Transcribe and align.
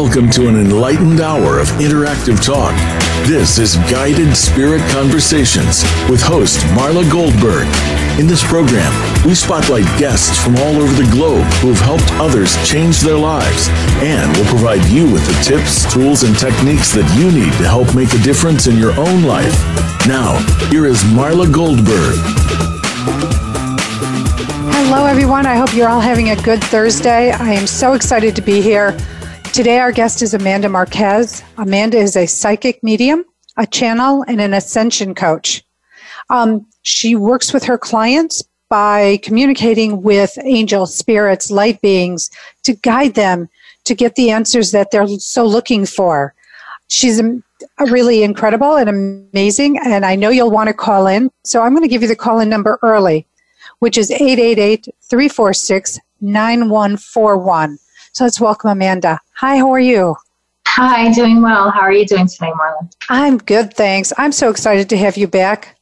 Welcome 0.00 0.30
to 0.30 0.46
an 0.46 0.54
enlightened 0.54 1.20
hour 1.20 1.58
of 1.58 1.66
interactive 1.80 2.40
talk. 2.40 2.72
This 3.26 3.58
is 3.58 3.74
Guided 3.90 4.36
Spirit 4.36 4.80
Conversations 4.92 5.82
with 6.08 6.22
host 6.22 6.60
Marla 6.66 7.02
Goldberg. 7.10 7.66
In 8.16 8.28
this 8.28 8.46
program, 8.46 8.92
we 9.26 9.34
spotlight 9.34 9.86
guests 9.98 10.40
from 10.40 10.54
all 10.58 10.76
over 10.76 10.94
the 10.94 11.10
globe 11.10 11.42
who 11.54 11.72
have 11.72 11.80
helped 11.80 12.08
others 12.12 12.54
change 12.64 13.00
their 13.00 13.16
lives 13.16 13.66
and 13.98 14.34
will 14.36 14.44
provide 14.44 14.86
you 14.86 15.12
with 15.12 15.26
the 15.26 15.42
tips, 15.42 15.92
tools, 15.92 16.22
and 16.22 16.38
techniques 16.38 16.92
that 16.92 17.10
you 17.18 17.32
need 17.32 17.52
to 17.54 17.66
help 17.66 17.92
make 17.92 18.14
a 18.14 18.18
difference 18.18 18.68
in 18.68 18.78
your 18.78 18.92
own 19.00 19.24
life. 19.24 19.52
Now, 20.06 20.38
here 20.70 20.86
is 20.86 21.02
Marla 21.10 21.52
Goldberg. 21.52 22.14
Hello, 24.70 25.06
everyone. 25.06 25.44
I 25.44 25.56
hope 25.56 25.74
you're 25.74 25.88
all 25.88 26.00
having 26.00 26.30
a 26.30 26.36
good 26.36 26.62
Thursday. 26.62 27.32
I 27.32 27.52
am 27.52 27.66
so 27.66 27.94
excited 27.94 28.36
to 28.36 28.42
be 28.42 28.62
here. 28.62 28.96
Today, 29.58 29.80
our 29.80 29.90
guest 29.90 30.22
is 30.22 30.34
Amanda 30.34 30.68
Marquez. 30.68 31.42
Amanda 31.56 31.98
is 31.98 32.14
a 32.14 32.26
psychic 32.26 32.80
medium, 32.84 33.24
a 33.56 33.66
channel, 33.66 34.24
and 34.28 34.40
an 34.40 34.54
ascension 34.54 35.16
coach. 35.16 35.64
Um, 36.30 36.64
she 36.82 37.16
works 37.16 37.52
with 37.52 37.64
her 37.64 37.76
clients 37.76 38.40
by 38.68 39.16
communicating 39.24 40.00
with 40.00 40.38
angel 40.44 40.86
spirits, 40.86 41.50
light 41.50 41.80
beings, 41.80 42.30
to 42.62 42.74
guide 42.74 43.14
them 43.14 43.48
to 43.82 43.96
get 43.96 44.14
the 44.14 44.30
answers 44.30 44.70
that 44.70 44.92
they're 44.92 45.08
so 45.08 45.44
looking 45.44 45.86
for. 45.86 46.34
She's 46.86 47.20
really 47.80 48.22
incredible 48.22 48.76
and 48.76 48.88
amazing, 48.88 49.76
and 49.84 50.06
I 50.06 50.14
know 50.14 50.30
you'll 50.30 50.52
want 50.52 50.68
to 50.68 50.72
call 50.72 51.08
in. 51.08 51.32
So 51.42 51.62
I'm 51.62 51.72
going 51.72 51.82
to 51.82 51.88
give 51.88 52.02
you 52.02 52.08
the 52.08 52.14
call 52.14 52.38
in 52.38 52.48
number 52.48 52.78
early 52.82 53.26
which 53.80 53.98
is 53.98 54.10
888 54.10 54.88
346 55.02 55.98
9141. 56.20 57.78
So 58.12 58.24
let's 58.24 58.40
welcome 58.40 58.70
Amanda. 58.70 59.20
Hi, 59.40 59.58
how 59.58 59.70
are 59.72 59.78
you? 59.78 60.16
Hi, 60.66 61.12
doing 61.12 61.40
well. 61.40 61.70
How 61.70 61.82
are 61.82 61.92
you 61.92 62.04
doing 62.04 62.26
today, 62.26 62.50
Marla? 62.50 62.90
I'm 63.08 63.38
good, 63.38 63.72
thanks. 63.72 64.12
I'm 64.18 64.32
so 64.32 64.50
excited 64.50 64.88
to 64.88 64.96
have 64.96 65.16
you 65.16 65.28
back. 65.28 65.78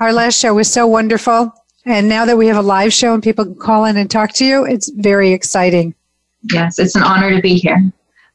Our 0.00 0.12
last 0.12 0.40
show 0.40 0.54
was 0.54 0.68
so 0.68 0.88
wonderful. 0.88 1.54
And 1.84 2.08
now 2.08 2.24
that 2.24 2.36
we 2.36 2.48
have 2.48 2.56
a 2.56 2.62
live 2.62 2.92
show 2.92 3.14
and 3.14 3.22
people 3.22 3.44
can 3.44 3.54
call 3.54 3.84
in 3.84 3.96
and 3.96 4.10
talk 4.10 4.32
to 4.34 4.44
you, 4.44 4.66
it's 4.66 4.88
very 4.88 5.30
exciting. 5.30 5.94
Yes, 6.52 6.80
it's 6.80 6.96
an 6.96 7.04
honor 7.04 7.32
to 7.32 7.40
be 7.40 7.54
here. 7.54 7.80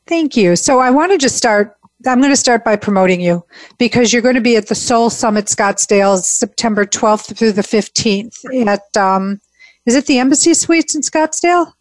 Thank 0.07 0.37
you. 0.37 0.55
So 0.55 0.79
I 0.79 0.89
want 0.89 1.11
to 1.11 1.17
just 1.17 1.35
start 1.35 1.75
I'm 2.07 2.19
going 2.19 2.31
to 2.31 2.37
start 2.37 2.63
by 2.63 2.77
promoting 2.77 3.19
you 3.19 3.45
because 3.77 4.13
you're 4.13 4.21
going 4.21 4.35
to 4.35 4.41
be 4.41 4.55
at 4.55 4.67
the 4.67 4.75
Soul 4.75 5.09
Summit 5.09 5.45
Scottsdale 5.45 6.17
September 6.17 6.85
12th 6.85 7.35
through 7.35 7.51
the 7.51 7.61
15th 7.61 8.67
at, 8.67 8.97
um, 8.97 9.41
is 9.85 9.95
it 9.95 10.05
the 10.05 10.17
Embassy 10.17 10.53
Suites 10.53 10.95
in 10.95 11.01
Scottsdale? 11.01 11.73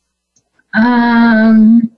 Um, 0.74 1.90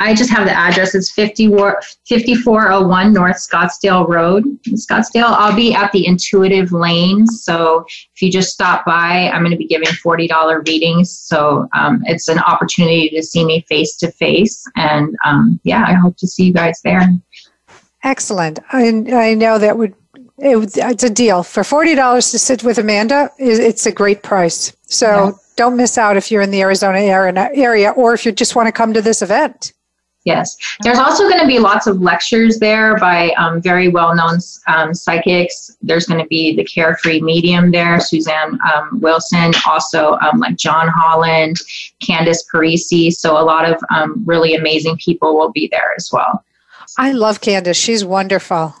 I 0.00 0.14
just 0.14 0.30
have 0.30 0.46
the 0.46 0.52
address. 0.52 0.94
It's 0.94 1.12
5401 1.12 3.12
North 3.12 3.36
Scottsdale 3.36 4.08
Road 4.08 4.46
in 4.46 4.74
Scottsdale. 4.74 5.26
I'll 5.26 5.54
be 5.54 5.74
at 5.74 5.92
the 5.92 6.06
Intuitive 6.06 6.72
Lane. 6.72 7.26
So 7.26 7.84
if 7.86 8.22
you 8.22 8.32
just 8.32 8.50
stop 8.50 8.86
by, 8.86 9.30
I'm 9.30 9.42
going 9.42 9.50
to 9.50 9.58
be 9.58 9.66
giving 9.66 9.88
$40 9.88 10.66
readings. 10.66 11.12
So 11.12 11.68
um, 11.74 12.02
it's 12.06 12.28
an 12.28 12.38
opportunity 12.38 13.10
to 13.10 13.22
see 13.22 13.44
me 13.44 13.60
face 13.68 13.96
to 13.98 14.10
face. 14.10 14.64
And 14.74 15.14
um, 15.26 15.60
yeah, 15.64 15.84
I 15.86 15.92
hope 15.92 16.16
to 16.16 16.26
see 16.26 16.44
you 16.44 16.54
guys 16.54 16.80
there. 16.82 17.02
Excellent. 18.02 18.58
I, 18.72 18.88
I 19.12 19.34
know 19.34 19.58
that 19.58 19.76
would 19.76 19.94
it, 20.38 20.76
it's 20.76 21.04
a 21.04 21.10
deal 21.10 21.42
for 21.42 21.62
forty 21.62 21.94
dollars 21.94 22.30
to 22.30 22.38
sit 22.38 22.64
with 22.64 22.78
Amanda. 22.78 23.30
It's 23.36 23.84
a 23.84 23.92
great 23.92 24.22
price. 24.22 24.74
So 24.86 25.26
yes. 25.26 25.52
don't 25.56 25.76
miss 25.76 25.98
out 25.98 26.16
if 26.16 26.30
you're 26.30 26.40
in 26.40 26.50
the 26.50 26.62
Arizona 26.62 27.00
area, 27.00 27.90
or 27.90 28.14
if 28.14 28.24
you 28.24 28.32
just 28.32 28.56
want 28.56 28.66
to 28.66 28.72
come 28.72 28.94
to 28.94 29.02
this 29.02 29.20
event. 29.20 29.74
Yes, 30.30 30.56
there's 30.82 30.98
also 30.98 31.28
going 31.28 31.40
to 31.40 31.46
be 31.46 31.58
lots 31.58 31.86
of 31.86 32.00
lectures 32.00 32.58
there 32.58 32.96
by 32.96 33.30
um, 33.30 33.60
very 33.60 33.88
well-known 33.88 34.38
um, 34.66 34.94
psychics. 34.94 35.76
There's 35.82 36.06
going 36.06 36.20
to 36.20 36.26
be 36.28 36.56
the 36.56 36.64
Carefree 36.64 37.20
Medium 37.20 37.70
there, 37.70 38.00
Suzanne 38.00 38.58
um, 38.72 39.00
Wilson, 39.00 39.52
also 39.66 40.18
um, 40.22 40.38
like 40.38 40.56
John 40.56 40.88
Holland, 40.88 41.56
Candice 42.02 42.44
Parisi. 42.52 43.12
So 43.12 43.38
a 43.38 43.44
lot 43.44 43.68
of 43.70 43.80
um, 43.94 44.22
really 44.24 44.54
amazing 44.54 44.96
people 44.96 45.36
will 45.36 45.52
be 45.52 45.68
there 45.70 45.94
as 45.96 46.10
well. 46.12 46.44
I 46.98 47.12
love 47.12 47.40
Candice. 47.40 47.82
She's 47.82 48.04
wonderful. 48.04 48.74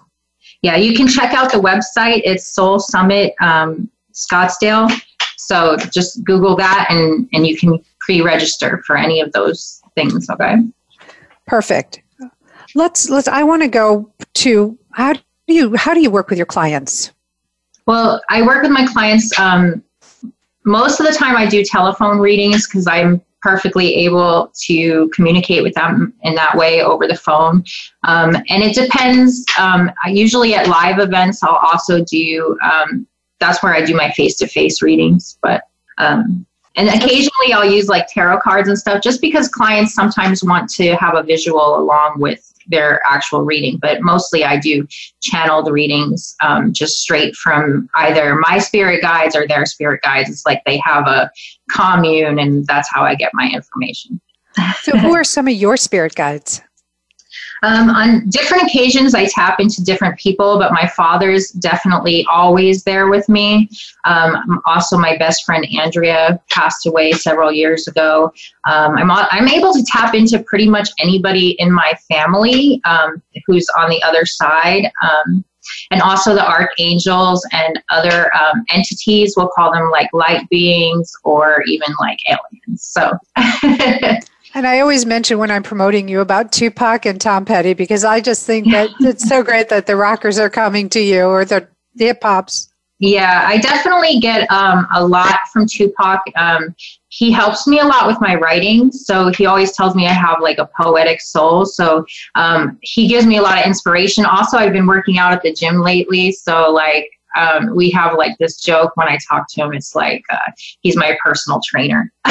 Yeah, 0.62 0.76
you 0.76 0.94
can 0.94 1.08
check 1.08 1.32
out 1.32 1.50
the 1.50 1.58
website. 1.58 2.22
It's 2.24 2.54
Soul 2.54 2.78
Summit 2.78 3.34
um, 3.40 3.90
Scottsdale. 4.12 4.90
So 5.36 5.76
just 5.92 6.22
Google 6.24 6.54
that 6.56 6.86
and, 6.90 7.28
and 7.32 7.46
you 7.46 7.56
can 7.56 7.82
pre 8.00 8.20
register 8.20 8.82
for 8.86 8.96
any 8.96 9.20
of 9.20 9.32
those 9.32 9.82
things. 9.94 10.28
Okay. 10.28 10.56
Perfect. 11.50 12.00
Let's, 12.76 13.10
let's, 13.10 13.26
I 13.26 13.42
want 13.42 13.62
to 13.62 13.68
go 13.68 14.12
to 14.34 14.78
how 14.92 15.14
do 15.14 15.20
you, 15.48 15.74
how 15.74 15.94
do 15.94 16.00
you 16.00 16.08
work 16.08 16.30
with 16.30 16.38
your 16.38 16.46
clients? 16.46 17.10
Well, 17.86 18.22
I 18.30 18.42
work 18.42 18.62
with 18.62 18.70
my 18.70 18.86
clients. 18.86 19.36
Um, 19.36 19.82
most 20.64 21.00
of 21.00 21.06
the 21.06 21.12
time 21.12 21.34
I 21.36 21.46
do 21.46 21.64
telephone 21.64 22.18
readings 22.20 22.68
because 22.68 22.86
I'm 22.86 23.20
perfectly 23.42 23.96
able 23.96 24.52
to 24.66 25.10
communicate 25.12 25.64
with 25.64 25.74
them 25.74 26.14
in 26.22 26.36
that 26.36 26.56
way 26.56 26.82
over 26.82 27.08
the 27.08 27.16
phone. 27.16 27.64
Um, 28.04 28.36
and 28.48 28.62
it 28.62 28.76
depends. 28.76 29.44
Um, 29.58 29.90
I 30.04 30.10
usually 30.10 30.54
at 30.54 30.68
live 30.68 31.00
events, 31.00 31.42
I'll 31.42 31.56
also 31.56 32.04
do, 32.04 32.56
um, 32.62 33.08
that's 33.40 33.60
where 33.60 33.74
I 33.74 33.84
do 33.84 33.96
my 33.96 34.12
face 34.12 34.36
to 34.36 34.46
face 34.46 34.82
readings. 34.82 35.36
But, 35.42 35.64
um, 35.98 36.46
and 36.76 36.88
occasionally 36.88 37.52
I'll 37.52 37.64
use 37.64 37.88
like 37.88 38.06
tarot 38.08 38.40
cards 38.40 38.68
and 38.68 38.78
stuff 38.78 39.02
just 39.02 39.20
because 39.20 39.48
clients 39.48 39.94
sometimes 39.94 40.44
want 40.44 40.70
to 40.70 40.94
have 40.96 41.16
a 41.16 41.22
visual 41.22 41.78
along 41.78 42.20
with 42.20 42.46
their 42.68 43.02
actual 43.06 43.42
reading, 43.42 43.78
but 43.78 44.00
mostly 44.02 44.44
I 44.44 44.58
do 44.58 44.86
channeled 45.20 45.70
readings 45.70 46.36
um, 46.42 46.72
just 46.72 47.00
straight 47.00 47.34
from 47.34 47.88
either 47.96 48.36
my 48.36 48.58
spirit 48.58 49.02
guides 49.02 49.34
or 49.34 49.46
their 49.46 49.66
spirit 49.66 50.02
guides. 50.02 50.30
It's 50.30 50.46
like 50.46 50.62
they 50.64 50.78
have 50.84 51.06
a 51.06 51.30
commune, 51.70 52.38
and 52.38 52.64
that's 52.66 52.88
how 52.92 53.02
I 53.02 53.14
get 53.14 53.32
my 53.34 53.50
information. 53.52 54.20
so, 54.82 54.96
who 54.96 55.14
are 55.14 55.24
some 55.24 55.48
of 55.48 55.54
your 55.54 55.76
spirit 55.76 56.14
guides? 56.14 56.62
Um, 57.62 57.90
on 57.90 58.28
different 58.28 58.64
occasions, 58.64 59.14
I 59.14 59.26
tap 59.26 59.60
into 59.60 59.82
different 59.84 60.18
people, 60.18 60.58
but 60.58 60.72
my 60.72 60.86
father's 60.88 61.50
definitely 61.50 62.26
always 62.30 62.84
there 62.84 63.08
with 63.08 63.28
me. 63.28 63.68
Um, 64.04 64.60
also, 64.64 64.96
my 64.96 65.16
best 65.18 65.44
friend 65.44 65.66
Andrea 65.78 66.40
passed 66.50 66.86
away 66.86 67.12
several 67.12 67.52
years 67.52 67.86
ago. 67.86 68.32
Um, 68.66 68.96
I'm, 68.96 69.10
I'm 69.10 69.48
able 69.48 69.72
to 69.72 69.84
tap 69.84 70.14
into 70.14 70.42
pretty 70.42 70.68
much 70.68 70.88
anybody 70.98 71.50
in 71.58 71.70
my 71.72 71.92
family 72.08 72.80
um, 72.84 73.22
who's 73.46 73.66
on 73.76 73.90
the 73.90 74.02
other 74.02 74.24
side 74.24 74.90
um, 75.02 75.44
and 75.90 76.00
also 76.00 76.34
the 76.34 76.46
archangels 76.46 77.46
and 77.52 77.80
other 77.90 78.34
um, 78.34 78.64
entities. 78.72 79.34
We'll 79.36 79.50
call 79.54 79.72
them 79.72 79.90
like 79.90 80.08
light 80.12 80.48
beings 80.48 81.12
or 81.24 81.62
even 81.66 81.88
like 82.00 82.18
aliens. 82.28 82.82
So. 82.82 83.12
And 84.54 84.66
I 84.66 84.80
always 84.80 85.06
mention 85.06 85.38
when 85.38 85.50
I'm 85.50 85.62
promoting 85.62 86.08
you 86.08 86.20
about 86.20 86.52
Tupac 86.52 87.06
and 87.06 87.20
Tom 87.20 87.44
Petty 87.44 87.74
because 87.74 88.04
I 88.04 88.20
just 88.20 88.46
think 88.46 88.70
that 88.72 88.90
it's 89.00 89.28
so 89.28 89.42
great 89.42 89.68
that 89.68 89.86
the 89.86 89.96
rockers 89.96 90.38
are 90.38 90.50
coming 90.50 90.88
to 90.90 91.00
you 91.00 91.24
or 91.24 91.44
the, 91.44 91.68
the 91.94 92.06
hip 92.06 92.22
hops. 92.22 92.68
Yeah, 92.98 93.44
I 93.46 93.56
definitely 93.56 94.20
get 94.20 94.50
um, 94.50 94.86
a 94.94 95.06
lot 95.06 95.38
from 95.50 95.66
Tupac. 95.66 96.20
Um, 96.36 96.74
he 97.08 97.32
helps 97.32 97.66
me 97.66 97.78
a 97.78 97.84
lot 97.84 98.06
with 98.06 98.20
my 98.20 98.34
writing. 98.34 98.92
So 98.92 99.32
he 99.32 99.46
always 99.46 99.72
tells 99.72 99.94
me 99.94 100.06
I 100.06 100.12
have 100.12 100.40
like 100.42 100.58
a 100.58 100.68
poetic 100.78 101.22
soul. 101.22 101.64
So 101.64 102.04
um, 102.34 102.78
he 102.82 103.08
gives 103.08 103.24
me 103.26 103.38
a 103.38 103.42
lot 103.42 103.58
of 103.58 103.64
inspiration. 103.64 104.26
Also, 104.26 104.58
I've 104.58 104.74
been 104.74 104.86
working 104.86 105.16
out 105.16 105.32
at 105.32 105.42
the 105.42 105.52
gym 105.52 105.80
lately. 105.80 106.30
So, 106.30 106.70
like, 106.70 107.10
um, 107.36 107.74
we 107.74 107.90
have 107.90 108.16
like 108.16 108.36
this 108.38 108.56
joke 108.60 108.96
when 108.96 109.08
I 109.08 109.18
talk 109.28 109.46
to 109.50 109.62
him. 109.62 109.72
It's 109.72 109.94
like 109.94 110.22
uh, 110.30 110.38
he's 110.80 110.96
my 110.96 111.16
personal 111.24 111.60
trainer. 111.64 112.12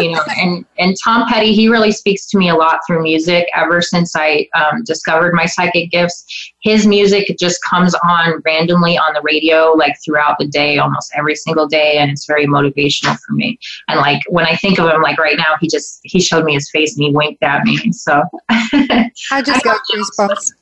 you 0.00 0.10
know, 0.10 0.22
and 0.38 0.64
and 0.78 0.96
Tom 1.02 1.28
Petty, 1.28 1.52
he 1.54 1.68
really 1.68 1.92
speaks 1.92 2.26
to 2.26 2.38
me 2.38 2.48
a 2.48 2.54
lot 2.54 2.80
through 2.86 3.02
music. 3.02 3.48
Ever 3.54 3.80
since 3.80 4.14
I 4.14 4.48
um, 4.54 4.84
discovered 4.84 5.34
my 5.34 5.46
psychic 5.46 5.90
gifts, 5.90 6.52
his 6.62 6.86
music 6.86 7.34
just 7.38 7.62
comes 7.64 7.94
on 8.04 8.42
randomly 8.44 8.98
on 8.98 9.14
the 9.14 9.22
radio, 9.22 9.72
like 9.72 9.96
throughout 10.04 10.36
the 10.38 10.46
day, 10.46 10.78
almost 10.78 11.12
every 11.16 11.34
single 11.34 11.66
day, 11.66 11.98
and 11.98 12.10
it's 12.10 12.26
very 12.26 12.46
motivational 12.46 13.18
for 13.26 13.32
me. 13.32 13.58
And 13.88 13.98
like 14.00 14.22
when 14.28 14.44
I 14.46 14.56
think 14.56 14.78
of 14.78 14.90
him, 14.90 15.02
like 15.02 15.18
right 15.18 15.36
now, 15.36 15.56
he 15.60 15.68
just 15.68 16.00
he 16.02 16.20
showed 16.20 16.44
me 16.44 16.54
his 16.54 16.70
face 16.70 16.96
and 16.96 17.04
he 17.04 17.12
winked 17.12 17.42
at 17.42 17.64
me. 17.64 17.92
So 17.92 18.22
I 18.50 19.42
just 19.44 19.64
got 19.64 19.80
goosebumps. 19.92 20.52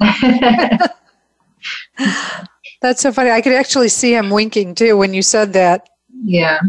That's 2.82 3.02
so 3.02 3.12
funny. 3.12 3.30
I 3.30 3.40
could 3.40 3.52
actually 3.52 3.88
see 3.88 4.14
him 4.14 4.30
winking 4.30 4.74
too 4.74 4.96
when 4.96 5.14
you 5.14 5.22
said 5.22 5.52
that. 5.54 5.88
Yeah. 6.22 6.60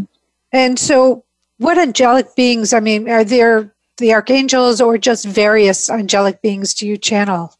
And 0.52 0.78
so, 0.78 1.24
what 1.58 1.78
angelic 1.78 2.34
beings, 2.34 2.72
I 2.72 2.80
mean, 2.80 3.08
are 3.08 3.24
there 3.24 3.74
the 3.98 4.12
archangels 4.14 4.80
or 4.80 4.98
just 4.98 5.26
various 5.26 5.90
angelic 5.90 6.42
beings 6.42 6.74
do 6.74 6.86
you 6.86 6.96
channel? 6.96 7.54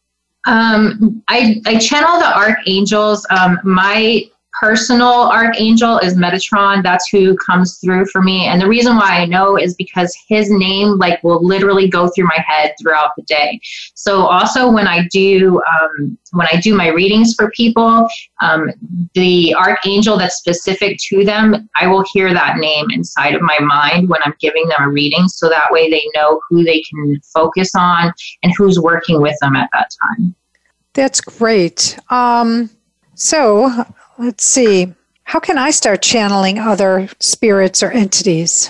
Um, 0.47 1.23
I, 1.27 1.61
I 1.65 1.77
channel 1.77 2.19
the 2.19 2.35
archangels. 2.35 3.25
Um, 3.29 3.59
my 3.63 4.23
personal 4.61 5.27
archangel 5.31 5.97
is 5.97 6.13
Metatron. 6.13 6.83
That's 6.83 7.09
who 7.09 7.35
comes 7.37 7.79
through 7.79 8.05
for 8.05 8.21
me. 8.21 8.45
And 8.45 8.61
the 8.61 8.67
reason 8.67 8.95
why 8.95 9.17
I 9.17 9.25
know 9.25 9.57
is 9.57 9.73
because 9.73 10.15
his 10.27 10.51
name 10.51 10.99
like 10.99 11.21
will 11.23 11.43
literally 11.43 11.89
go 11.89 12.09
through 12.09 12.25
my 12.25 12.45
head 12.47 12.75
throughout 12.79 13.09
the 13.17 13.23
day. 13.23 13.59
So 13.95 14.27
also 14.27 14.71
when 14.71 14.87
I 14.87 15.07
do 15.07 15.59
um, 15.81 16.15
when 16.33 16.47
I 16.51 16.59
do 16.61 16.75
my 16.75 16.89
readings 16.89 17.33
for 17.33 17.49
people, 17.51 18.07
um, 18.41 18.69
the 19.15 19.55
archangel 19.55 20.15
that's 20.15 20.35
specific 20.35 20.99
to 21.09 21.25
them, 21.25 21.67
I 21.75 21.87
will 21.87 22.05
hear 22.13 22.31
that 22.31 22.57
name 22.57 22.85
inside 22.91 23.33
of 23.33 23.41
my 23.41 23.57
mind 23.59 24.09
when 24.09 24.21
I'm 24.23 24.35
giving 24.39 24.67
them 24.67 24.83
a 24.83 24.89
reading. 24.89 25.27
So 25.27 25.49
that 25.49 25.71
way 25.71 25.89
they 25.89 26.05
know 26.13 26.39
who 26.49 26.63
they 26.63 26.83
can 26.83 27.19
focus 27.33 27.71
on 27.75 28.13
and 28.43 28.53
who's 28.55 28.79
working 28.79 29.23
with 29.23 29.35
them 29.41 29.55
at 29.55 29.69
that 29.73 29.89
time. 30.03 30.35
That's 30.93 31.19
great. 31.19 31.97
Um, 32.11 32.69
so 33.15 33.85
let's 34.21 34.43
see. 34.43 34.93
How 35.23 35.39
can 35.39 35.57
I 35.57 35.71
start 35.71 36.01
channeling 36.01 36.59
other 36.59 37.09
spirits 37.19 37.81
or 37.81 37.91
entities? 37.91 38.69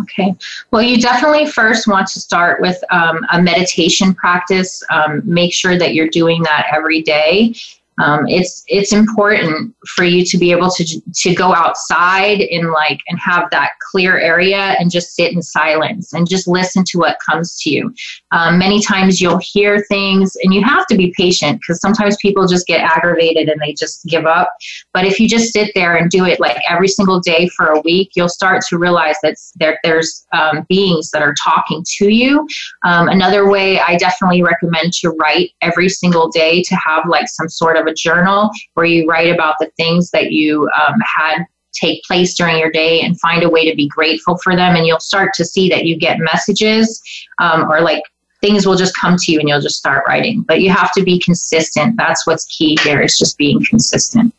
Okay. 0.00 0.34
Well, 0.70 0.82
you 0.82 1.00
definitely 1.00 1.46
first 1.46 1.88
want 1.88 2.06
to 2.08 2.20
start 2.20 2.60
with 2.60 2.82
um, 2.90 3.26
a 3.32 3.42
meditation 3.42 4.14
practice. 4.14 4.82
Um, 4.90 5.22
make 5.24 5.52
sure 5.52 5.76
that 5.76 5.94
you're 5.94 6.08
doing 6.08 6.42
that 6.44 6.68
every 6.72 7.02
day 7.02 7.54
um, 7.98 8.26
it's 8.28 8.62
it's 8.68 8.92
important 8.92 9.74
for 9.88 10.04
you 10.04 10.24
to 10.24 10.38
be 10.38 10.52
able 10.52 10.70
to 10.70 11.00
to 11.14 11.34
go 11.34 11.54
outside 11.54 12.40
and 12.40 12.70
like 12.70 13.00
and 13.08 13.18
have 13.18 13.50
that 13.50 13.72
clear 13.90 14.18
area 14.18 14.76
and 14.78 14.90
just 14.90 15.14
sit 15.14 15.32
in 15.32 15.42
silence 15.42 16.12
and 16.12 16.28
just 16.28 16.46
listen 16.46 16.84
to 16.84 16.98
what 16.98 17.18
comes 17.24 17.60
to 17.62 17.70
you. 17.70 17.92
Um, 18.30 18.58
many 18.58 18.80
times 18.82 19.20
you'll 19.20 19.38
hear 19.38 19.84
things 19.88 20.36
and 20.42 20.54
you 20.54 20.62
have 20.62 20.86
to 20.86 20.96
be 20.96 21.12
patient 21.16 21.60
because 21.60 21.80
sometimes 21.80 22.16
people 22.18 22.46
just 22.46 22.66
get 22.66 22.80
aggravated 22.80 23.48
and 23.48 23.60
they 23.60 23.72
just 23.72 24.04
give 24.06 24.26
up. 24.26 24.52
But 24.92 25.04
if 25.04 25.18
you 25.18 25.28
just 25.28 25.52
sit 25.52 25.72
there 25.74 25.96
and 25.96 26.10
do 26.10 26.24
it 26.24 26.40
like 26.40 26.58
every 26.68 26.88
single 26.88 27.20
day 27.20 27.48
for 27.48 27.66
a 27.66 27.80
week, 27.80 28.12
you'll 28.14 28.28
start 28.28 28.62
to 28.68 28.78
realize 28.78 29.16
that 29.22 29.36
there 29.56 29.78
there's 29.82 30.26
um, 30.32 30.64
beings 30.68 31.10
that 31.10 31.22
are 31.22 31.34
talking 31.42 31.84
to 31.98 32.12
you. 32.12 32.46
Um, 32.84 33.08
another 33.08 33.48
way 33.48 33.80
I 33.80 33.96
definitely 33.96 34.42
recommend 34.42 34.92
to 35.00 35.10
write 35.10 35.50
every 35.62 35.88
single 35.88 36.28
day 36.28 36.62
to 36.62 36.76
have 36.76 37.04
like 37.08 37.28
some 37.28 37.48
sort 37.48 37.76
of 37.76 37.87
a 37.88 37.94
journal 37.94 38.50
where 38.74 38.86
you 38.86 39.06
write 39.08 39.34
about 39.34 39.56
the 39.58 39.70
things 39.76 40.10
that 40.10 40.30
you 40.30 40.68
um, 40.78 41.00
had 41.16 41.44
take 41.72 42.02
place 42.04 42.34
during 42.34 42.58
your 42.58 42.70
day 42.70 43.00
and 43.00 43.18
find 43.20 43.42
a 43.42 43.48
way 43.48 43.68
to 43.68 43.76
be 43.76 43.88
grateful 43.88 44.38
for 44.38 44.56
them. 44.56 44.74
And 44.74 44.86
you'll 44.86 45.00
start 45.00 45.32
to 45.34 45.44
see 45.44 45.68
that 45.68 45.84
you 45.84 45.96
get 45.96 46.18
messages 46.18 47.00
um, 47.38 47.70
or 47.70 47.80
like 47.80 48.02
things 48.40 48.66
will 48.66 48.76
just 48.76 48.96
come 48.96 49.16
to 49.16 49.32
you 49.32 49.40
and 49.40 49.48
you'll 49.48 49.60
just 49.60 49.78
start 49.78 50.04
writing. 50.06 50.42
But 50.42 50.60
you 50.60 50.70
have 50.70 50.92
to 50.92 51.02
be 51.02 51.20
consistent. 51.20 51.96
That's 51.96 52.26
what's 52.26 52.46
key 52.46 52.76
here 52.82 53.00
is 53.00 53.18
just 53.18 53.36
being 53.38 53.62
consistent. 53.64 54.34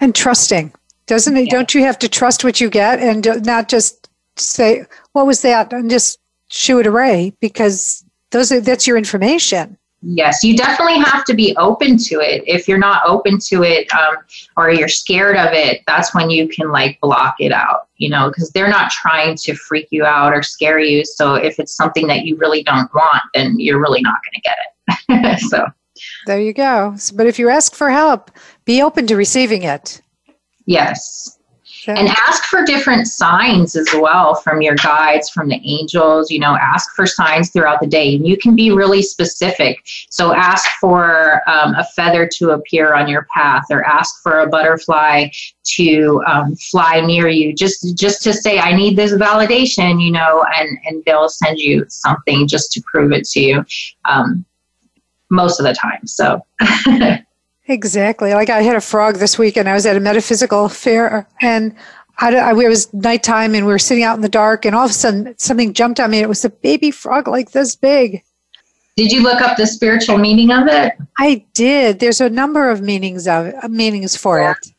And 0.00 0.14
trusting. 0.14 0.72
Doesn't 1.06 1.36
it? 1.36 1.46
Yeah. 1.46 1.50
Don't 1.50 1.74
you 1.74 1.82
have 1.82 1.98
to 2.00 2.08
trust 2.08 2.44
what 2.44 2.60
you 2.60 2.70
get 2.70 2.98
and 3.00 3.44
not 3.44 3.68
just 3.68 4.08
say, 4.36 4.84
what 5.12 5.26
was 5.26 5.42
that? 5.42 5.72
And 5.72 5.90
just 5.90 6.18
shoo 6.48 6.80
it 6.80 6.86
away 6.86 7.32
because 7.40 8.04
those 8.30 8.52
are, 8.52 8.60
that's 8.60 8.86
your 8.86 8.96
information. 8.96 9.78
Yes, 10.02 10.42
you 10.42 10.56
definitely 10.56 10.98
have 10.98 11.24
to 11.26 11.34
be 11.34 11.56
open 11.56 11.96
to 11.96 12.20
it. 12.20 12.42
If 12.46 12.66
you're 12.66 12.78
not 12.78 13.02
open 13.06 13.38
to 13.38 13.62
it 13.62 13.92
um, 13.94 14.16
or 14.56 14.70
you're 14.70 14.88
scared 14.88 15.36
of 15.36 15.52
it, 15.52 15.82
that's 15.86 16.12
when 16.12 16.28
you 16.28 16.48
can 16.48 16.72
like 16.72 17.00
block 17.00 17.36
it 17.38 17.52
out, 17.52 17.88
you 17.98 18.10
know, 18.10 18.28
because 18.28 18.50
they're 18.50 18.68
not 18.68 18.90
trying 18.90 19.36
to 19.36 19.54
freak 19.54 19.86
you 19.90 20.04
out 20.04 20.32
or 20.32 20.42
scare 20.42 20.80
you. 20.80 21.04
So 21.04 21.36
if 21.36 21.60
it's 21.60 21.76
something 21.76 22.08
that 22.08 22.24
you 22.24 22.36
really 22.36 22.64
don't 22.64 22.92
want, 22.92 23.22
then 23.32 23.60
you're 23.60 23.80
really 23.80 24.02
not 24.02 24.18
going 24.24 24.34
to 24.34 24.40
get 24.40 25.36
it. 25.36 25.40
so 25.50 25.66
there 26.26 26.40
you 26.40 26.52
go. 26.52 26.96
But 27.14 27.26
if 27.26 27.38
you 27.38 27.48
ask 27.48 27.74
for 27.74 27.90
help, 27.90 28.32
be 28.64 28.82
open 28.82 29.06
to 29.06 29.16
receiving 29.16 29.62
it. 29.62 30.02
Yes. 30.66 31.38
And 31.88 32.08
ask 32.08 32.44
for 32.44 32.64
different 32.64 33.08
signs 33.08 33.74
as 33.74 33.88
well 33.94 34.34
from 34.36 34.62
your 34.62 34.76
guides, 34.76 35.28
from 35.28 35.48
the 35.48 35.60
angels. 35.64 36.30
You 36.30 36.38
know, 36.38 36.56
ask 36.56 36.94
for 36.94 37.06
signs 37.06 37.50
throughout 37.50 37.80
the 37.80 37.86
day. 37.86 38.14
And 38.14 38.26
you 38.26 38.36
can 38.36 38.54
be 38.54 38.70
really 38.70 39.02
specific. 39.02 39.82
So 40.10 40.32
ask 40.32 40.68
for 40.80 41.42
um, 41.48 41.74
a 41.74 41.84
feather 41.96 42.28
to 42.34 42.50
appear 42.50 42.94
on 42.94 43.08
your 43.08 43.26
path, 43.34 43.64
or 43.70 43.84
ask 43.84 44.22
for 44.22 44.40
a 44.40 44.48
butterfly 44.48 45.28
to 45.76 46.22
um, 46.26 46.54
fly 46.56 47.00
near 47.00 47.28
you. 47.28 47.52
Just 47.52 47.96
just 47.96 48.22
to 48.22 48.32
say, 48.32 48.58
I 48.58 48.74
need 48.74 48.96
this 48.96 49.12
validation. 49.12 50.02
You 50.02 50.12
know, 50.12 50.44
and 50.56 50.78
and 50.84 51.02
they'll 51.04 51.28
send 51.28 51.58
you 51.58 51.84
something 51.88 52.46
just 52.46 52.72
to 52.72 52.82
prove 52.82 53.12
it 53.12 53.24
to 53.30 53.40
you. 53.40 53.64
Um, 54.04 54.44
most 55.30 55.58
of 55.58 55.64
the 55.64 55.74
time. 55.74 56.06
So. 56.06 56.44
Exactly. 57.68 58.34
Like 58.34 58.50
I 58.50 58.62
had 58.62 58.76
a 58.76 58.80
frog 58.80 59.16
this 59.16 59.38
week 59.38 59.56
and 59.56 59.68
I 59.68 59.74
was 59.74 59.86
at 59.86 59.96
a 59.96 60.00
metaphysical 60.00 60.68
fair 60.68 61.28
and 61.40 61.74
I, 62.18 62.34
I, 62.34 62.50
it 62.50 62.68
was 62.68 62.92
nighttime 62.92 63.54
and 63.54 63.66
we 63.66 63.72
were 63.72 63.78
sitting 63.78 64.04
out 64.04 64.16
in 64.16 64.20
the 64.20 64.28
dark 64.28 64.64
and 64.64 64.74
all 64.74 64.84
of 64.84 64.90
a 64.90 64.94
sudden 64.94 65.34
something 65.38 65.72
jumped 65.72 66.00
on 66.00 66.10
me 66.10 66.18
it 66.18 66.28
was 66.28 66.44
a 66.44 66.50
baby 66.50 66.90
frog 66.90 67.28
like 67.28 67.52
this 67.52 67.76
big. 67.76 68.22
Did 68.96 69.10
you 69.10 69.22
look 69.22 69.40
up 69.40 69.56
the 69.56 69.66
spiritual 69.66 70.18
meaning 70.18 70.50
of 70.50 70.66
it? 70.66 70.92
I 71.18 71.44
did. 71.54 71.98
There's 71.98 72.20
a 72.20 72.28
number 72.28 72.68
of 72.68 72.82
meanings 72.82 73.26
of 73.26 73.70
meanings 73.70 74.16
for 74.16 74.38
yeah. 74.38 74.50
it. 74.50 74.71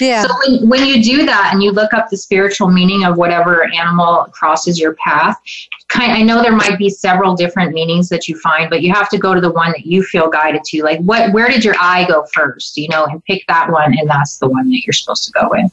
Yeah. 0.00 0.22
So 0.22 0.28
when, 0.46 0.68
when 0.68 0.86
you 0.86 1.02
do 1.02 1.26
that 1.26 1.50
and 1.52 1.62
you 1.62 1.70
look 1.70 1.92
up 1.92 2.08
the 2.08 2.16
spiritual 2.16 2.68
meaning 2.68 3.04
of 3.04 3.16
whatever 3.16 3.64
animal 3.72 4.26
crosses 4.32 4.78
your 4.78 4.94
path, 4.94 5.40
kind 5.88 6.12
I 6.12 6.22
know 6.22 6.42
there 6.42 6.54
might 6.54 6.78
be 6.78 6.90
several 6.90 7.34
different 7.34 7.72
meanings 7.72 8.08
that 8.08 8.28
you 8.28 8.38
find, 8.40 8.70
but 8.70 8.82
you 8.82 8.92
have 8.92 9.08
to 9.10 9.18
go 9.18 9.34
to 9.34 9.40
the 9.40 9.50
one 9.50 9.72
that 9.72 9.86
you 9.86 10.02
feel 10.02 10.28
guided 10.28 10.64
to. 10.64 10.82
Like 10.82 11.00
what 11.00 11.32
where 11.32 11.48
did 11.48 11.64
your 11.64 11.74
eye 11.78 12.06
go 12.06 12.26
first, 12.32 12.76
you 12.76 12.88
know, 12.88 13.04
and 13.06 13.22
pick 13.24 13.44
that 13.48 13.70
one 13.70 13.96
and 13.98 14.08
that's 14.08 14.38
the 14.38 14.48
one 14.48 14.68
that 14.70 14.82
you're 14.84 14.92
supposed 14.92 15.24
to 15.26 15.32
go 15.32 15.48
with. 15.50 15.72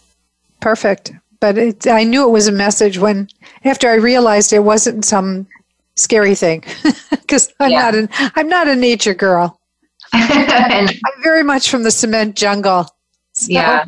Perfect. 0.59 1.11
But 1.39 1.57
it, 1.57 1.87
I 1.87 2.03
knew 2.03 2.27
it 2.27 2.31
was 2.31 2.47
a 2.47 2.51
message 2.51 2.97
when 2.97 3.27
after 3.65 3.89
I 3.89 3.95
realized 3.95 4.53
it 4.53 4.59
wasn't 4.59 5.05
some 5.05 5.47
scary 5.95 6.35
thing 6.35 6.63
because 7.09 7.53
I'm 7.59 7.71
yeah. 7.71 7.79
not 7.79 7.95
an 7.95 8.09
I'm 8.35 8.49
not 8.49 8.67
a 8.67 8.75
nature 8.75 9.13
girl. 9.13 9.59
and, 10.13 10.89
I'm 10.89 11.23
very 11.23 11.43
much 11.43 11.69
from 11.69 11.83
the 11.83 11.91
cement 11.91 12.35
jungle. 12.35 12.85
So. 13.33 13.47
Yeah. 13.49 13.85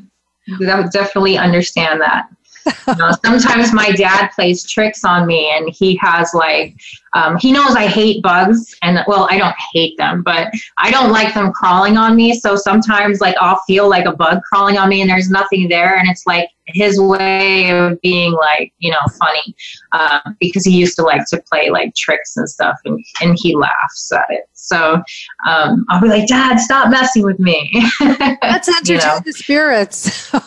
Definitely 0.60 1.38
understand 1.38 2.02
that. 2.02 2.28
You 2.66 2.96
know, 2.98 3.12
sometimes 3.26 3.74
my 3.74 3.92
dad 3.92 4.30
plays 4.36 4.70
tricks 4.70 5.04
on 5.04 5.26
me 5.28 5.52
and 5.56 5.70
he 5.74 5.96
has 5.98 6.34
like 6.34 6.76
um, 7.14 7.38
he 7.38 7.52
knows 7.52 7.76
i 7.76 7.88
hate 7.88 8.24
bugs 8.24 8.76
and 8.82 9.00
well 9.08 9.28
i 9.30 9.38
don't 9.38 9.56
hate 9.72 9.98
them 9.98 10.24
but 10.24 10.48
i 10.78 10.90
don't 10.90 11.12
like 11.12 11.34
them 11.34 11.52
crawling 11.52 11.98
on 11.98 12.16
me. 12.16 12.34
So 12.34 12.56
sometimes 12.56 13.22
like 13.22 13.36
i'll 13.40 13.62
feel 13.68 13.90
like 13.90 14.06
a 14.06 14.14
bug 14.14 14.42
crawling 14.44 14.78
on 14.78 14.90
me 14.90 15.02
and 15.02 15.10
there's 15.10 15.30
nothing 15.30 15.68
there 15.68 15.98
and 15.98 16.10
it's 16.10 16.26
like 16.26 16.50
his 16.68 17.00
way 17.00 17.72
of 17.72 18.00
being 18.02 18.32
like 18.32 18.74
you 18.80 18.90
know 18.92 18.98
funny 19.20 19.56
uh, 19.92 20.22
because 20.40 20.66
he 20.66 20.72
used 20.72 20.96
to 20.96 21.04
like 21.04 21.26
to 21.28 21.42
play 21.50 21.70
like 21.70 21.94
tricks 21.96 22.38
and 22.38 22.48
stuff 22.48 22.78
and, 22.86 23.04
and 23.22 23.38
he 23.40 23.56
laughs 23.56 24.12
at 24.12 24.26
it. 24.30 24.46
So 24.54 25.02
um, 25.48 25.86
i'll 25.90 26.02
be 26.02 26.08
like 26.08 26.28
dad 26.28 26.58
stop 26.58 26.90
messing 26.90 27.24
with 27.24 27.40
me. 27.40 27.70
That's 28.00 28.70
entertain 28.70 28.96
you 28.96 28.98
know? 28.98 29.20
the 29.26 29.34
spirits. 29.34 30.32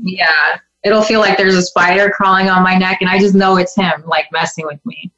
Yeah 0.00 0.58
it'll 0.88 1.02
feel 1.02 1.20
like 1.20 1.36
there's 1.36 1.54
a 1.54 1.62
spider 1.62 2.10
crawling 2.10 2.48
on 2.48 2.62
my 2.62 2.76
neck 2.76 2.98
and 3.00 3.10
I 3.10 3.18
just 3.18 3.34
know 3.34 3.56
it's 3.56 3.76
him 3.76 4.02
like 4.06 4.26
messing 4.32 4.66
with 4.66 4.84
me. 4.84 5.12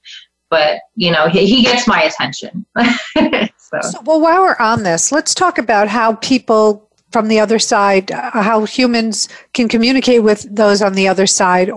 But, 0.51 0.81
you 0.97 1.13
know, 1.13 1.29
he, 1.29 1.47
he 1.47 1.63
gets 1.63 1.87
my 1.87 2.03
attention. 2.03 2.67
so. 2.77 3.81
so. 3.81 4.01
well, 4.05 4.21
while 4.21 4.43
we're 4.43 4.57
on 4.59 4.83
this, 4.83 5.13
let's 5.13 5.33
talk 5.33 5.59
about 5.59 5.87
how 5.87 6.15
people 6.17 6.91
from 7.13 7.29
the 7.29 7.39
other 7.39 7.59
side, 7.59 8.11
uh, 8.11 8.43
how 8.43 8.65
humans 8.65 9.29
can 9.53 9.69
communicate 9.69 10.25
with 10.25 10.43
those 10.55 10.83
on 10.83 10.95
the 10.95 11.07
other 11.07 11.27
side. 11.27 11.71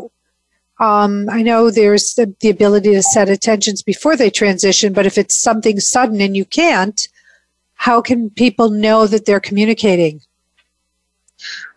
Um, 0.80 1.30
I 1.30 1.44
know 1.44 1.70
there's 1.70 2.16
the, 2.16 2.36
the 2.40 2.50
ability 2.50 2.94
to 2.94 3.04
set 3.04 3.30
attentions 3.30 3.84
before 3.84 4.16
they 4.16 4.32
transition, 4.32 4.92
but 4.92 5.06
if 5.06 5.18
it's 5.18 5.42
something 5.42 5.80
sudden 5.80 6.20
and 6.20 6.36
you 6.36 6.46
can't, 6.46 7.08
how 7.76 8.02
can 8.02 8.32
people 8.32 8.70
know 8.70 9.06
that 9.08 9.26
they're 9.26 9.40
communicating? 9.40 10.22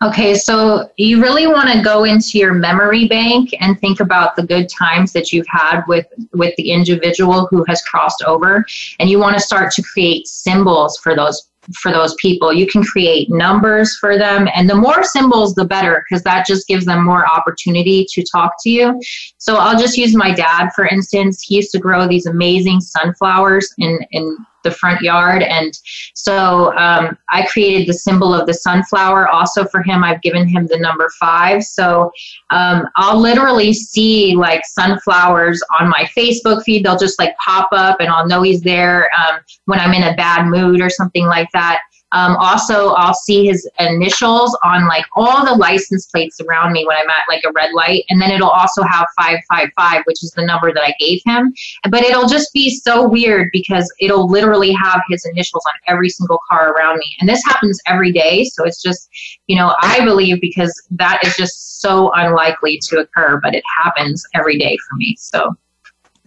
Okay, 0.03 0.35
so 0.35 0.91
you 0.97 1.21
really 1.21 1.47
want 1.47 1.71
to 1.71 1.81
go 1.81 2.03
into 2.03 2.37
your 2.37 2.53
memory 2.53 3.07
bank 3.07 3.49
and 3.59 3.79
think 3.79 3.99
about 3.99 4.35
the 4.35 4.43
good 4.43 4.69
times 4.69 5.11
that 5.13 5.33
you've 5.33 5.47
had 5.47 5.81
with 5.87 6.05
with 6.33 6.55
the 6.57 6.71
individual 6.71 7.47
who 7.47 7.63
has 7.67 7.81
crossed 7.81 8.23
over 8.23 8.63
and 8.99 9.09
you 9.09 9.17
want 9.17 9.35
to 9.35 9.41
start 9.41 9.71
to 9.71 9.81
create 9.81 10.27
symbols 10.27 10.99
for 10.99 11.15
those 11.15 11.49
for 11.73 11.91
those 11.91 12.15
people. 12.15 12.53
You 12.53 12.67
can 12.67 12.83
create 12.83 13.29
numbers 13.29 13.97
for 13.97 14.17
them, 14.17 14.47
and 14.53 14.69
the 14.69 14.75
more 14.75 15.03
symbols, 15.03 15.53
the 15.55 15.65
better, 15.65 16.05
because 16.07 16.23
that 16.23 16.45
just 16.45 16.67
gives 16.67 16.85
them 16.85 17.03
more 17.03 17.27
opportunity 17.27 18.05
to 18.11 18.23
talk 18.23 18.53
to 18.61 18.69
you. 18.69 19.01
So 19.37 19.57
I'll 19.57 19.79
just 19.79 19.97
use 19.97 20.15
my 20.15 20.31
dad, 20.33 20.69
for 20.75 20.85
instance. 20.85 21.41
He 21.41 21.55
used 21.55 21.71
to 21.71 21.79
grow 21.79 22.07
these 22.07 22.25
amazing 22.25 22.79
sunflowers 22.81 23.73
in, 23.79 23.99
in 24.11 24.37
the 24.67 24.75
front 24.75 25.01
yard. 25.01 25.43
And 25.43 25.73
so 26.13 26.75
um, 26.77 27.17
I 27.29 27.45
created 27.47 27.87
the 27.87 27.93
symbol 27.93 28.33
of 28.33 28.47
the 28.47 28.53
sunflower. 28.53 29.29
Also 29.29 29.65
for 29.65 29.81
him, 29.81 30.03
I've 30.03 30.21
given 30.21 30.47
him 30.47 30.67
the 30.67 30.77
number 30.77 31.09
five. 31.19 31.63
So 31.63 32.11
um, 32.49 32.87
I'll 32.95 33.19
literally 33.19 33.73
see 33.73 34.35
like 34.35 34.61
sunflowers 34.65 35.61
on 35.79 35.89
my 35.89 36.09
Facebook 36.17 36.63
feed. 36.63 36.85
They'll 36.85 36.97
just 36.97 37.19
like 37.19 37.35
pop 37.37 37.69
up 37.71 37.99
and 37.99 38.09
I'll 38.09 38.27
know 38.27 38.41
he's 38.41 38.61
there 38.61 39.09
um, 39.17 39.39
when 39.65 39.79
I'm 39.79 39.93
in 39.93 40.03
a 40.03 40.15
bad 40.15 40.47
mood 40.47 40.81
or 40.81 40.89
something 40.89 41.25
like 41.25 41.49
that. 41.53 41.81
Um, 42.13 42.37
also, 42.37 42.89
I'll 42.89 43.13
see 43.13 43.47
his 43.47 43.69
initials 43.79 44.57
on 44.63 44.87
like 44.87 45.05
all 45.15 45.45
the 45.45 45.55
license 45.55 46.05
plates 46.05 46.39
around 46.39 46.71
me 46.71 46.85
when 46.85 46.95
I'm 46.95 47.09
at 47.09 47.23
like 47.27 47.43
a 47.45 47.51
red 47.51 47.73
light, 47.73 48.05
and 48.09 48.21
then 48.21 48.31
it'll 48.31 48.49
also 48.49 48.81
have 48.83 49.07
555, 49.17 50.03
which 50.05 50.23
is 50.23 50.31
the 50.31 50.45
number 50.45 50.73
that 50.73 50.83
I 50.83 50.93
gave 50.99 51.21
him. 51.25 51.53
But 51.89 52.03
it'll 52.03 52.27
just 52.27 52.53
be 52.53 52.69
so 52.69 53.07
weird 53.07 53.49
because 53.51 53.91
it'll 53.99 54.29
literally 54.29 54.71
have 54.71 55.01
his 55.09 55.25
initials 55.25 55.63
on 55.67 55.73
every 55.87 56.09
single 56.09 56.39
car 56.49 56.71
around 56.71 56.97
me. 56.97 57.15
And 57.19 57.27
this 57.27 57.43
happens 57.45 57.79
every 57.87 58.13
day. 58.13 58.45
So 58.45 58.63
it's 58.63 58.81
just, 58.81 59.09
you 59.47 59.57
know, 59.57 59.75
I 59.81 60.03
believe 60.05 60.39
because 60.39 60.73
that 60.91 61.19
is 61.23 61.35
just 61.35 61.81
so 61.81 62.11
unlikely 62.15 62.79
to 62.83 62.99
occur, 62.99 63.39
but 63.43 63.53
it 63.53 63.63
happens 63.83 64.25
every 64.33 64.57
day 64.57 64.77
for 64.89 64.95
me. 64.95 65.15
So, 65.19 65.55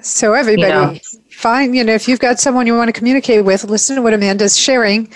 so 0.03 0.35
everybody, 0.35 0.69
you 0.69 0.95
know, 0.95 0.99
fine. 1.31 1.73
You 1.73 1.85
know, 1.85 1.95
if 1.95 2.07
you've 2.07 2.21
got 2.21 2.39
someone 2.39 2.67
you 2.67 2.77
want 2.77 2.89
to 2.89 2.93
communicate 2.93 3.45
with, 3.45 3.65
listen 3.65 3.97
to 3.97 4.03
what 4.03 4.13
Amanda's 4.13 4.59
sharing 4.59 5.11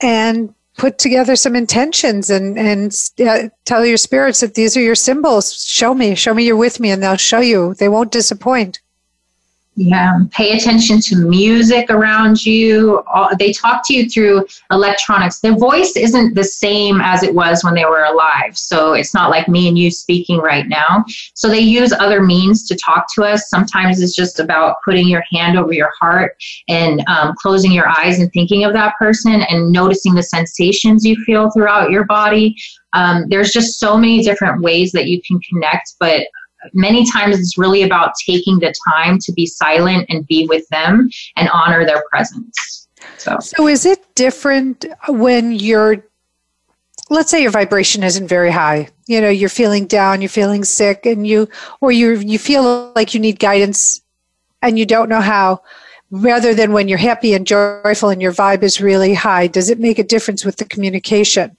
and 0.00 0.54
put 0.76 0.98
together 0.98 1.36
some 1.36 1.54
intentions 1.54 2.30
and 2.30 2.58
and 2.58 2.96
uh, 3.26 3.48
tell 3.64 3.84
your 3.84 3.96
spirits 3.96 4.40
that 4.40 4.54
these 4.54 4.76
are 4.76 4.80
your 4.80 4.94
symbols. 4.94 5.64
Show 5.64 5.94
me 5.94 6.14
show 6.14 6.34
me 6.34 6.44
you're 6.44 6.56
with 6.56 6.80
me 6.80 6.90
and 6.90 7.02
they'll 7.02 7.16
show 7.16 7.40
you. 7.40 7.74
They 7.74 7.88
won't 7.88 8.12
disappoint 8.12 8.79
yeah, 9.76 10.18
pay 10.32 10.56
attention 10.56 11.00
to 11.00 11.16
music 11.16 11.90
around 11.90 12.44
you. 12.44 13.02
They 13.38 13.52
talk 13.52 13.82
to 13.86 13.94
you 13.94 14.10
through 14.10 14.46
electronics. 14.70 15.40
Their 15.40 15.56
voice 15.56 15.96
isn't 15.96 16.34
the 16.34 16.44
same 16.44 17.00
as 17.00 17.22
it 17.22 17.34
was 17.34 17.62
when 17.62 17.74
they 17.74 17.84
were 17.84 18.04
alive. 18.04 18.58
So 18.58 18.94
it's 18.94 19.14
not 19.14 19.30
like 19.30 19.48
me 19.48 19.68
and 19.68 19.78
you 19.78 19.90
speaking 19.90 20.38
right 20.38 20.66
now. 20.68 21.04
So 21.34 21.48
they 21.48 21.60
use 21.60 21.92
other 21.92 22.20
means 22.20 22.66
to 22.68 22.76
talk 22.76 23.06
to 23.14 23.22
us. 23.22 23.48
Sometimes 23.48 24.02
it's 24.02 24.14
just 24.14 24.40
about 24.40 24.78
putting 24.84 25.06
your 25.06 25.22
hand 25.32 25.56
over 25.56 25.72
your 25.72 25.92
heart 25.98 26.36
and 26.68 27.02
um, 27.06 27.34
closing 27.38 27.72
your 27.72 27.88
eyes 27.88 28.18
and 28.18 28.30
thinking 28.32 28.64
of 28.64 28.72
that 28.72 28.96
person 28.98 29.42
and 29.42 29.70
noticing 29.72 30.14
the 30.14 30.22
sensations 30.22 31.06
you 31.06 31.16
feel 31.24 31.50
throughout 31.52 31.90
your 31.90 32.04
body. 32.04 32.56
Um, 32.92 33.26
there's 33.28 33.52
just 33.52 33.78
so 33.78 33.96
many 33.96 34.20
different 34.22 34.62
ways 34.62 34.90
that 34.92 35.06
you 35.06 35.22
can 35.22 35.40
connect, 35.40 35.94
but 36.00 36.26
many 36.72 37.10
times 37.10 37.38
it's 37.38 37.56
really 37.56 37.82
about 37.82 38.12
taking 38.24 38.58
the 38.58 38.74
time 38.92 39.18
to 39.18 39.32
be 39.32 39.46
silent 39.46 40.06
and 40.08 40.26
be 40.26 40.46
with 40.48 40.68
them 40.68 41.08
and 41.36 41.48
honor 41.50 41.84
their 41.84 42.02
presence. 42.10 42.88
So, 43.16 43.38
so 43.40 43.66
is 43.66 43.86
it 43.86 44.14
different 44.14 44.84
when 45.08 45.52
you're, 45.52 46.04
let's 47.08 47.30
say 47.30 47.42
your 47.42 47.50
vibration 47.50 48.02
isn't 48.02 48.28
very 48.28 48.50
high? 48.50 48.88
You 49.06 49.20
know, 49.20 49.28
you're 49.28 49.48
feeling 49.48 49.86
down, 49.86 50.20
you're 50.20 50.28
feeling 50.28 50.64
sick, 50.64 51.06
and 51.06 51.26
you, 51.26 51.48
or 51.80 51.92
you, 51.92 52.12
you 52.14 52.38
feel 52.38 52.92
like 52.94 53.14
you 53.14 53.20
need 53.20 53.38
guidance 53.38 54.02
and 54.62 54.78
you 54.78 54.86
don't 54.86 55.08
know 55.08 55.20
how, 55.20 55.62
rather 56.10 56.54
than 56.54 56.72
when 56.72 56.88
you're 56.88 56.98
happy 56.98 57.34
and 57.34 57.46
joyful 57.46 58.10
and 58.10 58.20
your 58.20 58.32
vibe 58.32 58.62
is 58.62 58.80
really 58.80 59.14
high. 59.14 59.46
Does 59.46 59.70
it 59.70 59.78
make 59.78 59.98
a 59.98 60.04
difference 60.04 60.44
with 60.44 60.56
the 60.56 60.64
communication? 60.64 61.56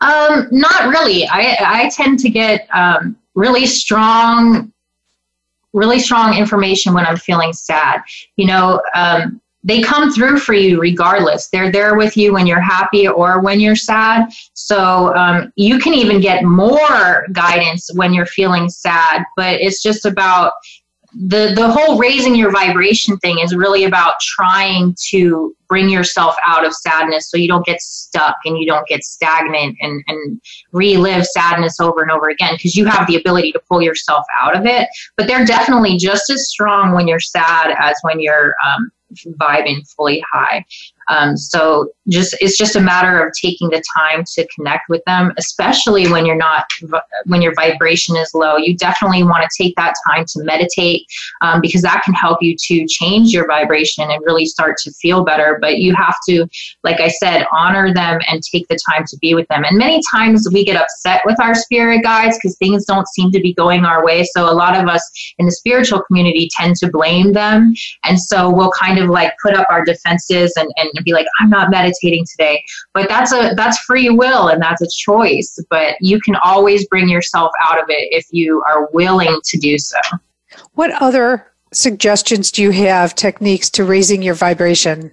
Um, 0.00 0.48
not 0.50 0.88
really. 0.88 1.26
I, 1.28 1.56
I 1.60 1.88
tend 1.90 2.18
to 2.20 2.28
get 2.28 2.68
um, 2.72 3.16
really 3.34 3.66
strong, 3.66 4.72
really 5.72 5.98
strong 5.98 6.36
information 6.36 6.94
when 6.94 7.06
I'm 7.06 7.16
feeling 7.16 7.52
sad. 7.52 8.02
You 8.36 8.46
know, 8.46 8.82
um, 8.94 9.40
they 9.64 9.82
come 9.82 10.12
through 10.12 10.38
for 10.38 10.54
you 10.54 10.80
regardless. 10.80 11.48
They're 11.48 11.72
there 11.72 11.96
with 11.96 12.16
you 12.16 12.32
when 12.32 12.46
you're 12.46 12.60
happy 12.60 13.08
or 13.08 13.40
when 13.40 13.60
you're 13.60 13.76
sad. 13.76 14.28
So 14.54 15.14
um, 15.14 15.52
you 15.56 15.78
can 15.78 15.94
even 15.94 16.20
get 16.20 16.44
more 16.44 17.26
guidance 17.32 17.90
when 17.94 18.14
you're 18.14 18.26
feeling 18.26 18.68
sad, 18.68 19.24
but 19.36 19.60
it's 19.60 19.82
just 19.82 20.06
about 20.06 20.52
the 21.14 21.52
the 21.54 21.70
whole 21.70 21.98
raising 21.98 22.34
your 22.34 22.50
vibration 22.50 23.16
thing 23.18 23.38
is 23.38 23.54
really 23.54 23.84
about 23.84 24.14
trying 24.20 24.94
to 25.08 25.54
bring 25.66 25.88
yourself 25.88 26.34
out 26.44 26.66
of 26.66 26.74
sadness 26.74 27.30
so 27.30 27.36
you 27.36 27.48
don't 27.48 27.64
get 27.64 27.80
stuck 27.80 28.36
and 28.44 28.58
you 28.58 28.66
don't 28.66 28.86
get 28.88 29.02
stagnant 29.04 29.76
and, 29.80 30.02
and 30.08 30.40
relive 30.72 31.26
sadness 31.26 31.80
over 31.80 32.02
and 32.02 32.10
over 32.10 32.28
again 32.28 32.54
because 32.54 32.74
you 32.74 32.84
have 32.86 33.06
the 33.06 33.16
ability 33.16 33.52
to 33.52 33.60
pull 33.68 33.82
yourself 33.82 34.24
out 34.38 34.56
of 34.56 34.66
it. 34.66 34.88
But 35.16 35.26
they're 35.26 35.44
definitely 35.44 35.96
just 35.96 36.30
as 36.30 36.48
strong 36.48 36.92
when 36.92 37.06
you're 37.06 37.20
sad 37.20 37.74
as 37.78 37.96
when 38.02 38.20
you're 38.20 38.54
um, 38.66 38.90
vibing 39.38 39.86
fully 39.94 40.22
high 40.30 40.64
um, 41.08 41.36
so 41.36 41.90
just 42.08 42.36
it's 42.40 42.56
just 42.56 42.76
a 42.76 42.80
matter 42.80 43.24
of 43.24 43.32
taking 43.40 43.68
the 43.68 43.82
time 43.96 44.24
to 44.34 44.46
connect 44.54 44.88
with 44.88 45.02
them, 45.06 45.32
especially 45.36 46.10
when 46.10 46.24
you're 46.26 46.36
not 46.36 46.70
when 47.26 47.42
your 47.42 47.54
vibration 47.54 48.16
is 48.16 48.32
low. 48.34 48.56
You 48.56 48.76
definitely 48.76 49.22
want 49.24 49.42
to 49.42 49.62
take 49.62 49.74
that 49.76 49.94
time 50.06 50.24
to 50.26 50.44
meditate 50.44 51.06
um, 51.42 51.60
because 51.60 51.82
that 51.82 52.02
can 52.02 52.14
help 52.14 52.42
you 52.42 52.56
to 52.58 52.86
change 52.86 53.32
your 53.32 53.46
vibration 53.46 54.10
and 54.10 54.22
really 54.24 54.46
start 54.46 54.76
to 54.78 54.92
feel 54.92 55.24
better. 55.24 55.58
But 55.60 55.78
you 55.78 55.94
have 55.94 56.16
to, 56.28 56.46
like 56.82 57.00
I 57.00 57.08
said, 57.08 57.46
honor 57.52 57.92
them 57.92 58.20
and 58.28 58.42
take 58.42 58.66
the 58.68 58.78
time 58.90 59.04
to 59.06 59.16
be 59.18 59.34
with 59.34 59.46
them. 59.48 59.64
And 59.64 59.76
many 59.76 60.00
times 60.10 60.48
we 60.52 60.64
get 60.64 60.80
upset 60.80 61.22
with 61.24 61.40
our 61.40 61.54
spirit 61.54 62.02
guides 62.02 62.38
because 62.38 62.56
things 62.58 62.84
don't 62.84 63.08
seem 63.08 63.30
to 63.32 63.40
be 63.40 63.54
going 63.54 63.84
our 63.84 64.04
way. 64.04 64.24
So 64.24 64.50
a 64.50 64.52
lot 64.52 64.76
of 64.76 64.88
us 64.88 65.08
in 65.38 65.46
the 65.46 65.52
spiritual 65.52 66.02
community 66.02 66.48
tend 66.56 66.76
to 66.76 66.90
blame 66.90 67.32
them, 67.32 67.74
and 68.04 68.20
so 68.20 68.50
we'll 68.50 68.72
kind 68.72 68.98
of 68.98 69.10
like 69.10 69.32
put 69.42 69.54
up 69.54 69.66
our 69.70 69.84
defenses 69.84 70.52
and 70.56 70.68
and 70.76 70.90
and 70.98 71.04
be 71.04 71.12
like, 71.12 71.26
I'm 71.40 71.48
not 71.48 71.70
meditating 71.70 72.26
today. 72.30 72.62
But 72.92 73.08
that's 73.08 73.32
a 73.32 73.54
that's 73.56 73.78
free 73.80 74.10
will 74.10 74.48
and 74.48 74.60
that's 74.60 74.82
a 74.82 74.88
choice. 74.98 75.58
But 75.70 75.96
you 76.00 76.20
can 76.20 76.36
always 76.36 76.86
bring 76.88 77.08
yourself 77.08 77.52
out 77.64 77.82
of 77.82 77.86
it 77.88 78.08
if 78.12 78.26
you 78.30 78.62
are 78.68 78.88
willing 78.92 79.40
to 79.44 79.58
do 79.58 79.78
so. 79.78 79.98
What 80.74 80.90
other 81.00 81.50
suggestions 81.72 82.50
do 82.50 82.62
you 82.62 82.70
have, 82.70 83.14
techniques 83.14 83.70
to 83.70 83.84
raising 83.84 84.22
your 84.22 84.34
vibration? 84.34 85.12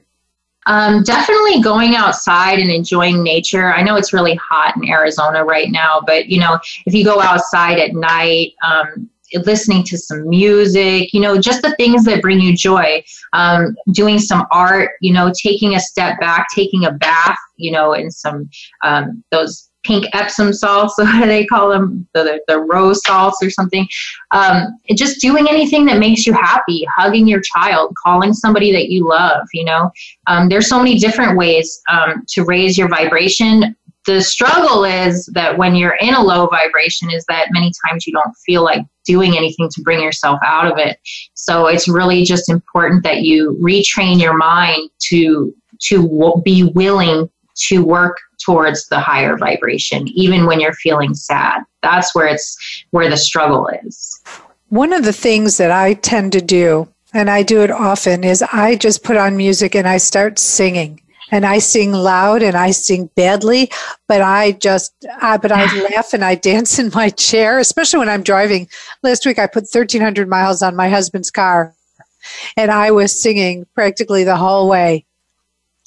Um, 0.67 1.03
definitely 1.03 1.61
going 1.61 1.95
outside 1.95 2.57
and 2.57 2.71
enjoying 2.71 3.21
nature. 3.21 3.71
I 3.71 3.83
know 3.83 3.97
it's 3.97 4.13
really 4.13 4.35
hot 4.35 4.75
in 4.75 4.89
Arizona 4.89 5.43
right 5.43 5.69
now, 5.69 6.01
but 6.05 6.27
you 6.27 6.39
know, 6.39 6.59
if 6.87 6.93
you 6.93 7.03
go 7.03 7.21
outside 7.21 7.77
at 7.77 7.93
night, 7.93 8.53
um, 8.65 9.09
listening 9.45 9.83
to 9.83 9.97
some 9.97 10.27
music, 10.27 11.13
you 11.13 11.19
know, 11.19 11.39
just 11.39 11.61
the 11.61 11.75
things 11.75 12.03
that 12.05 12.21
bring 12.21 12.39
you 12.39 12.55
joy. 12.55 13.03
Um, 13.33 13.75
doing 13.91 14.19
some 14.19 14.45
art, 14.51 14.91
you 15.01 15.13
know, 15.13 15.31
taking 15.41 15.75
a 15.75 15.79
step 15.79 16.19
back, 16.19 16.47
taking 16.53 16.85
a 16.85 16.91
bath, 16.91 17.37
you 17.57 17.71
know, 17.71 17.93
in 17.93 18.11
some 18.11 18.49
um, 18.83 19.23
those 19.31 19.69
pink 19.85 20.07
Epsom 20.13 20.51
salts, 20.51 20.95
what 20.97 21.21
do 21.21 21.27
they 21.27 21.45
call 21.45 21.69
them? 21.69 22.07
The, 22.13 22.41
the 22.47 22.59
rose 22.59 23.01
salts 23.05 23.41
or 23.41 23.49
something. 23.49 23.87
Um, 24.31 24.77
just 24.95 25.21
doing 25.21 25.47
anything 25.47 25.85
that 25.85 25.99
makes 25.99 26.25
you 26.25 26.33
happy, 26.33 26.85
hugging 26.97 27.27
your 27.27 27.41
child, 27.41 27.93
calling 28.03 28.33
somebody 28.33 28.71
that 28.71 28.89
you 28.89 29.07
love, 29.07 29.47
you 29.53 29.65
know. 29.65 29.91
Um, 30.27 30.49
there's 30.49 30.67
so 30.67 30.79
many 30.79 30.97
different 30.97 31.37
ways 31.37 31.81
um, 31.91 32.23
to 32.29 32.43
raise 32.43 32.77
your 32.77 32.89
vibration 32.89 33.75
the 34.05 34.21
struggle 34.21 34.83
is 34.83 35.25
that 35.33 35.57
when 35.57 35.75
you're 35.75 35.97
in 35.99 36.13
a 36.13 36.21
low 36.21 36.47
vibration 36.47 37.11
is 37.11 37.25
that 37.27 37.47
many 37.51 37.71
times 37.87 38.05
you 38.05 38.13
don't 38.13 38.35
feel 38.45 38.63
like 38.63 38.85
doing 39.03 39.35
anything 39.35 39.69
to 39.69 39.81
bring 39.81 40.01
yourself 40.01 40.39
out 40.43 40.71
of 40.71 40.77
it. 40.77 40.99
So 41.33 41.67
it's 41.67 41.87
really 41.87 42.23
just 42.23 42.49
important 42.49 43.03
that 43.03 43.21
you 43.21 43.57
retrain 43.61 44.21
your 44.21 44.37
mind 44.37 44.89
to 45.09 45.53
to 45.81 46.41
be 46.43 46.63
willing 46.75 47.29
to 47.67 47.83
work 47.83 48.17
towards 48.43 48.87
the 48.87 48.99
higher 48.99 49.37
vibration 49.37 50.07
even 50.09 50.45
when 50.45 50.59
you're 50.59 50.73
feeling 50.73 51.13
sad. 51.13 51.61
That's 51.81 52.13
where 52.15 52.27
it's 52.27 52.57
where 52.91 53.09
the 53.09 53.17
struggle 53.17 53.69
is. 53.83 54.21
One 54.69 54.93
of 54.93 55.03
the 55.03 55.13
things 55.13 55.57
that 55.57 55.71
i 55.71 55.93
tend 55.93 56.31
to 56.33 56.41
do 56.41 56.87
and 57.13 57.29
i 57.29 57.43
do 57.43 57.61
it 57.61 57.71
often 57.71 58.23
is 58.23 58.43
i 58.51 58.75
just 58.75 59.03
put 59.03 59.15
on 59.15 59.37
music 59.37 59.75
and 59.75 59.87
i 59.87 59.97
start 59.97 60.39
singing 60.39 60.99
and 61.31 61.45
I 61.45 61.59
sing 61.59 61.91
loud 61.91 62.43
and 62.43 62.55
I 62.55 62.71
sing 62.71 63.09
badly, 63.15 63.71
but 64.07 64.21
I 64.21 64.53
just, 64.53 64.93
uh, 65.21 65.37
but 65.37 65.51
I 65.51 65.65
laugh 65.95 66.13
and 66.13 66.23
I 66.23 66.35
dance 66.35 66.79
in 66.79 66.91
my 66.93 67.09
chair, 67.09 67.59
especially 67.59 67.99
when 67.99 68.09
I'm 68.09 68.23
driving. 68.23 68.67
Last 69.03 69.25
week 69.25 69.39
I 69.39 69.47
put 69.47 69.63
1,300 69.63 70.27
miles 70.27 70.61
on 70.61 70.75
my 70.75 70.89
husband's 70.89 71.31
car 71.31 71.73
and 72.57 72.71
I 72.71 72.91
was 72.91 73.19
singing 73.19 73.65
practically 73.75 74.23
the 74.23 74.37
whole 74.37 74.69
way. 74.69 75.05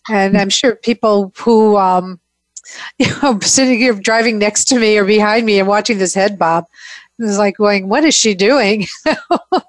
And 0.08 0.36
I'm 0.36 0.50
sure 0.50 0.74
people 0.74 1.32
who, 1.36 1.76
um, 1.76 2.20
you 2.98 3.06
know, 3.22 3.38
sitting 3.40 3.78
here 3.78 3.94
driving 3.94 4.38
next 4.38 4.66
to 4.66 4.78
me 4.78 4.96
or 4.98 5.04
behind 5.04 5.46
me 5.46 5.58
and 5.58 5.68
watching 5.68 5.98
this 5.98 6.14
head 6.14 6.38
bob 6.38 6.66
is 7.18 7.38
like 7.38 7.56
going, 7.56 7.88
what 7.88 8.04
is 8.04 8.14
she 8.14 8.34
doing? 8.34 8.86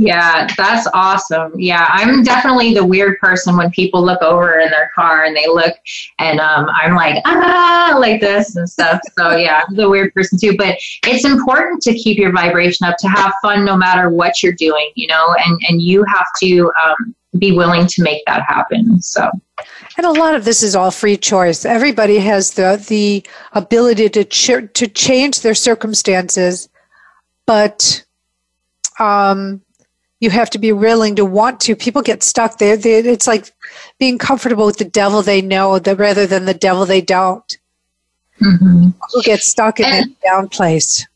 Yeah, 0.00 0.48
that's 0.56 0.88
awesome. 0.94 1.52
Yeah, 1.60 1.84
I'm 1.90 2.22
definitely 2.22 2.72
the 2.72 2.82
weird 2.82 3.18
person 3.18 3.54
when 3.54 3.70
people 3.70 4.02
look 4.02 4.22
over 4.22 4.58
in 4.60 4.70
their 4.70 4.90
car 4.94 5.24
and 5.24 5.36
they 5.36 5.46
look 5.46 5.74
and 6.18 6.40
um, 6.40 6.70
I'm 6.74 6.94
like, 6.94 7.22
ah, 7.26 7.94
like 7.98 8.18
this 8.18 8.56
and 8.56 8.66
stuff. 8.66 8.98
So, 9.18 9.36
yeah, 9.36 9.60
I'm 9.68 9.76
the 9.76 9.90
weird 9.90 10.14
person 10.14 10.38
too. 10.38 10.56
But 10.56 10.78
it's 11.06 11.26
important 11.26 11.82
to 11.82 11.92
keep 11.92 12.16
your 12.16 12.32
vibration 12.32 12.86
up, 12.86 12.96
to 13.00 13.08
have 13.08 13.34
fun 13.42 13.62
no 13.66 13.76
matter 13.76 14.08
what 14.08 14.42
you're 14.42 14.54
doing, 14.54 14.90
you 14.94 15.06
know, 15.06 15.36
and, 15.44 15.60
and 15.68 15.82
you 15.82 16.02
have 16.04 16.26
to 16.44 16.72
um, 16.82 17.14
be 17.36 17.52
willing 17.52 17.86
to 17.86 18.02
make 18.02 18.24
that 18.24 18.40
happen. 18.48 19.02
So, 19.02 19.28
and 19.98 20.06
a 20.06 20.12
lot 20.12 20.34
of 20.34 20.46
this 20.46 20.62
is 20.62 20.74
all 20.74 20.90
free 20.90 21.18
choice. 21.18 21.66
Everybody 21.66 22.20
has 22.20 22.54
the 22.54 22.82
the 22.88 23.22
ability 23.52 24.08
to 24.08 24.24
ch- 24.24 24.72
to 24.72 24.88
change 24.88 25.42
their 25.42 25.54
circumstances, 25.54 26.70
but 27.44 28.02
um, 28.98 29.60
you 30.20 30.30
have 30.30 30.50
to 30.50 30.58
be 30.58 30.72
willing 30.72 31.16
to 31.16 31.24
want 31.24 31.60
to. 31.60 31.74
People 31.74 32.02
get 32.02 32.22
stuck 32.22 32.58
there. 32.58 32.78
It's 32.80 33.26
like 33.26 33.52
being 33.98 34.18
comfortable 34.18 34.66
with 34.66 34.76
the 34.76 34.84
devil 34.84 35.22
they 35.22 35.40
know 35.40 35.78
that 35.78 35.96
rather 35.96 36.26
than 36.26 36.44
the 36.44 36.54
devil 36.54 36.86
they 36.86 37.00
don't. 37.00 37.58
Mm-hmm. 38.40 38.90
Who 39.12 39.22
get 39.22 39.40
stuck 39.40 39.80
in 39.80 39.86
and, 39.86 40.10
that 40.10 40.20
down 40.22 40.48
place. 40.48 41.06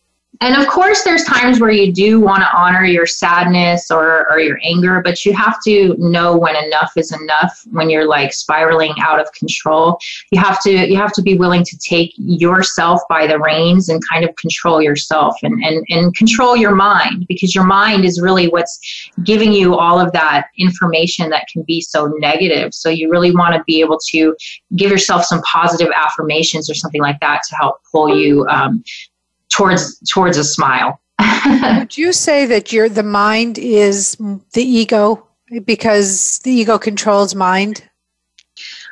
And 0.41 0.61
of 0.61 0.67
course, 0.69 1.05
there's 1.05 1.23
times 1.25 1.61
where 1.61 1.71
you 1.71 1.93
do 1.93 2.21
want 2.21 2.43
to 2.43 2.57
honor 2.57 2.85
your 2.85 3.07
sadness 3.07 3.91
or, 3.91 4.31
or 4.31 4.41
your 4.41 4.59
anger, 4.65 5.01
but 5.03 5.25
you 5.25 5.33
have 5.33 5.63
to 5.65 5.95
know 5.99 6.37
when 6.37 6.57
enough 6.57 6.93
is 6.97 7.13
enough. 7.13 7.63
When 7.71 7.89
you're 7.89 8.09
like 8.09 8.33
spiraling 8.33 8.95
out 9.01 9.21
of 9.21 9.31
control, 9.33 9.99
you 10.33 10.41
have 10.41 10.61
to 10.63 10.71
you 10.71 10.97
have 10.97 11.13
to 11.15 11.23
be 11.23 11.39
willing 11.39 11.65
to 11.65 11.79
take 11.79 12.13
yourself 12.17 13.01
by 13.09 13.27
the 13.27 13.39
reins 13.39 13.89
and 13.89 14.03
kind 14.09 14.25
of 14.25 14.35
control 14.37 14.83
yourself 14.83 15.37
and 15.43 15.63
and 15.63 15.85
and 15.89 16.15
control 16.17 16.57
your 16.57 16.75
mind 16.75 17.27
because 17.29 17.55
your 17.55 17.65
mind 17.65 18.05
is 18.05 18.21
really 18.21 18.49
what's 18.49 19.11
giving 19.23 19.53
you 19.53 19.77
all 19.77 20.01
of 20.01 20.13
that 20.13 20.49
information 20.59 21.31
that 21.31 21.47
can 21.53 21.63
be 21.63 21.81
so 21.81 22.07
negative. 22.19 22.75
So 22.75 22.89
you 22.89 23.11
really 23.11 23.35
want 23.35 23.55
to 23.55 23.63
be 23.65 23.81
able 23.81 23.99
to 24.11 24.35
give 24.75 24.91
yourself 24.91 25.25
some 25.25 25.43
positive 25.43 25.93
affirmations 25.97 26.69
or 26.69 26.75
something 26.75 27.01
like 27.01 27.21
that 27.21 27.43
to 27.49 27.57
help 27.57 27.81
pull 27.93 28.19
you 28.19 28.47
um, 28.49 28.83
towards 29.55 29.99
towards 30.11 30.37
a 30.37 30.45
smile. 30.45 31.01
Would 31.79 31.97
you 31.97 32.13
say 32.13 32.47
that 32.47 32.73
your 32.73 32.89
the 32.89 33.03
mind 33.03 33.59
is 33.59 34.17
the 34.53 34.63
ego 34.63 35.27
because 35.65 36.41
the 36.41 36.51
ego 36.51 36.79
controls 36.79 37.35
mind? 37.35 37.89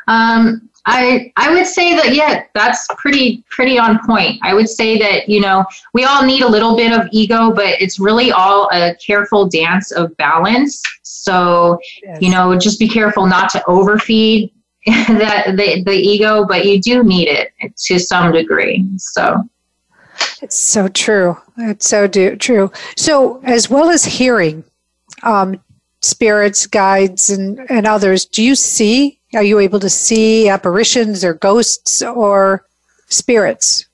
Um, 0.08 0.68
I 0.86 1.32
I 1.36 1.52
would 1.52 1.66
say 1.66 1.94
that 1.94 2.14
yeah, 2.14 2.44
that's 2.54 2.86
pretty 2.96 3.44
pretty 3.50 3.78
on 3.78 4.04
point. 4.04 4.38
I 4.42 4.52
would 4.54 4.68
say 4.68 4.98
that 4.98 5.28
you 5.28 5.40
know 5.40 5.64
we 5.94 6.04
all 6.04 6.24
need 6.24 6.42
a 6.42 6.48
little 6.48 6.76
bit 6.76 6.92
of 6.92 7.08
ego, 7.12 7.52
but 7.52 7.80
it's 7.80 8.00
really 8.00 8.32
all 8.32 8.68
a 8.72 8.94
careful 8.96 9.48
dance 9.48 9.92
of 9.92 10.16
balance. 10.16 10.82
So 11.02 11.78
yes. 12.02 12.18
you 12.20 12.30
know, 12.30 12.56
just 12.58 12.80
be 12.80 12.88
careful 12.88 13.26
not 13.26 13.48
to 13.50 13.64
overfeed 13.66 14.52
that 14.86 15.56
the 15.56 15.82
the 15.84 15.92
ego, 15.92 16.44
but 16.44 16.66
you 16.66 16.80
do 16.80 17.04
need 17.04 17.28
it 17.28 17.52
to 17.86 17.98
some 18.00 18.32
degree. 18.32 18.84
So 18.96 19.48
it's 20.42 20.58
so 20.58 20.88
true. 20.88 21.36
It's 21.58 21.88
so 21.88 22.06
do, 22.06 22.36
true. 22.36 22.70
So, 22.96 23.40
as 23.44 23.70
well 23.70 23.90
as 23.90 24.04
hearing 24.04 24.64
um, 25.22 25.60
spirits, 26.00 26.66
guides, 26.66 27.30
and, 27.30 27.60
and 27.70 27.86
others, 27.86 28.24
do 28.24 28.42
you 28.42 28.54
see? 28.54 29.20
Are 29.34 29.42
you 29.42 29.58
able 29.60 29.80
to 29.80 29.88
see 29.88 30.48
apparitions 30.48 31.24
or 31.24 31.34
ghosts 31.34 32.02
or 32.02 32.66
spirits? 33.08 33.86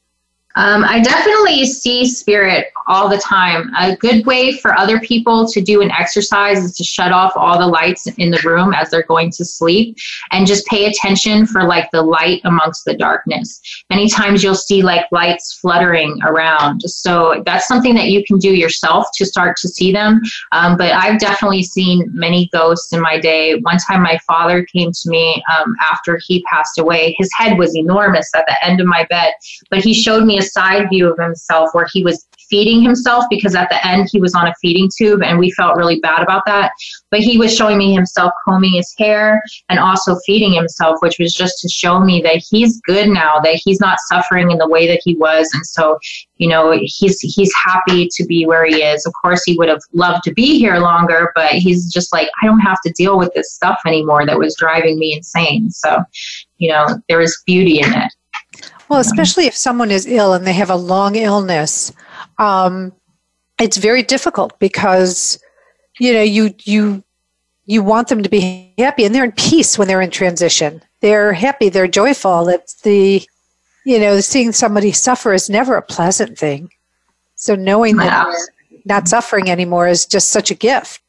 Um, 0.59 0.83
I 0.85 1.01
definitely 1.01 1.65
see 1.67 2.05
spirit 2.05 2.73
all 2.89 3.09
the 3.09 3.19
time. 3.19 3.71
A 3.79 3.95
good 3.95 4.27
way 4.27 4.57
for 4.57 4.77
other 4.77 4.99
people 4.99 5.47
to 5.47 5.61
do 5.61 5.83
an 5.83 5.93
exercise 5.93 6.65
is 6.65 6.75
to 6.79 6.85
shut 6.85 7.13
off 7.13 7.33
all 7.37 7.61
the 7.61 7.67
lights 7.67 8.09
in 8.09 8.33
the 8.33 8.41
room 8.45 8.75
as 8.75 8.91
they're 8.91 9.05
going 9.05 9.31
to 9.33 9.45
sleep 9.45 9.97
and 10.33 10.49
just 10.49 10.67
pay 10.67 10.87
attention 10.87 11.47
for 11.47 11.63
like 11.63 11.89
the 11.93 12.03
light 12.03 12.41
amongst 12.45 12.85
the 12.85 12.95
darkness. 12.95 13.61
Many 13.89 14.09
times 14.09 14.43
you'll 14.43 14.57
see 14.57 14.83
like 14.83 15.07
lights 15.13 15.59
fluttering 15.61 16.19
around. 16.25 16.83
So 16.83 17.41
that's 17.47 17.69
something 17.69 17.95
that 17.95 18.09
you 18.09 18.25
can 18.25 18.39
do 18.39 18.53
yourself 18.53 19.07
to 19.15 19.27
start 19.27 19.57
to 19.59 19.69
see 19.69 19.93
them. 19.93 20.21
Um, 20.51 20.77
but 20.77 20.93
I've 20.93 21.21
definitely 21.21 21.63
seen 21.63 22.11
many 22.13 22.49
ghosts 22.53 22.93
in 22.93 23.01
my 23.01 23.21
day. 23.21 23.55
One 23.61 23.79
time 23.79 24.03
my 24.03 24.19
father 24.27 24.65
came 24.65 24.91
to 24.91 25.09
me 25.09 25.41
um, 25.57 25.77
after 25.81 26.19
he 26.27 26.43
passed 26.51 26.81
away. 26.81 27.15
His 27.17 27.31
head 27.37 27.59
was 27.59 27.77
enormous 27.77 28.29
at 28.35 28.45
the 28.49 28.67
end 28.67 28.81
of 28.81 28.89
my 28.89 29.07
bed, 29.09 29.35
but 29.71 29.85
he 29.85 29.95
showed 29.95 30.25
me 30.25 30.39
a 30.39 30.48
side 30.53 30.89
view 30.91 31.11
of 31.11 31.19
himself 31.19 31.71
where 31.73 31.87
he 31.93 32.03
was 32.03 32.27
feeding 32.49 32.83
himself 32.83 33.25
because 33.31 33.55
at 33.55 33.69
the 33.69 33.87
end 33.87 34.09
he 34.11 34.21
was 34.21 34.35
on 34.35 34.47
a 34.47 34.55
feeding 34.61 34.89
tube 34.97 35.23
and 35.23 35.39
we 35.39 35.51
felt 35.53 35.77
really 35.77 36.01
bad 36.01 36.23
about 36.23 36.45
that. 36.47 36.73
But 37.11 37.21
he 37.21 37.39
was 37.39 37.55
showing 37.55 37.79
me 37.79 37.93
himself 37.93 38.33
combing 38.47 38.73
his 38.73 38.93
hair 38.99 39.43
and 39.69 39.79
also 39.79 40.17
feeding 40.27 40.53
himself, 40.53 40.97
which 41.01 41.19
was 41.19 41.35
just 41.35 41.59
to 41.61 41.69
show 41.69 42.01
me 42.01 42.23
that 42.23 42.43
he's 42.49 42.81
good 42.83 43.09
now, 43.09 43.35
that 43.43 43.61
he's 43.63 43.81
not 43.81 43.99
suffering 44.07 44.51
in 44.51 44.59
the 44.59 44.69
way 44.69 44.87
that 44.87 45.01
he 45.05 45.15
was. 45.17 45.51
And 45.53 45.65
so, 45.67 45.99
you 46.37 46.49
know, 46.49 46.79
he's 46.83 47.21
he's 47.21 47.53
happy 47.55 48.09
to 48.13 48.25
be 48.25 48.47
where 48.47 48.65
he 48.65 48.83
is. 48.83 49.05
Of 49.07 49.13
course 49.23 49.43
he 49.45 49.57
would 49.57 49.69
have 49.69 49.83
loved 49.93 50.25
to 50.25 50.33
be 50.33 50.59
here 50.59 50.79
longer, 50.79 51.33
but 51.35 51.53
he's 51.53 51.93
just 51.93 52.13
like, 52.13 52.29
I 52.43 52.47
don't 52.47 52.61
have 52.61 52.81
to 52.87 52.93
deal 52.93 53.19
with 53.19 53.33
this 53.35 53.53
stuff 53.53 53.81
anymore 53.87 54.25
that 54.27 54.39
was 54.39 54.57
driving 54.57 54.99
me 54.99 55.15
insane. 55.15 55.71
So, 55.71 56.03
you 56.59 56.71
know, 56.71 56.87
there 57.09 57.21
is 57.21 57.43
beauty 57.47 57.81
in 57.81 57.93
it. 57.93 58.13
Well, 58.89 59.01
especially 59.01 59.47
if 59.47 59.57
someone 59.57 59.91
is 59.91 60.07
ill 60.07 60.33
and 60.33 60.47
they 60.47 60.53
have 60.55 60.71
a 60.71 60.77
long 60.77 61.17
illness, 61.17 61.93
um, 62.39 62.93
it's 63.61 63.77
very 63.77 64.03
difficult 64.03 64.59
because 64.59 65.39
you 65.99 66.13
know 66.13 66.23
you 66.23 66.55
you 66.63 67.03
you 67.67 67.83
want 67.83 68.09
them 68.09 68.23
to 68.23 68.29
be 68.29 68.73
happy 68.79 69.05
and 69.05 69.15
they're 69.15 69.25
in 69.25 69.33
peace 69.33 69.79
when 69.79 69.89
they're 69.89 70.01
in 70.01 70.11
transition. 70.11 70.83
They're 71.01 71.33
happy, 71.33 71.69
they're 71.69 71.89
joyful. 71.89 72.49
It's 72.49 72.81
the 72.83 73.23
you 73.85 73.99
know 73.99 74.21
seeing 74.21 74.53
somebody 74.53 74.93
suffer 74.93 75.33
is 75.33 75.51
never 75.51 75.77
a 75.77 75.83
pleasant 75.83 76.39
thing. 76.39 76.71
So 77.35 77.55
knowing 77.55 77.97
that 77.97 78.27
not 78.85 79.07
suffering 79.07 79.51
anymore 79.51 79.87
is 79.87 80.07
just 80.07 80.31
such 80.31 80.51
a 80.51 80.55
gift 80.55 81.03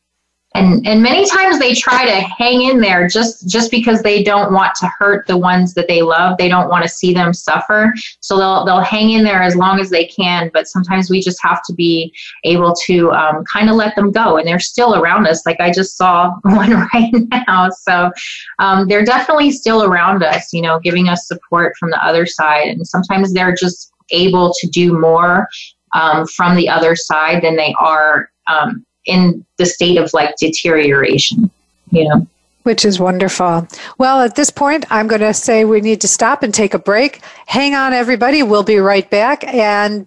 and 0.56 0.86
and 0.88 1.04
many 1.04 1.30
times 1.30 1.60
they 1.60 1.76
try 1.76 2.06
to 2.06 2.22
hang 2.22 2.64
in 2.64 2.80
there 2.80 3.08
just 3.08 3.48
just 3.48 3.70
because 3.70 4.02
they 4.02 4.24
don't 4.24 4.52
want 4.52 4.74
to 4.76 4.88
hurt 4.98 5.28
the 5.28 5.38
ones 5.38 5.76
that 5.76 5.88
they 5.88 6.02
love. 6.02 6.38
They 6.38 6.48
don't 6.48 6.70
want 6.70 6.82
to 6.84 6.90
see 6.90 7.14
them 7.14 7.34
suffer. 7.34 7.94
So 8.22 8.38
they'll 8.38 8.66
they'll 8.66 8.82
hang 8.82 9.12
in 9.12 9.24
there 9.24 9.44
as 9.44 9.56
long 9.56 9.80
as 9.80 9.92
they 9.92 10.06
can 10.06 10.50
but 10.52 10.68
sometimes 10.68 11.12
we 11.12 11.22
just 11.22 11.42
have 11.44 11.62
to 11.66 11.74
be 11.74 12.14
able 12.44 12.74
to 12.86 13.12
um, 13.12 13.44
kind 13.46 13.70
of 13.70 13.76
let 13.76 13.96
them 13.96 14.12
go. 14.12 14.38
And 14.38 14.48
they're 14.48 14.60
still 14.60 14.96
around 14.96 15.28
us. 15.28 15.46
Like 15.46 15.60
i 15.60 15.72
just 15.72 15.98
saw 15.98 16.34
one 16.42 16.72
right 16.94 17.14
now. 17.48 17.70
So 17.70 18.12
um, 18.58 18.88
they're 18.88 19.06
definitely 19.06 19.52
still 19.52 19.84
around 19.84 20.24
us 20.24 20.52
you 20.52 20.64
know 20.64 20.80
giving 20.80 21.10
us 21.10 21.28
support 21.28 21.76
from 21.78 21.92
the 21.92 22.04
other 22.04 22.26
side. 22.26 22.70
And 22.70 22.88
sometimes 22.88 23.34
they're 23.34 23.56
just 23.56 23.92
able 24.10 24.52
to 24.60 24.68
do 24.68 24.98
more 24.98 25.48
um, 25.94 26.26
from 26.26 26.56
the 26.56 26.70
other 26.70 26.96
side 26.96 27.44
than 27.44 27.56
they 27.56 27.76
are 27.80 28.32
um, 28.48 28.84
in 29.10 29.46
the 29.58 29.66
state 29.66 29.98
of 29.98 30.14
like 30.14 30.36
deterioration, 30.38 31.50
you 31.92 32.08
know. 32.08 32.28
Which 32.64 32.86
is 32.86 33.00
wonderful. 33.00 33.68
Well, 33.98 34.22
at 34.22 34.36
this 34.36 34.50
point, 34.50 34.86
I'm 34.90 35.08
going 35.08 35.22
to 35.22 35.34
say 35.34 35.66
we 35.66 35.82
need 35.82 36.02
to 36.02 36.08
stop 36.08 36.44
and 36.44 36.54
take 36.54 36.74
a 36.74 36.80
break. 36.80 37.22
Hang 37.48 37.74
on, 37.74 37.94
everybody. 37.94 38.44
We'll 38.44 38.64
be 38.64 38.78
right 38.78 39.10
back. 39.10 39.44
And 39.46 40.06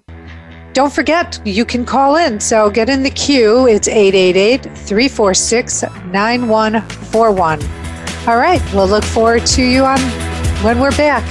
don't 0.72 0.92
forget, 0.92 1.40
you 1.44 1.64
can 1.64 1.84
call 1.84 2.16
in. 2.16 2.40
So 2.40 2.70
get 2.70 2.88
in 2.88 3.02
the 3.02 3.10
queue. 3.10 3.66
It's 3.66 3.88
888 3.88 4.62
346 4.62 5.82
9141. 5.82 7.62
All 8.28 8.36
right. 8.36 8.62
We'll 8.72 8.86
look 8.86 9.04
forward 9.04 9.44
to 9.46 9.62
you 9.62 9.84
on 9.84 9.98
when 10.62 10.78
we're 10.78 10.96
back. 10.96 11.24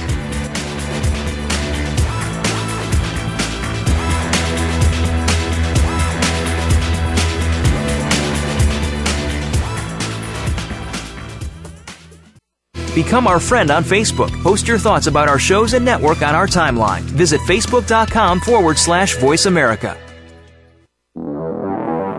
Become 12.94 13.26
our 13.26 13.40
friend 13.40 13.70
on 13.70 13.84
Facebook. 13.84 14.30
Post 14.42 14.68
your 14.68 14.78
thoughts 14.78 15.06
about 15.06 15.26
our 15.26 15.38
shows 15.38 15.72
and 15.72 15.82
network 15.82 16.20
on 16.20 16.34
our 16.34 16.46
timeline. 16.46 17.00
Visit 17.00 17.40
facebook.com 17.42 18.40
forward 18.40 18.76
slash 18.76 19.16
voice 19.16 19.46
America. 19.46 19.98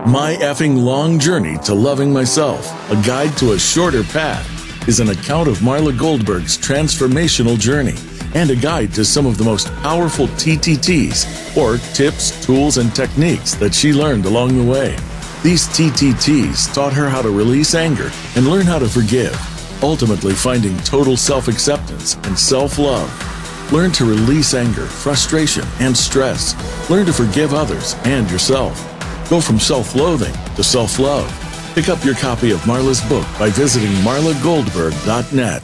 My 0.06 0.36
effing 0.40 0.82
long 0.82 1.20
journey 1.20 1.56
to 1.58 1.74
loving 1.74 2.12
myself, 2.12 2.66
a 2.90 2.96
guide 3.06 3.36
to 3.38 3.52
a 3.52 3.58
shorter 3.58 4.02
path, 4.02 4.88
is 4.88 4.98
an 4.98 5.10
account 5.10 5.48
of 5.48 5.58
Marla 5.58 5.96
Goldberg's 5.96 6.58
transformational 6.58 7.58
journey 7.58 7.94
and 8.34 8.50
a 8.50 8.56
guide 8.56 8.92
to 8.94 9.04
some 9.04 9.26
of 9.26 9.38
the 9.38 9.44
most 9.44 9.72
powerful 9.76 10.26
TTTs, 10.26 11.56
or 11.56 11.78
tips, 11.94 12.44
tools, 12.44 12.78
and 12.78 12.92
techniques 12.94 13.54
that 13.54 13.72
she 13.72 13.92
learned 13.92 14.26
along 14.26 14.58
the 14.58 14.70
way. 14.70 14.96
These 15.44 15.68
TTTs 15.68 16.74
taught 16.74 16.92
her 16.94 17.08
how 17.08 17.22
to 17.22 17.30
release 17.30 17.76
anger 17.76 18.10
and 18.34 18.48
learn 18.48 18.66
how 18.66 18.80
to 18.80 18.88
forgive 18.88 19.53
ultimately 19.82 20.34
finding 20.34 20.76
total 20.78 21.16
self 21.16 21.48
acceptance 21.48 22.16
and 22.24 22.38
self 22.38 22.78
love. 22.78 23.10
Learn 23.72 23.90
to 23.92 24.04
release 24.04 24.54
anger, 24.54 24.86
frustration, 24.86 25.64
and 25.80 25.96
stress. 25.96 26.54
Learn 26.90 27.06
to 27.06 27.12
forgive 27.12 27.54
others 27.54 27.96
and 28.04 28.30
yourself. 28.30 28.78
Go 29.28 29.40
from 29.40 29.58
self 29.58 29.94
loathing 29.94 30.34
to 30.56 30.64
self 30.64 30.98
love. 30.98 31.30
Pick 31.74 31.88
up 31.88 32.04
your 32.04 32.14
copy 32.14 32.52
of 32.52 32.60
Marla's 32.66 33.00
book 33.08 33.26
by 33.38 33.50
visiting 33.50 33.90
marlagoldberg.net. 34.04 35.62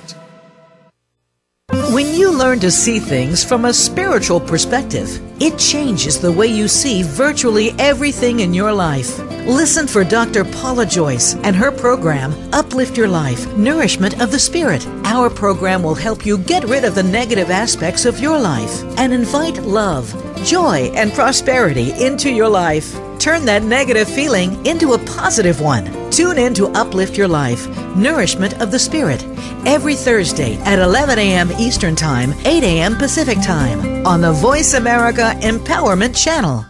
When 1.92 2.14
you 2.14 2.37
learn 2.37 2.59
to 2.61 2.70
see 2.70 2.99
things 2.99 3.44
from 3.44 3.64
a 3.64 3.73
spiritual 3.73 4.40
perspective, 4.40 5.20
it 5.40 5.59
changes 5.59 6.20
the 6.20 6.31
way 6.31 6.46
you 6.46 6.68
see 6.68 7.03
virtually 7.03 7.72
everything 7.79 8.40
in 8.40 8.55
your 8.55 8.72
life. 8.72 9.18
Listen 9.46 9.87
for 9.87 10.05
Dr. 10.05 10.44
Paula 10.44 10.87
Joyce 10.87 11.35
and 11.37 11.57
her 11.57 11.72
program, 11.72 12.33
Uplift 12.53 12.96
Your 12.96 13.09
Life 13.09 13.46
Nourishment 13.57 14.20
of 14.20 14.31
the 14.31 14.38
Spirit. 14.38 14.87
Our 15.05 15.31
program 15.31 15.83
will 15.83 15.94
help 15.94 16.24
you 16.24 16.38
get 16.38 16.64
rid 16.64 16.85
of 16.85 16.94
the 16.94 17.03
negative 17.03 17.50
aspects 17.50 18.05
of 18.05 18.20
your 18.20 18.38
life 18.38 18.83
and 18.98 19.12
invite 19.12 19.59
love 19.62 20.14
joy, 20.44 20.90
and 20.94 21.12
prosperity 21.12 21.92
into 22.03 22.31
your 22.31 22.48
life. 22.48 22.94
Turn 23.18 23.44
that 23.44 23.62
negative 23.62 24.09
feeling 24.09 24.64
into 24.66 24.92
a 24.92 24.98
positive 24.98 25.61
one. 25.61 25.99
Tune 26.11 26.38
in 26.38 26.55
to 26.55 26.66
Uplift 26.68 27.16
Your 27.16 27.29
Life, 27.29 27.68
Nourishment 27.96 28.61
of 28.61 28.70
the 28.70 28.79
Spirit, 28.79 29.25
every 29.64 29.94
Thursday 29.94 30.57
at 30.62 30.79
11 30.79 31.18
a.m. 31.18 31.51
Eastern 31.53 31.94
Time, 31.94 32.33
8 32.44 32.64
a.m. 32.64 32.96
Pacific 32.96 33.40
Time 33.42 34.07
on 34.07 34.20
the 34.20 34.33
Voice 34.33 34.75
America 34.75 35.35
Empowerment 35.40 36.16
Channel. 36.16 36.69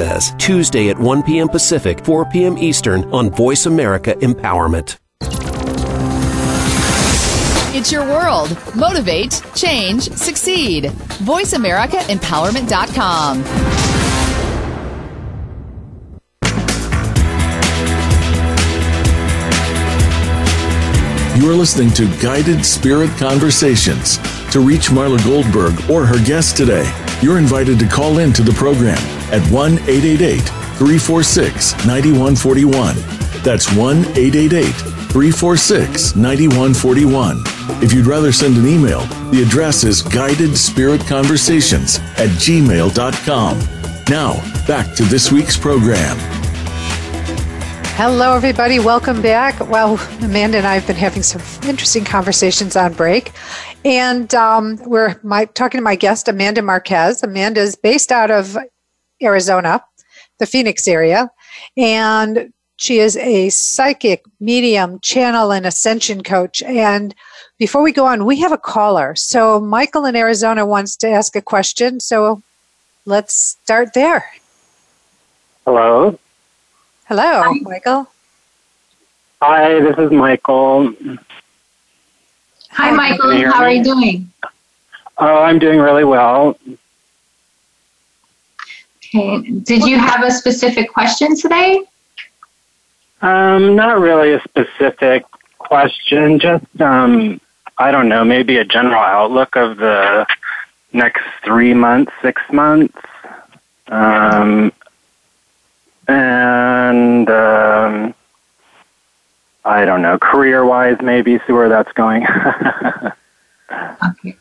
Says, 0.00 0.32
Tuesday 0.38 0.88
at 0.88 0.98
1 0.98 1.24
p.m. 1.24 1.46
Pacific, 1.46 2.02
4 2.06 2.24
p.m. 2.30 2.56
Eastern 2.56 3.04
on 3.12 3.28
Voice 3.28 3.66
America 3.66 4.14
Empowerment. 4.22 4.96
It's 7.76 7.92
your 7.92 8.06
world. 8.06 8.56
Motivate, 8.74 9.42
change, 9.54 10.04
succeed. 10.12 10.84
VoiceAmericaEmpowerment.com. 10.84 13.40
You 21.38 21.50
are 21.50 21.54
listening 21.54 21.90
to 21.90 22.06
Guided 22.22 22.64
Spirit 22.64 23.10
Conversations. 23.18 24.16
To 24.52 24.60
reach 24.60 24.88
Marla 24.88 25.22
Goldberg 25.26 25.90
or 25.90 26.06
her 26.06 26.24
guest 26.24 26.56
today, 26.56 26.90
you're 27.20 27.36
invited 27.36 27.78
to 27.80 27.86
call 27.86 28.16
in 28.16 28.32
to 28.32 28.42
the 28.42 28.52
program 28.52 29.19
at 29.32 29.42
1 29.50 29.72
888 29.72 30.40
346 30.40 31.72
9141. 31.86 32.96
That's 33.42 33.72
1 33.74 33.98
888 33.98 34.64
346 35.10 36.16
9141. 36.16 37.42
If 37.82 37.92
you'd 37.92 38.06
rather 38.06 38.32
send 38.32 38.56
an 38.56 38.66
email, 38.66 39.00
the 39.30 39.42
address 39.42 39.84
is 39.84 40.02
guidedspiritconversations 40.02 42.00
at 42.18 42.28
gmail.com. 42.30 43.58
Now, 44.08 44.34
back 44.66 44.94
to 44.96 45.04
this 45.04 45.30
week's 45.32 45.56
program. 45.56 46.16
Hello, 47.96 48.34
everybody. 48.34 48.78
Welcome 48.78 49.20
back. 49.20 49.60
Well, 49.68 50.00
Amanda 50.22 50.56
and 50.58 50.66
I 50.66 50.74
have 50.74 50.86
been 50.86 50.96
having 50.96 51.22
some 51.22 51.42
interesting 51.68 52.04
conversations 52.04 52.74
on 52.74 52.94
break. 52.94 53.32
And 53.84 54.34
um, 54.34 54.76
we're 54.86 55.20
my, 55.22 55.44
talking 55.44 55.78
to 55.78 55.82
my 55.82 55.96
guest, 55.96 56.28
Amanda 56.28 56.62
Marquez. 56.62 57.22
Amanda 57.22 57.60
is 57.60 57.76
based 57.76 58.10
out 58.10 58.30
of 58.30 58.56
Arizona, 59.22 59.84
the 60.38 60.46
Phoenix 60.46 60.88
area. 60.88 61.30
And 61.76 62.52
she 62.76 62.98
is 62.98 63.16
a 63.18 63.50
psychic, 63.50 64.24
medium, 64.40 65.00
channel, 65.00 65.52
and 65.52 65.66
ascension 65.66 66.22
coach. 66.22 66.62
And 66.62 67.14
before 67.58 67.82
we 67.82 67.92
go 67.92 68.06
on, 68.06 68.24
we 68.24 68.40
have 68.40 68.52
a 68.52 68.58
caller. 68.58 69.14
So 69.14 69.60
Michael 69.60 70.06
in 70.06 70.16
Arizona 70.16 70.64
wants 70.64 70.96
to 70.96 71.08
ask 71.08 71.36
a 71.36 71.42
question. 71.42 72.00
So 72.00 72.42
let's 73.04 73.34
start 73.34 73.92
there. 73.92 74.24
Hello. 75.66 76.18
Hello, 77.04 77.42
Hi. 77.42 77.58
Michael. 77.62 78.08
Hi, 79.42 79.80
this 79.80 79.98
is 79.98 80.10
Michael. 80.10 80.94
Hi, 82.70 82.90
Michael. 82.92 83.44
How 83.46 83.62
are 83.62 83.70
you 83.70 83.84
doing? 83.84 84.32
Oh, 85.18 85.42
I'm 85.42 85.58
doing 85.58 85.80
really 85.80 86.04
well. 86.04 86.56
Okay. 89.14 89.40
Did 89.40 89.84
you 89.84 89.98
have 89.98 90.22
a 90.22 90.30
specific 90.30 90.92
question 90.92 91.36
today? 91.36 91.82
Um, 93.22 93.74
not 93.74 93.98
really 93.98 94.32
a 94.32 94.40
specific 94.42 95.24
question, 95.58 96.38
just 96.38 96.64
um, 96.80 97.40
I 97.76 97.90
don't 97.90 98.08
know, 98.08 98.24
maybe 98.24 98.58
a 98.58 98.64
general 98.64 99.02
outlook 99.02 99.56
of 99.56 99.76
the 99.78 100.26
next 100.92 101.22
three 101.44 101.74
months, 101.74 102.12
six 102.22 102.40
months. 102.52 102.96
Um, 103.88 104.72
and 106.06 107.28
um, 107.28 108.14
I 109.64 109.84
don't 109.84 110.02
know, 110.02 110.18
career 110.18 110.64
wise, 110.64 110.98
maybe 111.02 111.38
see 111.46 111.52
where 111.52 111.68
that's 111.68 111.92
going. 111.92 112.26
okay. 113.70 114.36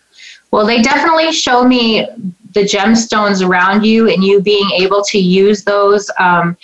Well, 0.51 0.65
they 0.65 0.81
definitely 0.81 1.31
show 1.31 1.63
me 1.63 2.07
the 2.53 2.61
gemstones 2.61 3.45
around 3.45 3.85
you 3.85 4.09
and 4.09 4.23
you 4.23 4.41
being 4.41 4.69
able 4.71 5.03
to 5.03 5.19
use 5.19 5.63
those 5.63 6.09
um, 6.19 6.57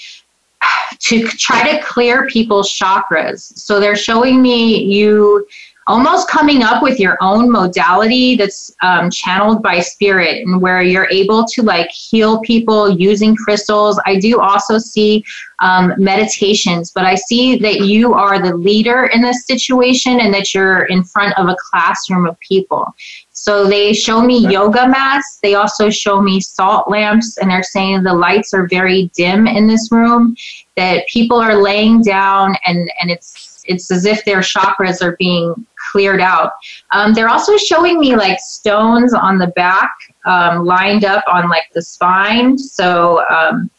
to 1.00 1.28
try 1.28 1.72
to 1.72 1.84
clear 1.84 2.28
people's 2.28 2.70
chakras. 2.72 3.58
So 3.58 3.80
they're 3.80 3.96
showing 3.96 4.42
me 4.42 4.84
you 4.84 5.48
almost 5.88 6.28
coming 6.28 6.64
up 6.64 6.82
with 6.82 7.00
your 7.00 7.18
own 7.22 7.52
modality 7.52 8.36
that's 8.36 8.76
um, 8.82 9.12
channeled 9.12 9.62
by 9.62 9.80
spirit 9.80 10.42
and 10.42 10.62
where 10.62 10.82
you're 10.82 11.10
able 11.12 11.46
to 11.46 11.62
like 11.62 11.90
heal 11.92 12.40
people 12.42 12.90
using 12.90 13.36
crystals. 13.36 14.00
I 14.06 14.18
do 14.20 14.40
also 14.40 14.80
see 14.80 15.24
um, 15.60 15.94
meditations 15.98 16.92
but 16.92 17.06
i 17.06 17.16
see 17.16 17.58
that 17.58 17.82
you 17.82 18.14
are 18.14 18.42
the 18.42 18.54
leader 18.56 19.06
in 19.06 19.22
this 19.22 19.46
situation 19.46 20.20
and 20.20 20.34
that 20.34 20.54
you're 20.54 20.84
in 20.86 21.02
front 21.02 21.38
of 21.38 21.48
a 21.48 21.56
classroom 21.70 22.26
of 22.26 22.38
people. 22.40 22.94
So 23.32 23.68
they 23.68 23.94
show 23.94 24.22
me 24.22 24.48
yoga 24.48 24.88
mats. 24.88 25.40
They 25.44 25.56
also 25.56 25.90
show 25.90 26.22
me 26.22 26.40
salt 26.40 26.90
lamps 26.90 27.38
and 27.38 27.52
they're 27.52 27.64
saying 27.64 28.04
the 28.04 28.14
lights 28.14 28.54
are 28.54 28.68
very 28.68 29.12
dim 29.16 29.48
in 29.48 29.68
this 29.68 29.92
room 29.92 30.36
that 30.76 31.08
people 31.08 31.38
are 31.38 31.62
laying 31.62 32.02
down 32.02 32.56
and 32.66 32.92
and 33.02 33.12
it's 33.12 33.55
it's 33.68 33.92
as 33.92 34.06
if 34.06 34.24
their 34.26 34.40
chakras 34.40 35.02
are 35.02 35.16
being 35.18 35.66
cleared 35.92 36.22
out. 36.22 36.52
Um, 36.92 37.14
they're 37.14 37.30
also 37.30 37.58
showing 37.58 38.00
me 38.00 38.16
like 38.16 38.40
stones 38.40 39.14
on 39.14 39.38
the 39.38 39.48
back 39.48 39.94
um, 40.26 40.66
lined 40.66 41.06
up 41.06 41.24
on 41.32 41.50
like 41.50 41.72
the 41.74 41.82
spine. 41.82 42.58
So 42.58 43.24
um, 43.30 43.70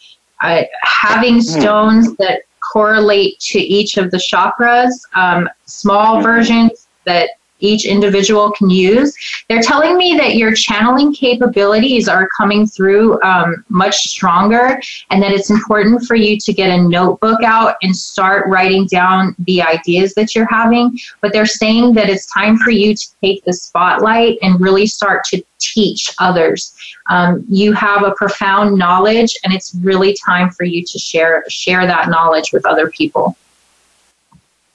I, 0.41 0.69
having 0.83 1.35
hmm. 1.35 1.41
stones 1.41 2.17
that 2.17 2.43
correlate 2.73 3.39
to 3.41 3.59
each 3.59 3.97
of 3.97 4.11
the 4.11 4.19
chakras, 4.19 4.93
um, 5.15 5.49
small 5.67 6.17
hmm. 6.17 6.23
versions 6.23 6.89
that 7.05 7.31
each 7.61 7.87
individual 7.87 8.51
can 8.53 8.71
use. 8.71 9.15
They're 9.49 9.63
telling 9.63 9.97
me 9.97 10.17
that 10.17 10.37
your 10.37 10.55
channeling 10.55 11.15
capabilities 11.15 12.09
are 12.09 12.29
coming 12.37 12.67
through 12.67 13.21
um, 13.23 13.65
much 13.69 13.97
stronger 14.09 14.81
and 15.11 15.23
that 15.23 15.33
it's 15.33 15.51
important 15.51 16.05
for 16.05 16.15
you 16.15 16.39
to 16.39 16.53
get 16.53 16.71
a 16.71 16.83
notebook 16.83 17.43
out 17.43 17.77
and 17.83 17.95
start 17.95 18.47
writing 18.49 18.87
down 18.87 19.35
the 19.41 19.63
ideas 19.63 20.15
that 20.15 20.35
you're 20.35 20.49
having. 20.51 20.99
But 21.21 21.33
they're 21.33 21.47
saying 21.47 21.95
that 21.95 22.09
it's 22.11 22.33
time 22.33 22.57
for 22.59 22.71
you 22.71 22.95
to 22.95 23.07
take 23.23 23.45
the 23.45 23.53
spotlight 23.53 24.39
and 24.43 24.61
really 24.61 24.87
start 24.87 25.25
to 25.31 25.43
teach 25.59 26.11
others. 26.19 26.75
Um, 27.09 27.45
you 27.49 27.73
have 27.73 28.03
a 28.03 28.13
profound 28.13 28.77
knowledge 28.77 29.35
and 29.45 29.53
it's 29.53 29.75
really 29.77 30.17
time 30.25 30.51
for 30.51 30.65
you 30.65 30.85
to 30.85 30.99
share 30.99 31.45
share 31.49 31.87
that 31.87 32.09
knowledge 32.09 32.53
with 32.53 32.67
other 32.67 32.91
people. 32.91 33.37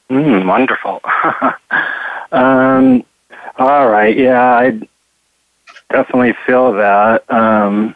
Mm, 0.10 0.46
wonderful. 0.46 1.02
Um, 2.32 3.04
all 3.58 3.90
right. 3.90 4.16
Yeah, 4.16 4.42
I 4.42 4.80
definitely 5.92 6.34
feel 6.46 6.74
that. 6.74 7.30
Um, 7.32 7.96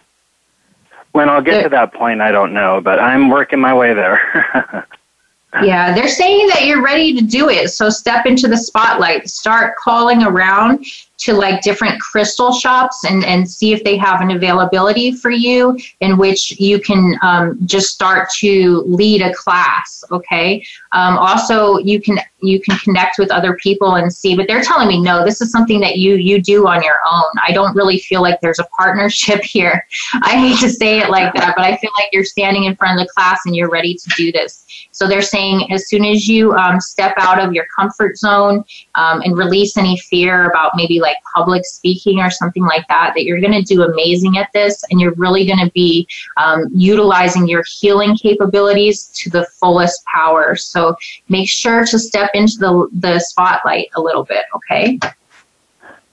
when 1.11 1.29
I'll 1.29 1.41
get 1.41 1.63
to 1.63 1.69
that 1.69 1.93
point, 1.93 2.21
I 2.21 2.31
don't 2.31 2.53
know, 2.53 2.81
but 2.81 2.99
I'm 2.99 3.29
working 3.29 3.59
my 3.59 3.73
way 3.73 3.93
there. 3.93 4.85
yeah, 5.63 5.95
they're 5.95 6.09
saying 6.09 6.47
that 6.47 6.65
you're 6.65 6.83
ready 6.83 7.13
to 7.13 7.21
do 7.21 7.49
it. 7.49 7.69
So 7.69 7.89
step 7.89 8.25
into 8.25 8.49
the 8.49 8.57
spotlight. 8.57 9.29
Start 9.29 9.77
calling 9.77 10.23
around 10.23 10.85
to 11.17 11.33
like 11.33 11.61
different 11.61 11.99
crystal 12.01 12.53
shops 12.53 13.03
and, 13.05 13.23
and 13.25 13.49
see 13.49 13.73
if 13.73 13.83
they 13.83 13.97
have 13.97 14.21
an 14.21 14.31
availability 14.31 15.11
for 15.11 15.31
you 15.31 15.77
in 16.01 16.17
which 16.17 16.59
you 16.59 16.79
can 16.79 17.17
um, 17.21 17.57
just 17.65 17.93
start 17.93 18.29
to 18.39 18.83
lead 18.87 19.21
a 19.21 19.33
class 19.33 20.03
okay? 20.11 20.65
Um, 20.91 21.17
also 21.17 21.77
you 21.77 22.01
can 22.01 22.19
you 22.41 22.59
can 22.61 22.77
connect 22.77 23.17
with 23.17 23.31
other 23.31 23.55
people 23.55 23.95
and 23.95 24.11
see 24.13 24.35
but 24.35 24.47
they're 24.47 24.61
telling 24.61 24.87
me 24.87 25.01
no 25.01 25.25
this 25.25 25.41
is 25.41 25.51
something 25.51 25.79
that 25.79 25.97
you 25.97 26.15
you 26.15 26.41
do 26.41 26.67
on 26.67 26.83
your 26.83 26.99
own. 27.09 27.31
I 27.47 27.51
don't 27.51 27.75
really 27.75 27.99
feel 27.99 28.21
like 28.21 28.39
there's 28.41 28.59
a 28.59 28.67
partnership 28.77 29.41
here. 29.43 29.85
I 30.21 30.37
hate 30.37 30.59
to 30.59 30.69
say 30.69 30.99
it 30.99 31.09
like 31.09 31.33
that 31.33 31.53
but 31.55 31.65
i 31.65 31.75
feel 31.77 31.91
like 31.97 32.09
you're 32.11 32.23
standing 32.25 32.65
in 32.65 32.75
front 32.75 32.99
of 32.99 33.05
the 33.05 33.11
class 33.13 33.41
and 33.45 33.55
you're 33.55 33.69
ready 33.69 33.95
to 33.95 34.09
do 34.15 34.31
this. 34.31 34.65
So 34.91 35.07
they're 35.07 35.21
saying 35.21 35.71
as 35.71 35.89
soon 35.89 36.05
as 36.05 36.27
you 36.27 36.53
um, 36.53 36.79
step 36.79 37.13
out 37.17 37.39
of 37.39 37.53
your 37.53 37.65
comfort 37.75 38.17
zone 38.17 38.63
um, 38.95 39.21
and 39.21 39.37
release 39.37 39.77
any 39.77 39.97
fear 39.97 40.49
about 40.49 40.71
maybe 40.75 40.99
like 41.05 41.17
public 41.35 41.65
speaking 41.65 42.19
or 42.19 42.29
something 42.29 42.65
like 42.65 42.87
that, 42.87 43.13
that 43.15 43.23
you're 43.23 43.39
going 43.39 43.53
to 43.53 43.61
do 43.61 43.83
amazing 43.83 44.37
at 44.37 44.49
this 44.53 44.83
and 44.89 44.99
you're 44.99 45.13
really 45.13 45.45
going 45.45 45.63
to 45.63 45.71
be 45.71 46.07
um, 46.37 46.65
utilizing 46.73 47.47
your 47.47 47.63
healing 47.79 48.15
capabilities 48.15 49.07
to 49.15 49.29
the 49.29 49.45
fullest 49.59 50.03
power. 50.05 50.55
So 50.55 50.95
make 51.29 51.49
sure 51.49 51.85
to 51.85 51.99
step 51.99 52.31
into 52.33 52.57
the, 52.59 52.89
the 52.93 53.19
spotlight 53.19 53.89
a 53.95 54.01
little 54.01 54.23
bit, 54.23 54.45
okay? 54.55 54.99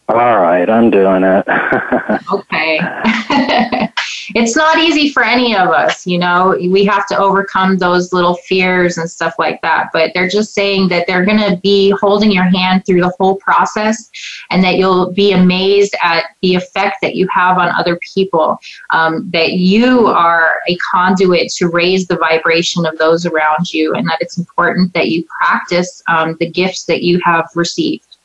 All 0.09 0.41
right, 0.41 0.69
I'm 0.69 0.91
doing 0.91 1.23
it. 1.25 1.45
okay. 2.33 3.89
it's 4.35 4.57
not 4.57 4.79
easy 4.79 5.11
for 5.11 5.23
any 5.23 5.57
of 5.57 5.69
us, 5.69 6.07
you 6.07 6.19
know. 6.19 6.57
We 6.59 6.85
have 6.85 7.07
to 7.09 7.19
overcome 7.19 7.79
those 7.79 8.13
little 8.13 8.35
fears 8.35 8.99
and 8.99 9.11
stuff 9.11 9.35
like 9.39 9.61
that. 9.63 9.91
But 9.93 10.13
they're 10.15 10.29
just 10.29 10.55
saying 10.55 10.89
that 10.89 11.07
they're 11.07 11.25
going 11.25 11.39
to 11.39 11.57
be 11.63 11.91
holding 11.91 12.31
your 12.31 12.45
hand 12.45 12.85
through 12.87 13.01
the 13.01 13.13
whole 13.19 13.37
process 13.37 14.11
and 14.51 14.63
that 14.65 14.77
you'll 14.77 15.13
be 15.13 15.33
amazed 15.33 15.95
at 16.03 16.25
the 16.41 16.55
effect 16.55 16.97
that 17.03 17.15
you 17.15 17.27
have 17.29 17.59
on 17.59 17.69
other 17.79 17.99
people. 18.15 18.59
Um, 18.91 19.29
that 19.33 19.53
you 19.53 20.07
are 20.07 20.61
a 20.69 20.77
conduit 20.93 21.51
to 21.53 21.69
raise 21.69 22.07
the 22.07 22.17
vibration 22.17 22.87
of 22.87 22.99
those 22.99 23.27
around 23.27 23.73
you, 23.73 23.95
and 23.95 24.07
that 24.09 24.19
it's 24.21 24.39
important 24.39 24.93
that 24.95 25.09
you 25.09 25.25
practice 25.41 26.03
um, 26.09 26.37
the 26.41 26.49
gifts 26.49 26.85
that 26.85 27.03
you 27.03 27.21
have 27.25 27.49
received. 27.55 28.17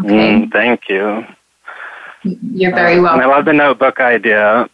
Okay. 0.00 0.34
Mm, 0.34 0.52
thank 0.52 0.88
you. 0.88 1.26
You're 2.22 2.74
very 2.74 2.98
uh, 2.98 3.02
welcome. 3.02 3.20
I 3.20 3.26
love 3.26 3.44
the 3.44 3.52
notebook 3.52 4.00
idea. 4.00 4.68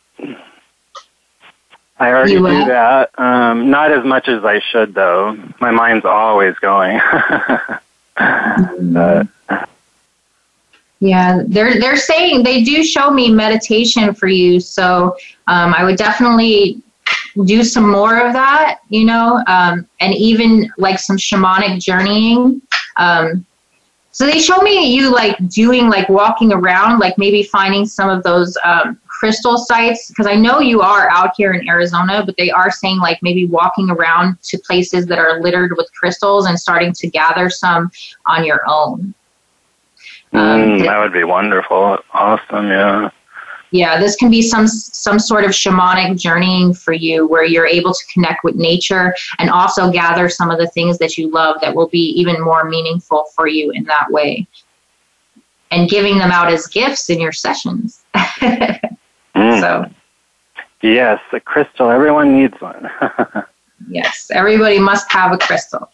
I 1.98 2.09
already 2.09 2.35
do 2.35 2.42
that. 2.42 3.11
Um, 3.18 3.70
not 3.70 3.92
as 3.92 4.04
much 4.04 4.28
as 4.28 4.44
I 4.44 4.61
should, 4.61 4.94
though. 4.94 5.38
My 5.61 5.70
mind's 5.70 6.04
always 6.04 6.57
going. 6.57 7.00
but, 8.16 9.28
yeah, 11.00 11.42
they're 11.46 11.78
they're 11.78 11.96
saying 11.96 12.42
they 12.42 12.64
do 12.64 12.83
show 12.83 13.11
me 13.11 13.30
meditation 13.30 14.14
for 14.14 14.26
you, 14.26 14.59
so 14.59 15.16
um, 15.46 15.74
I 15.74 15.85
would 15.85 15.96
definitely 15.96 16.83
do 17.44 17.62
some 17.62 17.90
more 17.90 18.26
of 18.26 18.33
that. 18.33 18.80
You 18.88 19.04
know, 19.04 19.44
um, 19.46 19.87
and 20.00 20.14
even 20.14 20.72
like 20.78 20.98
some 20.98 21.16
shamanic 21.16 21.80
journeying. 21.80 22.61
Um, 22.96 23.44
so 24.14 24.27
they 24.27 24.38
show 24.38 24.59
me 24.59 24.94
you 24.94 25.12
like 25.12 25.37
doing 25.48 25.88
like 25.88 26.09
walking 26.09 26.53
around, 26.53 27.00
like 27.00 27.18
maybe 27.18 27.42
finding 27.42 27.85
some 27.85 28.09
of 28.09 28.22
those 28.22 28.57
um, 28.64 29.00
crystal 29.09 29.59
sites 29.59 30.09
because 30.09 30.29
I 30.29 30.37
know 30.37 30.61
you 30.61 30.83
are 30.83 31.11
out 31.11 31.33
here 31.37 31.53
in 31.53 31.68
Arizona, 31.68 32.22
but 32.24 32.37
they 32.37 32.48
are 32.53 32.70
saying 32.70 32.98
like 33.00 33.18
maybe 33.22 33.46
walking 33.46 33.90
around 33.90 34.40
to 34.42 34.59
places 34.59 35.07
that 35.07 35.18
are 35.18 35.40
littered 35.40 35.72
with 35.77 35.92
crystals 35.94 36.46
and 36.46 36.59
starting 36.59 36.92
to 36.92 37.09
gather 37.09 37.50
some 37.50 37.90
on 38.24 38.44
your 38.44 38.61
own. 38.68 39.14
Um, 40.33 40.61
mm, 40.61 40.85
that 40.85 40.98
would 41.00 41.12
be 41.12 41.24
wonderful. 41.24 41.98
Awesome, 42.12 42.68
yeah 42.68 43.11
yeah 43.74 43.98
this 43.98 44.14
can 44.14 44.30
be 44.30 44.40
some 44.40 44.68
some 44.68 45.18
sort 45.18 45.44
of 45.44 45.50
shamanic 45.50 46.16
journeying 46.16 46.72
for 46.72 46.92
you 46.92 47.26
where 47.26 47.44
you're 47.44 47.66
able 47.66 47.92
to 47.92 48.04
connect 48.12 48.44
with 48.44 48.54
nature 48.54 49.12
and 49.40 49.50
also 49.50 49.90
gather 49.90 50.28
some 50.28 50.50
of 50.50 50.58
the 50.58 50.68
things 50.68 50.96
that 50.98 51.18
you 51.18 51.28
love 51.30 51.56
that 51.60 51.74
will 51.74 51.88
be 51.88 52.10
even 52.10 52.40
more 52.40 52.64
meaningful 52.64 53.24
for 53.34 53.48
you 53.48 53.72
in 53.72 53.82
that 53.84 54.10
way. 54.10 54.46
And 55.72 55.90
giving 55.90 56.18
them 56.18 56.30
out 56.30 56.52
as 56.52 56.68
gifts 56.68 57.10
in 57.10 57.20
your 57.20 57.32
sessions. 57.32 58.04
Mm. 59.34 59.60
so. 59.60 59.90
Yes 60.80 61.18
a 61.32 61.40
crystal. 61.40 61.90
Everyone 61.90 62.37
needs 62.40 62.54
one. 62.60 62.88
Yes 63.88 64.30
everybody 64.32 64.78
must 64.78 65.10
have 65.12 65.32
a 65.32 65.37
crystal. 65.37 65.90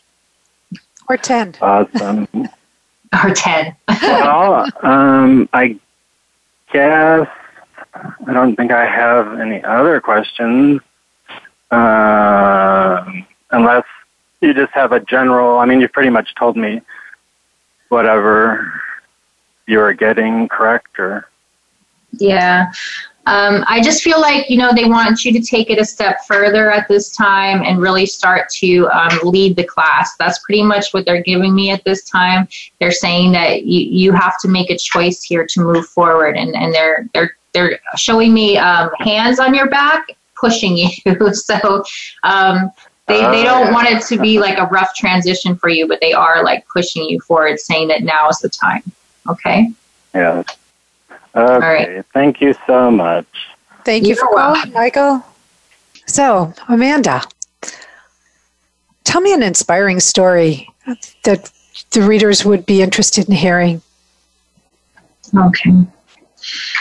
Or 1.09 1.17
10 1.17 1.57
awesome. 1.63 2.29
Or 3.25 3.35
10 3.35 3.75
well 3.89 4.67
um, 4.83 5.49
i 5.53 5.77
guess 6.73 7.27
I 8.27 8.33
don't 8.33 8.57
think 8.57 8.73
I 8.73 8.87
have 8.87 9.39
any 9.41 9.63
other 9.63 10.01
questions. 10.01 10.81
Uh, 11.71 13.05
unless 13.51 13.85
you 14.41 14.55
just 14.55 14.73
have 14.73 14.93
a 14.93 15.01
general, 15.01 15.59
I 15.59 15.67
mean, 15.67 15.81
you've 15.81 15.93
pretty 15.93 16.11
much 16.11 16.35
told 16.35 16.57
me 16.57 16.81
whatever 17.89 18.81
you're 19.67 19.93
getting, 19.93 20.49
correct? 20.49 20.99
Or 20.99 21.29
yeah. 22.13 22.73
Um, 23.27 23.65
I 23.69 23.83
just 23.83 24.03
feel 24.03 24.21
like, 24.21 24.49
you 24.49 24.57
know, 24.57 24.73
they 24.75 24.87
want 24.87 25.25
you 25.25 25.33
to 25.33 25.41
take 25.41 25.71
it 25.71 25.79
a 25.79 25.85
step 25.85 26.25
further 26.27 26.71
at 26.71 26.89
this 26.89 27.15
time 27.15 27.63
and 27.63 27.79
really 27.79 28.07
start 28.07 28.49
to 28.57 28.89
um, 28.89 29.19
lead 29.23 29.57
the 29.57 29.65
class. 29.65 30.17
That's 30.17 30.39
pretty 30.41 30.63
much 30.63 30.93
what 30.93 31.05
they're 31.05 31.23
giving 31.23 31.55
me 31.55 31.71
at 31.71 31.85
this 31.85 32.09
time. 32.09 32.49
They're 32.81 32.91
saying 32.91 33.33
that 33.33 33.65
you, 33.65 33.81
you 33.81 34.13
have 34.13 34.39
to 34.41 34.49
make 34.49 34.71
a 34.71 34.79
choice 34.79 35.23
here 35.23 35.47
to 35.47 35.61
move 35.61 35.87
forward 35.89 36.37
and, 36.37 36.57
and 36.57 36.75
they're, 36.75 37.09
they're 37.13 37.37
they're 37.53 37.81
showing 37.97 38.33
me 38.33 38.57
um, 38.57 38.91
hands 39.01 39.39
on 39.39 39.55
your 39.55 39.69
back 39.69 40.17
pushing 40.41 40.77
you. 40.77 40.89
so 41.35 41.85
um, 42.23 42.71
they, 43.07 43.21
they 43.31 43.43
don't 43.43 43.73
want 43.73 43.89
it 43.89 44.03
to 44.05 44.19
be 44.19 44.39
like 44.39 44.59
a 44.59 44.67
rough 44.67 44.95
transition 44.95 45.57
for 45.57 45.69
you, 45.69 45.89
but 45.89 46.01
they 46.01 46.13
are 46.13 46.45
like 46.45 46.67
pushing 46.69 47.05
you 47.05 47.21
forward, 47.21 47.59
saying 47.59 47.89
that 47.89 48.03
now 48.03 48.29
is 48.29 48.39
the 48.39 48.49
time. 48.49 48.83
Okay. 49.29 49.73
Yeah. 50.15 50.39
Okay. 50.39 50.55
All 51.35 51.59
right. 51.59 52.05
Thank 52.13 52.41
you 52.41 52.55
so 52.67 52.91
much. 52.91 53.27
Thank 53.85 54.05
you 54.05 54.11
You're 54.11 54.17
for 54.17 54.35
calling, 54.35 54.73
Michael. 54.73 55.25
So, 56.07 56.53
Amanda, 56.69 57.23
tell 59.05 59.21
me 59.21 59.33
an 59.33 59.43
inspiring 59.43 60.01
story 60.01 60.69
that 61.25 61.51
the 61.93 62.03
readers 62.03 62.45
would 62.45 62.67
be 62.67 62.83
interested 62.83 63.29
in 63.29 63.35
hearing. 63.35 63.83
Okay. 65.37 65.73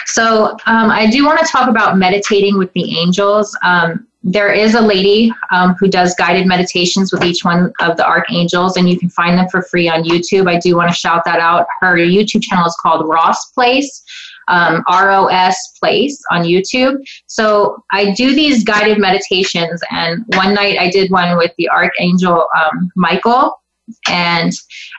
So 0.08 0.52
um, 0.66 0.90
I 0.90 1.10
do 1.10 1.26
want 1.26 1.40
to 1.40 1.46
talk 1.46 1.70
about 1.70 1.98
meditating 1.98 2.58
with 2.58 2.72
the 2.74 2.98
angels. 3.00 3.58
Um, 3.64 4.08
there 4.22 4.52
is 4.52 4.76
a 4.76 4.82
lady 4.82 5.32
um, 5.52 5.76
who 5.80 5.88
does 5.88 6.14
guided 6.16 6.46
meditations 6.46 7.14
with 7.14 7.24
each 7.24 7.46
one 7.46 7.72
of 7.80 7.96
the 7.96 8.06
archangels, 8.06 8.76
and 8.76 8.90
you 8.90 9.00
can 9.00 9.10
find 9.10 9.38
them 9.38 9.48
for 9.50 9.62
free 9.62 9.88
on 9.88 10.04
YouTube. 10.04 10.50
I 10.50 10.60
do 10.60 10.76
want 10.76 10.90
to 10.90 10.96
shout 10.96 11.24
that 11.26 11.40
out. 11.40 11.68
Her 11.80 11.96
YouTube 11.96 12.44
channel 12.44 12.66
is 12.66 12.76
called 12.82 13.08
Ross 13.08 13.52
Place. 13.52 14.04
Um, 14.50 14.84
ROS 14.90 15.56
place 15.80 16.20
on 16.32 16.42
YouTube. 16.42 17.06
So 17.28 17.84
I 17.92 18.14
do 18.14 18.34
these 18.34 18.64
guided 18.64 18.98
meditations, 18.98 19.80
and 19.92 20.26
one 20.30 20.56
night 20.56 20.80
I 20.80 20.90
did 20.90 21.12
one 21.12 21.38
with 21.38 21.52
the 21.60 21.70
Archangel 21.70 22.48
um, 22.58 22.92
Michael. 22.96 23.62
And 24.08 24.52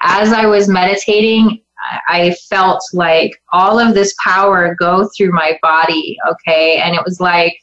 as 0.02 0.32
I 0.32 0.46
was 0.46 0.68
meditating, 0.68 1.62
I 2.08 2.34
felt 2.48 2.82
like 2.92 3.32
all 3.52 3.78
of 3.78 3.94
this 3.94 4.14
power 4.22 4.74
go 4.78 5.08
through 5.16 5.32
my 5.32 5.58
body, 5.62 6.16
okay? 6.28 6.78
And 6.78 6.94
it 6.94 7.02
was 7.04 7.20
like 7.20 7.56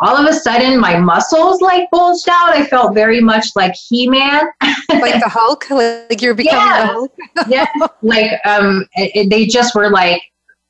all 0.00 0.16
of 0.16 0.26
a 0.26 0.32
sudden 0.32 0.78
my 0.78 0.98
muscles 0.98 1.60
like 1.60 1.90
bulged 1.90 2.28
out. 2.28 2.50
I 2.50 2.66
felt 2.66 2.94
very 2.94 3.20
much 3.20 3.46
like 3.56 3.74
He-Man. 3.88 4.42
like 4.90 5.22
the 5.22 5.28
Hulk? 5.28 5.68
Like 5.70 6.20
you're 6.20 6.34
becoming 6.34 6.66
yeah. 6.66 6.86
the 6.86 6.92
Hulk? 6.92 7.16
yeah. 7.48 7.66
Like 8.02 8.30
um 8.44 8.86
it, 8.94 9.30
they 9.30 9.46
just 9.46 9.74
were 9.74 9.90
like 9.90 10.22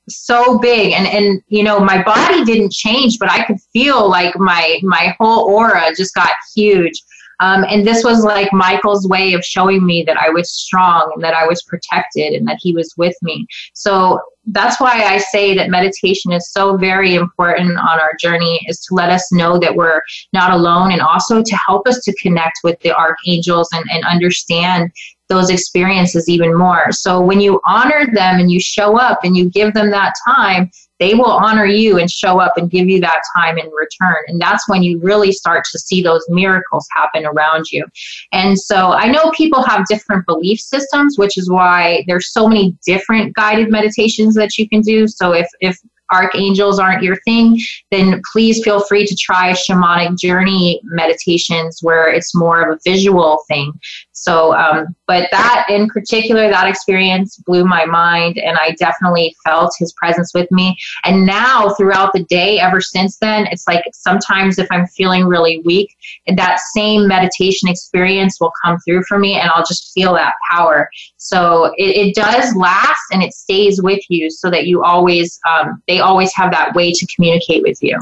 so 0.09 0.59
big 0.59 0.92
and 0.92 1.06
and 1.06 1.42
you 1.48 1.64
know 1.64 1.80
my 1.80 2.00
body 2.02 2.44
didn't 2.44 2.70
change 2.70 3.18
but 3.18 3.28
i 3.28 3.44
could 3.44 3.56
feel 3.72 4.09
like 4.09 4.38
my 4.38 4.78
my 4.85 5.12
whole 5.18 5.48
aura 5.50 5.82
just 5.96 6.14
got 6.14 6.30
huge 6.54 7.02
um, 7.40 7.64
and 7.68 7.87
this 7.87 8.05
was 8.05 8.25
like 8.25 8.53
Michael's 8.53 9.07
way 9.09 9.35
of 9.35 9.44
showing 9.44 9.85
me 9.85 10.03
that 10.05 10.16
I 10.16 10.31
was 10.31 10.51
strong 10.51 11.12
and 11.14 11.25
that 11.25 11.35
I 11.35 11.46
was 11.46 11.62
protected 11.62 12.33
and 12.33 12.46
that 12.49 12.59
he 12.61 12.72
was 12.72 12.94
with 12.96 13.16
me. 13.22 13.46
So 13.75 14.20
that's 14.46 14.81
why 14.81 15.03
I 15.03 15.18
say 15.18 15.55
that 15.57 15.70
meditation 15.70 16.33
is 16.33 16.53
so 16.53 16.77
very 16.77 17.14
important 17.14 17.77
on 17.77 18.01
our 18.01 18.12
journey 18.20 18.61
is 18.68 18.81
to 18.87 18.94
let 18.94 19.11
us 19.11 19.33
know 19.33 19.59
that 19.59 19.75
we're 19.75 20.01
not 20.33 20.53
alone 20.53 20.92
and 20.92 21.01
also 21.01 21.42
to 21.42 21.57
help 21.66 21.87
us 21.88 22.03
to 22.05 22.14
connect 22.14 22.59
with 22.62 22.79
the 22.81 22.96
archangels 22.96 23.68
and, 23.72 23.85
and 23.90 24.05
understand 24.05 24.92
those 25.29 25.51
experiences 25.51 26.29
even 26.29 26.57
more. 26.57 26.92
So 26.92 27.20
when 27.20 27.40
you 27.40 27.61
honor 27.66 28.07
them 28.12 28.38
and 28.38 28.51
you 28.51 28.61
show 28.61 28.96
up 28.96 29.25
and 29.25 29.37
you 29.37 29.51
give 29.51 29.75
them 29.75 29.90
that 29.90 30.14
time, 30.25 30.70
they 30.98 31.14
will 31.14 31.30
honor 31.30 31.66
you 31.66 31.98
and 31.98 32.11
show 32.11 32.40
up 32.40 32.54
and 32.56 32.70
give 32.70 32.88
you 32.88 33.00
that 33.00 33.20
time 33.37 33.59
in 33.59 33.70
return. 33.70 34.16
And 34.28 34.40
that's 34.40 34.68
when 34.68 34.82
you 34.82 34.98
really 35.00 35.32
start 35.32 35.64
to 35.72 35.78
see 35.78 36.02
those 36.02 36.24
miracles 36.28 36.87
happen 36.94 37.26
around 37.26 37.66
you. 37.70 37.85
And 38.32 38.59
so 38.59 38.92
I 38.92 39.09
know 39.09 39.30
people 39.32 39.62
have 39.62 39.87
different 39.87 40.26
belief 40.26 40.61
systems, 40.61 41.18
which 41.18 41.37
is 41.37 41.50
why 41.50 42.04
there's 42.06 42.32
so 42.32 42.48
many 42.48 42.76
different 42.87 43.35
guided 43.35 43.70
meditations 43.70 44.35
that 44.35 44.56
you 44.59 44.68
can 44.68 44.80
do. 44.80 45.06
So 45.06 45.32
if, 45.32 45.48
if 45.61 45.78
archangels 46.12 46.78
aren't 46.78 47.02
your 47.02 47.16
thing, 47.22 47.59
then 47.90 48.20
please 48.32 48.62
feel 48.62 48.80
free 48.80 49.06
to 49.06 49.16
try 49.16 49.52
shamanic 49.52 50.18
journey 50.18 50.80
meditations 50.85 51.78
where 51.82 52.09
it's 52.09 52.35
more 52.35 52.62
of 52.62 52.76
a 52.76 52.78
visual 52.85 53.38
thing. 53.48 53.72
So, 54.18 54.57
um, 54.57 54.96
but 55.07 55.29
that 55.31 55.66
in 55.68 55.88
particular, 55.88 56.48
that 56.48 56.66
experience 56.66 57.37
blew 57.37 57.66
my 57.66 57.85
mind, 57.85 58.38
and 58.38 58.57
I 58.57 58.70
definitely 58.72 59.37
felt 59.44 59.72
his 59.79 59.92
presence 59.92 60.33
with 60.35 60.50
me. 60.50 60.74
And 61.05 61.26
now, 61.26 61.74
throughout 61.74 62.14
the 62.14 62.24
day, 62.24 62.59
ever 62.59 62.81
since 62.81 63.18
then, 63.18 63.46
it's 63.50 63.68
like 63.68 63.85
sometimes 63.92 64.59
if 64.59 64.66
I'm 64.70 64.87
feeling 64.87 65.26
really 65.26 65.61
weak, 65.66 65.94
that 66.35 66.61
same 66.74 67.07
meditation 67.07 67.68
experience 67.68 68.40
will 68.40 68.52
come 68.64 68.79
through 68.81 69.02
for 69.07 69.18
me, 69.18 69.38
and 69.38 69.50
I'll 69.50 69.66
just 69.66 69.92
feel 69.92 70.14
that 70.14 70.33
power. 70.50 70.88
So 71.18 71.66
it, 71.76 72.09
it 72.09 72.14
does 72.14 72.57
last, 72.57 73.02
and 73.12 73.22
it 73.22 73.35
stays 73.35 73.83
with 73.83 74.02
you, 74.09 74.31
so 74.31 74.50
that 74.50 74.66
you 74.66 74.83
always, 74.83 75.38
um, 75.48 75.83
they 75.87 76.00
always 76.00 76.35
have 76.35 76.50
that 76.52 76.74
way 76.74 76.90
to 76.90 77.07
communicate 77.14 77.62
with 77.62 77.79
you. 77.83 78.00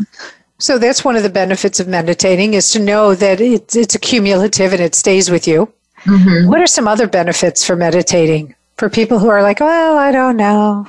So 0.61 0.79
that's 0.79 1.05
one 1.05 1.17
of 1.17 1.25
the 1.25 1.29
benefits 1.29 1.81
of 1.81 1.89
meditating 1.89 2.55
is 2.55 2.71
to 2.71 2.79
know 2.79 3.17
that 3.17 3.41
it's, 3.41 3.75
it's 3.75 3.97
accumulative 3.97 4.73
and 4.73 4.81
it 4.81 4.95
stays 4.95 5.29
with 5.29 5.49
you. 5.49 5.73
Mm-hmm. 6.05 6.49
What 6.49 6.61
are 6.61 6.67
some 6.67 6.89
other 6.89 7.07
benefits 7.09 7.65
for 7.65 7.77
meditating 7.77 8.55
for 8.77 8.91
people 8.91 9.19
who 9.19 9.29
are 9.29 9.43
like, 9.43 9.61
well, 9.61 9.97
I 9.97 10.13
don't 10.13 10.37
know? 10.37 10.87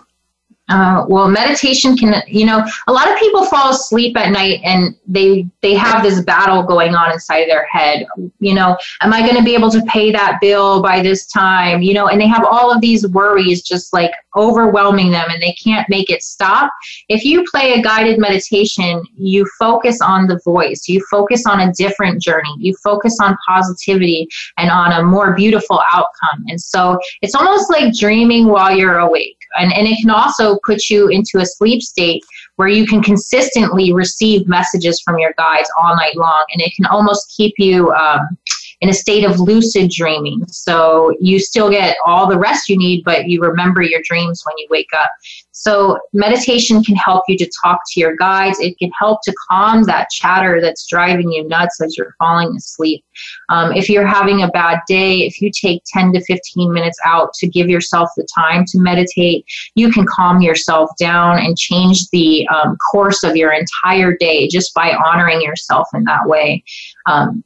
Uh, 0.68 1.06
well, 1.08 1.30
meditation 1.30 1.96
can, 1.96 2.24
you 2.28 2.46
know, 2.46 2.66
a 2.88 2.92
lot 2.92 3.10
of 3.12 3.18
people 3.20 3.46
fall 3.46 3.70
asleep 3.70 4.18
at 4.18 4.32
night 4.32 4.62
and 4.64 4.96
they 5.08 5.48
they 5.62 5.76
have 5.76 6.02
this 6.02 6.22
battle 6.22 6.64
going 6.64 6.96
on 6.96 7.12
inside 7.12 7.42
of 7.42 7.48
their 7.48 7.68
head. 7.68 8.08
You 8.40 8.56
know, 8.56 8.76
am 9.02 9.14
I 9.14 9.22
going 9.22 9.36
to 9.36 9.44
be 9.44 9.54
able 9.54 9.70
to 9.70 9.82
pay 9.84 10.12
that 10.12 10.40
bill 10.42 10.82
by 10.82 11.04
this 11.04 11.28
time? 11.28 11.84
You 11.84 11.94
know, 11.94 12.08
and 12.08 12.20
they 12.20 12.28
have 12.28 12.44
all 12.44 12.74
of 12.74 12.82
these 12.82 13.08
worries 13.08 13.62
just 13.62 13.94
like 13.94 14.12
overwhelming 14.36 15.12
them, 15.12 15.30
and 15.30 15.42
they 15.42 15.54
can't 15.54 15.88
make 15.88 16.10
it 16.10 16.24
stop. 16.24 16.72
If 17.10 17.24
you 17.24 17.46
play 17.52 17.74
a 17.74 17.82
guided 17.84 18.20
meditation, 18.20 19.04
you 19.16 19.48
focus 19.60 20.02
on 20.02 20.26
the 20.26 20.40
voice. 20.44 20.88
You 20.88 21.06
focus 21.12 21.46
on 21.46 21.62
a 21.62 21.74
different 21.74 22.24
journey. 22.24 22.56
You 22.58 22.76
focus 22.84 23.20
on 23.22 23.38
positivity 23.48 24.28
and 24.58 24.72
on 24.72 24.94
a 24.94 25.04
more 25.04 25.36
beautiful 25.36 25.82
outcome. 25.94 26.44
And 26.48 26.60
so 26.60 26.98
it's 27.22 27.36
almost 27.36 27.70
like 27.70 27.94
dreaming 27.94 28.48
while 28.48 28.76
you're 28.76 28.98
awake 28.98 29.38
and, 29.56 29.74
and 29.74 29.88
it 29.88 29.98
can 30.00 30.10
also 30.10 30.55
put 30.66 30.90
you 30.90 31.08
into 31.08 31.40
a 31.40 31.46
sleep 31.46 31.82
state 31.82 32.24
where 32.56 32.68
you 32.68 32.86
can 32.86 33.02
consistently 33.02 33.94
receive 33.94 34.48
messages 34.48 35.02
from 35.02 35.20
your 35.20 35.34
guides 35.38 35.70
all 35.82 35.96
night 35.96 36.16
long 36.16 36.44
and 36.54 36.62
it 36.62 36.74
can 36.76 36.86
almost 36.86 37.34
keep 37.36 37.54
you 37.58 37.92
um, 37.94 38.38
in 38.86 38.90
a 38.90 38.94
state 38.94 39.24
of 39.24 39.40
lucid 39.40 39.90
dreaming 39.90 40.46
so 40.46 41.12
you 41.20 41.40
still 41.40 41.72
get 41.72 41.98
all 42.06 42.30
the 42.30 42.38
rest 42.38 42.70
you 42.70 42.78
need 42.78 43.04
but 43.04 43.28
you 43.28 43.42
remember 43.42 43.82
your 43.82 44.02
dreams 44.04 44.44
when 44.46 44.56
you 44.60 44.68
wake 44.70 44.94
up 44.94 45.10
so, 45.58 45.98
meditation 46.12 46.84
can 46.84 46.98
help 46.98 47.24
you 47.30 47.38
to 47.38 47.50
talk 47.64 47.80
to 47.88 48.00
your 48.02 48.18
guides. 48.18 48.60
It 48.60 48.78
can 48.78 48.92
help 48.92 49.22
to 49.24 49.34
calm 49.50 49.84
that 49.84 50.10
chatter 50.10 50.60
that's 50.60 50.86
driving 50.86 51.32
you 51.32 51.48
nuts 51.48 51.80
as 51.82 51.96
you're 51.96 52.14
falling 52.20 52.54
asleep. 52.58 53.06
Um, 53.48 53.72
if 53.72 53.88
you're 53.88 54.06
having 54.06 54.44
a 54.44 54.50
bad 54.50 54.82
day, 54.86 55.20
if 55.20 55.42
you 55.42 55.50
take 55.50 55.82
10 55.88 56.12
to 56.12 56.24
15 56.26 56.74
minutes 56.74 57.00
out 57.06 57.34
to 57.36 57.48
give 57.48 57.70
yourself 57.70 58.10
the 58.18 58.28
time 58.36 58.66
to 58.66 58.80
meditate, 58.80 59.46
you 59.76 59.94
can 59.94 60.06
calm 60.06 60.42
yourself 60.42 60.90
down 61.00 61.40
and 61.40 61.58
change 61.58 62.10
the 62.10 62.46
um, 62.50 62.76
course 62.92 63.24
of 63.24 63.38
your 63.38 63.54
entire 63.54 64.14
day 64.18 64.50
just 64.50 64.74
by 64.74 64.94
honoring 64.94 65.42
yourself 65.42 65.88
in 65.94 66.04
that 66.04 66.28
way. 66.28 66.66
Um, 67.06 67.46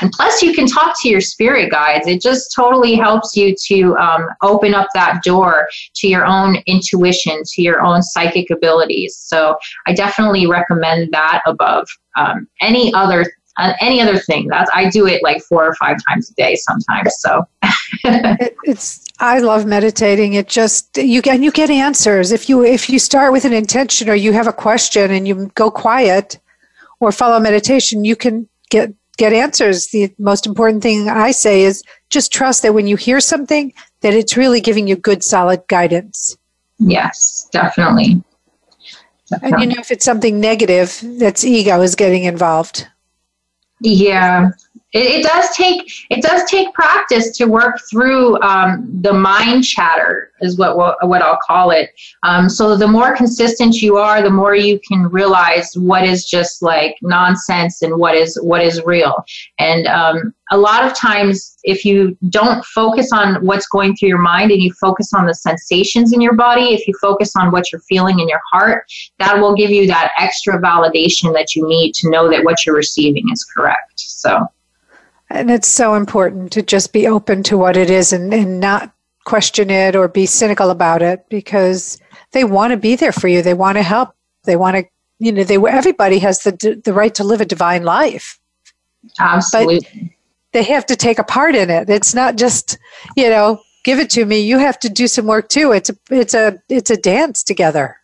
and 0.00 0.12
plus, 0.12 0.42
you 0.42 0.54
can 0.54 0.66
talk 0.66 0.94
to 1.02 1.08
your 1.08 1.20
spirit 1.20 1.70
guides. 1.70 2.06
It 2.06 2.20
just 2.20 2.52
totally 2.54 2.94
helps 2.94 3.36
you 3.36 3.54
to 3.66 3.96
um, 3.96 4.26
open 4.42 4.74
up 4.74 4.88
that 4.94 5.22
door 5.22 5.68
to 5.96 6.08
your 6.08 6.24
own 6.24 6.56
intuition, 6.66 7.42
to 7.44 7.62
your 7.62 7.82
own 7.82 8.02
psychic 8.02 8.50
abilities. 8.50 9.16
So 9.16 9.56
I 9.86 9.94
definitely 9.94 10.46
recommend 10.46 11.12
that 11.12 11.42
above 11.46 11.88
um, 12.16 12.48
any 12.60 12.92
other 12.94 13.26
uh, 13.56 13.72
any 13.80 14.00
other 14.00 14.18
thing. 14.18 14.48
That's 14.48 14.70
I 14.74 14.90
do 14.90 15.06
it 15.06 15.22
like 15.22 15.42
four 15.42 15.64
or 15.64 15.74
five 15.76 15.96
times 16.08 16.30
a 16.30 16.34
day 16.34 16.56
sometimes. 16.56 17.14
So 17.20 17.44
it, 18.04 18.56
it's 18.64 19.04
I 19.20 19.38
love 19.38 19.64
meditating. 19.64 20.34
It 20.34 20.48
just 20.48 20.96
you 20.96 21.22
get 21.22 21.40
you 21.40 21.52
get 21.52 21.70
answers 21.70 22.32
if 22.32 22.48
you 22.48 22.64
if 22.64 22.90
you 22.90 22.98
start 22.98 23.32
with 23.32 23.44
an 23.44 23.52
intention 23.52 24.08
or 24.08 24.14
you 24.14 24.32
have 24.32 24.48
a 24.48 24.52
question 24.52 25.10
and 25.10 25.28
you 25.28 25.52
go 25.54 25.70
quiet 25.70 26.38
or 27.00 27.12
follow 27.12 27.38
meditation, 27.38 28.04
you 28.04 28.16
can 28.16 28.48
get 28.70 28.92
get 29.16 29.32
answers. 29.32 29.88
The 29.88 30.12
most 30.18 30.46
important 30.46 30.82
thing 30.82 31.08
I 31.08 31.30
say 31.30 31.62
is 31.62 31.82
just 32.10 32.32
trust 32.32 32.62
that 32.62 32.74
when 32.74 32.86
you 32.86 32.96
hear 32.96 33.20
something, 33.20 33.72
that 34.00 34.14
it's 34.14 34.36
really 34.36 34.60
giving 34.60 34.86
you 34.86 34.96
good, 34.96 35.22
solid 35.22 35.62
guidance. 35.68 36.36
Yes, 36.78 37.48
definitely. 37.52 38.22
definitely. 39.30 39.52
And 39.52 39.60
you 39.62 39.74
know, 39.74 39.80
if 39.80 39.90
it's 39.90 40.04
something 40.04 40.40
negative, 40.40 41.00
that's 41.18 41.44
ego 41.44 41.80
is 41.80 41.94
getting 41.94 42.24
involved. 42.24 42.86
Yeah, 43.80 44.50
it, 44.94 45.20
it, 45.20 45.22
does 45.24 45.50
take 45.56 45.90
it 46.08 46.22
does 46.22 46.48
take 46.48 46.72
practice 46.72 47.36
to 47.36 47.46
work 47.46 47.80
through 47.90 48.40
um, 48.42 48.88
the 49.02 49.12
mind 49.12 49.64
chatter 49.64 50.30
is 50.40 50.56
what 50.56 50.76
what, 50.76 51.20
I'll 51.22 51.38
call 51.44 51.72
it. 51.72 51.90
Um, 52.22 52.48
so 52.48 52.76
the 52.76 52.86
more 52.86 53.16
consistent 53.16 53.82
you 53.82 53.96
are, 53.96 54.22
the 54.22 54.30
more 54.30 54.54
you 54.54 54.78
can 54.86 55.08
realize 55.10 55.76
what 55.76 56.04
is 56.04 56.24
just 56.24 56.62
like 56.62 56.96
nonsense 57.02 57.82
and 57.82 57.96
what 57.96 58.14
is 58.14 58.38
what 58.40 58.62
is 58.62 58.80
real. 58.84 59.24
And 59.58 59.88
um, 59.88 60.32
a 60.52 60.58
lot 60.58 60.84
of 60.84 60.96
times, 60.96 61.56
if 61.64 61.84
you 61.84 62.16
don't 62.28 62.64
focus 62.64 63.10
on 63.12 63.44
what's 63.44 63.66
going 63.66 63.96
through 63.96 64.10
your 64.10 64.18
mind 64.18 64.52
and 64.52 64.62
you 64.62 64.72
focus 64.74 65.12
on 65.12 65.26
the 65.26 65.34
sensations 65.34 66.12
in 66.12 66.20
your 66.20 66.34
body, 66.34 66.72
if 66.74 66.86
you 66.86 66.94
focus 67.00 67.34
on 67.34 67.50
what 67.50 67.72
you're 67.72 67.80
feeling 67.80 68.20
in 68.20 68.28
your 68.28 68.42
heart, 68.52 68.84
that 69.18 69.40
will 69.40 69.56
give 69.56 69.70
you 69.70 69.88
that 69.88 70.12
extra 70.20 70.60
validation 70.60 71.32
that 71.32 71.56
you 71.56 71.66
need 71.66 71.94
to 71.94 72.10
know 72.10 72.30
that 72.30 72.44
what 72.44 72.64
you're 72.64 72.76
receiving 72.76 73.24
is 73.32 73.42
correct. 73.44 73.94
So. 73.96 74.46
And 75.34 75.50
it's 75.50 75.66
so 75.66 75.96
important 75.96 76.52
to 76.52 76.62
just 76.62 76.92
be 76.92 77.08
open 77.08 77.42
to 77.44 77.58
what 77.58 77.76
it 77.76 77.90
is 77.90 78.12
and, 78.12 78.32
and 78.32 78.60
not 78.60 78.92
question 79.24 79.68
it 79.68 79.96
or 79.96 80.06
be 80.06 80.26
cynical 80.26 80.70
about 80.70 81.02
it 81.02 81.28
because 81.28 81.98
they 82.30 82.44
want 82.44 82.70
to 82.70 82.76
be 82.76 82.94
there 82.94 83.10
for 83.10 83.26
you. 83.26 83.42
They 83.42 83.52
want 83.52 83.76
to 83.76 83.82
help. 83.82 84.14
They 84.44 84.54
want 84.54 84.76
to, 84.76 84.84
you 85.18 85.32
know, 85.32 85.42
they 85.42 85.56
everybody 85.56 86.20
has 86.20 86.44
the 86.44 86.80
the 86.84 86.92
right 86.92 87.12
to 87.16 87.24
live 87.24 87.40
a 87.40 87.44
divine 87.44 87.82
life. 87.82 88.38
Absolutely. 89.18 89.80
But 89.80 90.10
they 90.52 90.62
have 90.62 90.86
to 90.86 90.96
take 90.96 91.18
a 91.18 91.24
part 91.24 91.56
in 91.56 91.68
it. 91.68 91.90
It's 91.90 92.14
not 92.14 92.36
just, 92.36 92.78
you 93.16 93.28
know, 93.28 93.60
give 93.82 93.98
it 93.98 94.10
to 94.10 94.24
me. 94.24 94.38
You 94.38 94.58
have 94.58 94.78
to 94.80 94.88
do 94.88 95.08
some 95.08 95.26
work 95.26 95.48
too. 95.48 95.72
It's 95.72 95.90
a 95.90 95.96
it's 96.10 96.34
a 96.34 96.62
it's 96.68 96.90
a 96.90 96.96
dance 96.96 97.42
together. 97.42 97.98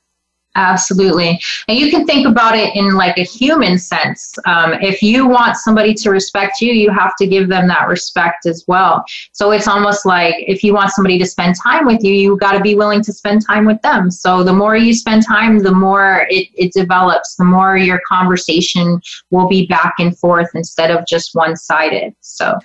Absolutely. 0.56 1.40
And 1.68 1.78
you 1.78 1.90
can 1.90 2.04
think 2.06 2.26
about 2.26 2.56
it 2.56 2.74
in 2.74 2.94
like 2.94 3.16
a 3.18 3.22
human 3.22 3.78
sense. 3.78 4.34
Um, 4.46 4.74
if 4.74 5.00
you 5.00 5.26
want 5.26 5.56
somebody 5.56 5.94
to 5.94 6.10
respect 6.10 6.60
you, 6.60 6.72
you 6.72 6.90
have 6.90 7.14
to 7.16 7.26
give 7.26 7.48
them 7.48 7.68
that 7.68 7.86
respect 7.86 8.46
as 8.46 8.64
well. 8.66 9.04
So 9.32 9.52
it's 9.52 9.68
almost 9.68 10.04
like 10.04 10.34
if 10.38 10.64
you 10.64 10.74
want 10.74 10.90
somebody 10.90 11.18
to 11.18 11.26
spend 11.26 11.54
time 11.54 11.86
with 11.86 12.02
you, 12.02 12.12
you 12.12 12.36
got 12.36 12.52
to 12.52 12.60
be 12.60 12.74
willing 12.74 13.02
to 13.02 13.12
spend 13.12 13.46
time 13.46 13.64
with 13.64 13.80
them. 13.82 14.10
So 14.10 14.42
the 14.42 14.52
more 14.52 14.76
you 14.76 14.92
spend 14.92 15.24
time, 15.24 15.60
the 15.60 15.72
more 15.72 16.26
it, 16.30 16.48
it 16.54 16.72
develops, 16.72 17.36
the 17.36 17.44
more 17.44 17.76
your 17.76 18.00
conversation 18.08 19.00
will 19.30 19.48
be 19.48 19.66
back 19.66 19.94
and 20.00 20.18
forth 20.18 20.50
instead 20.54 20.90
of 20.90 21.06
just 21.06 21.34
one 21.34 21.56
sided. 21.56 22.12
So 22.20 22.58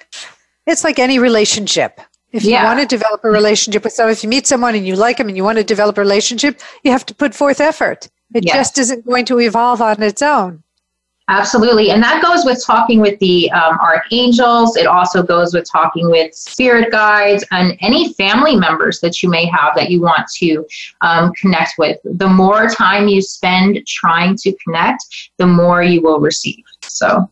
it's 0.65 0.83
like 0.83 0.97
any 0.97 1.19
relationship. 1.19 2.01
If 2.35 2.43
you 2.43 2.55
want 2.55 2.81
to 2.81 2.85
develop 2.85 3.23
a 3.23 3.29
relationship 3.29 3.85
with 3.85 3.93
someone, 3.93 4.11
if 4.11 4.21
you 4.21 4.29
meet 4.29 4.45
someone 4.45 4.75
and 4.75 4.85
you 4.85 4.95
like 4.95 5.17
them 5.17 5.29
and 5.29 5.37
you 5.37 5.43
want 5.43 5.57
to 5.57 5.63
develop 5.63 5.97
a 5.97 6.01
relationship, 6.01 6.59
you 6.83 6.91
have 6.91 7.05
to 7.05 7.15
put 7.15 7.33
forth 7.33 7.61
effort. 7.61 8.09
It 8.33 8.45
yes. 8.45 8.55
just 8.55 8.77
isn't 8.77 9.05
going 9.05 9.23
to 9.25 9.39
evolve 9.39 9.81
on 9.81 10.03
its 10.03 10.21
own. 10.21 10.61
Absolutely. 11.27 11.89
And 11.91 12.03
that 12.03 12.21
goes 12.21 12.43
with 12.43 12.63
talking 12.63 12.99
with 12.99 13.17
the 13.19 13.49
um, 13.51 13.79
archangels. 13.79 14.75
It 14.75 14.85
also 14.85 15.23
goes 15.23 15.53
with 15.53 15.65
talking 15.71 16.11
with 16.11 16.35
spirit 16.35 16.91
guides 16.91 17.43
and 17.51 17.77
any 17.79 18.13
family 18.13 18.55
members 18.55 18.99
that 18.99 19.23
you 19.23 19.29
may 19.29 19.45
have 19.45 19.73
that 19.75 19.89
you 19.89 20.01
want 20.01 20.27
to 20.35 20.65
um, 21.01 21.31
connect 21.33 21.75
with. 21.77 21.97
The 22.03 22.27
more 22.27 22.67
time 22.67 23.07
you 23.07 23.21
spend 23.21 23.79
trying 23.87 24.35
to 24.37 24.53
connect, 24.63 25.03
the 25.37 25.47
more 25.47 25.81
you 25.81 26.01
will 26.01 26.19
receive. 26.19 26.63
So 26.81 27.31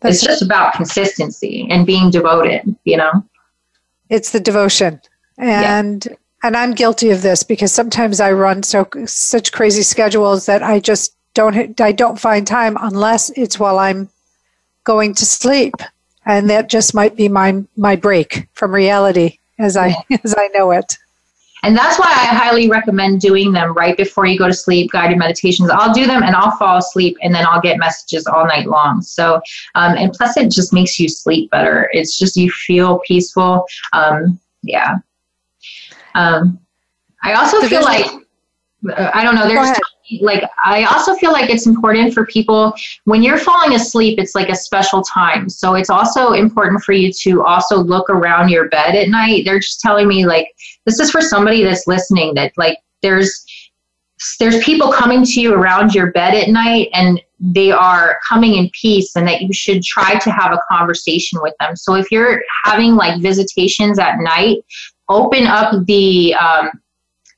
That's 0.00 0.16
it's 0.16 0.24
just 0.24 0.42
about 0.42 0.74
consistency 0.74 1.66
and 1.70 1.84
being 1.84 2.08
devoted, 2.08 2.74
you 2.84 2.96
know? 2.96 3.24
It's 4.12 4.30
the 4.30 4.40
devotion. 4.40 5.00
And 5.38 6.04
yeah. 6.04 6.16
and 6.42 6.54
I'm 6.54 6.74
guilty 6.74 7.10
of 7.10 7.22
this 7.22 7.42
because 7.42 7.72
sometimes 7.72 8.20
I 8.20 8.30
run 8.32 8.62
so 8.62 8.86
such 9.06 9.52
crazy 9.52 9.82
schedules 9.82 10.44
that 10.46 10.62
I 10.62 10.80
just 10.80 11.14
don't 11.32 11.80
I 11.80 11.92
don't 11.92 12.20
find 12.20 12.46
time 12.46 12.76
unless 12.78 13.30
it's 13.30 13.58
while 13.58 13.78
I'm 13.78 14.10
going 14.84 15.14
to 15.14 15.24
sleep. 15.24 15.74
And 16.26 16.50
that 16.50 16.68
just 16.68 16.94
might 16.94 17.16
be 17.16 17.30
my 17.30 17.64
my 17.78 17.96
break 17.96 18.48
from 18.52 18.74
reality 18.74 19.38
as 19.58 19.78
I 19.78 19.96
as 20.24 20.34
I 20.36 20.48
know 20.48 20.72
it. 20.72 20.98
And 21.64 21.76
that's 21.76 21.98
why 21.98 22.06
I 22.06 22.26
highly 22.26 22.68
recommend 22.68 23.20
doing 23.20 23.52
them 23.52 23.72
right 23.74 23.96
before 23.96 24.26
you 24.26 24.36
go 24.36 24.48
to 24.48 24.54
sleep, 24.54 24.90
guided 24.90 25.16
meditations. 25.16 25.70
I'll 25.70 25.94
do 25.94 26.06
them 26.06 26.22
and 26.24 26.34
I'll 26.34 26.56
fall 26.56 26.78
asleep 26.78 27.16
and 27.22 27.32
then 27.32 27.46
I'll 27.46 27.60
get 27.60 27.78
messages 27.78 28.26
all 28.26 28.46
night 28.46 28.66
long. 28.66 29.00
So, 29.00 29.40
um, 29.76 29.96
and 29.96 30.12
plus 30.12 30.36
it 30.36 30.50
just 30.50 30.72
makes 30.72 30.98
you 30.98 31.08
sleep 31.08 31.50
better. 31.50 31.88
It's 31.92 32.18
just 32.18 32.36
you 32.36 32.50
feel 32.50 32.98
peaceful. 33.06 33.64
Um, 33.92 34.40
yeah. 34.62 34.96
Um, 36.14 36.58
I 37.22 37.34
also 37.34 37.60
feel 37.68 37.82
like, 37.82 38.06
uh, 38.90 39.10
I 39.14 39.22
don't 39.22 39.36
know, 39.36 39.46
there's 39.46 39.78
like 40.20 40.44
I 40.64 40.84
also 40.84 41.14
feel 41.14 41.32
like 41.32 41.50
it's 41.50 41.66
important 41.66 42.12
for 42.12 42.26
people 42.26 42.74
when 43.04 43.22
you're 43.22 43.38
falling 43.38 43.74
asleep, 43.74 44.18
it's 44.18 44.34
like 44.34 44.48
a 44.48 44.56
special 44.56 45.02
time. 45.02 45.48
So 45.48 45.74
it's 45.74 45.90
also 45.90 46.32
important 46.32 46.82
for 46.82 46.92
you 46.92 47.12
to 47.12 47.42
also 47.44 47.78
look 47.78 48.10
around 48.10 48.48
your 48.50 48.68
bed 48.68 48.94
at 48.94 49.08
night. 49.08 49.44
They're 49.44 49.60
just 49.60 49.80
telling 49.80 50.08
me 50.08 50.26
like 50.26 50.48
this 50.86 50.98
is 51.00 51.10
for 51.10 51.20
somebody 51.20 51.62
that's 51.62 51.86
listening 51.86 52.34
that 52.34 52.52
like 52.56 52.78
there's 53.02 53.44
there's 54.38 54.62
people 54.62 54.92
coming 54.92 55.24
to 55.24 55.40
you 55.40 55.54
around 55.54 55.94
your 55.94 56.12
bed 56.12 56.34
at 56.34 56.48
night 56.48 56.88
and 56.92 57.20
they 57.40 57.72
are 57.72 58.20
coming 58.28 58.54
in 58.54 58.70
peace 58.70 59.16
and 59.16 59.26
that 59.26 59.42
you 59.42 59.52
should 59.52 59.82
try 59.82 60.16
to 60.18 60.30
have 60.30 60.52
a 60.52 60.60
conversation 60.70 61.40
with 61.42 61.54
them 61.58 61.74
so 61.74 61.94
if 61.94 62.10
you're 62.12 62.40
having 62.64 62.94
like 62.94 63.20
visitations 63.20 63.98
at 63.98 64.18
night 64.20 64.58
open 65.08 65.46
up 65.46 65.84
the 65.86 66.34
um, 66.34 66.70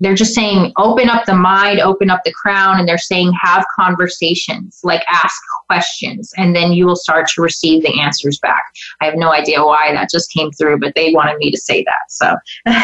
they're 0.04 0.14
just 0.14 0.34
saying 0.34 0.72
open 0.76 1.08
up 1.08 1.24
the 1.24 1.34
mind 1.34 1.80
open 1.80 2.10
up 2.10 2.22
the 2.24 2.32
crown 2.32 2.78
and 2.78 2.88
they're 2.88 2.98
saying 2.98 3.32
have 3.40 3.64
conversations 3.78 4.80
like 4.84 5.02
ask 5.08 5.40
questions 5.66 6.32
and 6.36 6.54
then 6.54 6.72
you 6.72 6.86
will 6.86 6.96
start 6.96 7.26
to 7.28 7.42
receive 7.42 7.82
the 7.82 8.00
answers 8.00 8.38
back. 8.38 8.62
I 9.00 9.06
have 9.06 9.16
no 9.16 9.32
idea 9.32 9.64
why 9.64 9.92
that 9.92 10.10
just 10.10 10.30
came 10.32 10.50
through 10.52 10.80
but 10.80 10.94
they 10.94 11.12
wanted 11.12 11.38
me 11.38 11.50
to 11.50 11.58
say 11.58 11.84
that 11.84 12.10
so. 12.10 12.34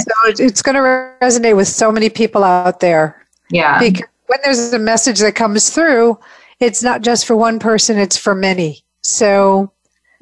So 0.00 0.44
it's 0.44 0.62
going 0.62 0.76
to 0.76 1.16
resonate 1.22 1.56
with 1.56 1.68
so 1.68 1.90
many 1.90 2.08
people 2.08 2.44
out 2.44 2.80
there. 2.80 3.26
Yeah. 3.50 3.78
Because 3.78 4.06
when 4.26 4.38
there's 4.42 4.72
a 4.72 4.78
message 4.78 5.18
that 5.20 5.34
comes 5.34 5.70
through 5.70 6.18
it's 6.60 6.82
not 6.82 7.02
just 7.02 7.26
for 7.26 7.36
one 7.36 7.58
person 7.58 7.98
it's 7.98 8.16
for 8.16 8.34
many. 8.34 8.84
So 9.02 9.72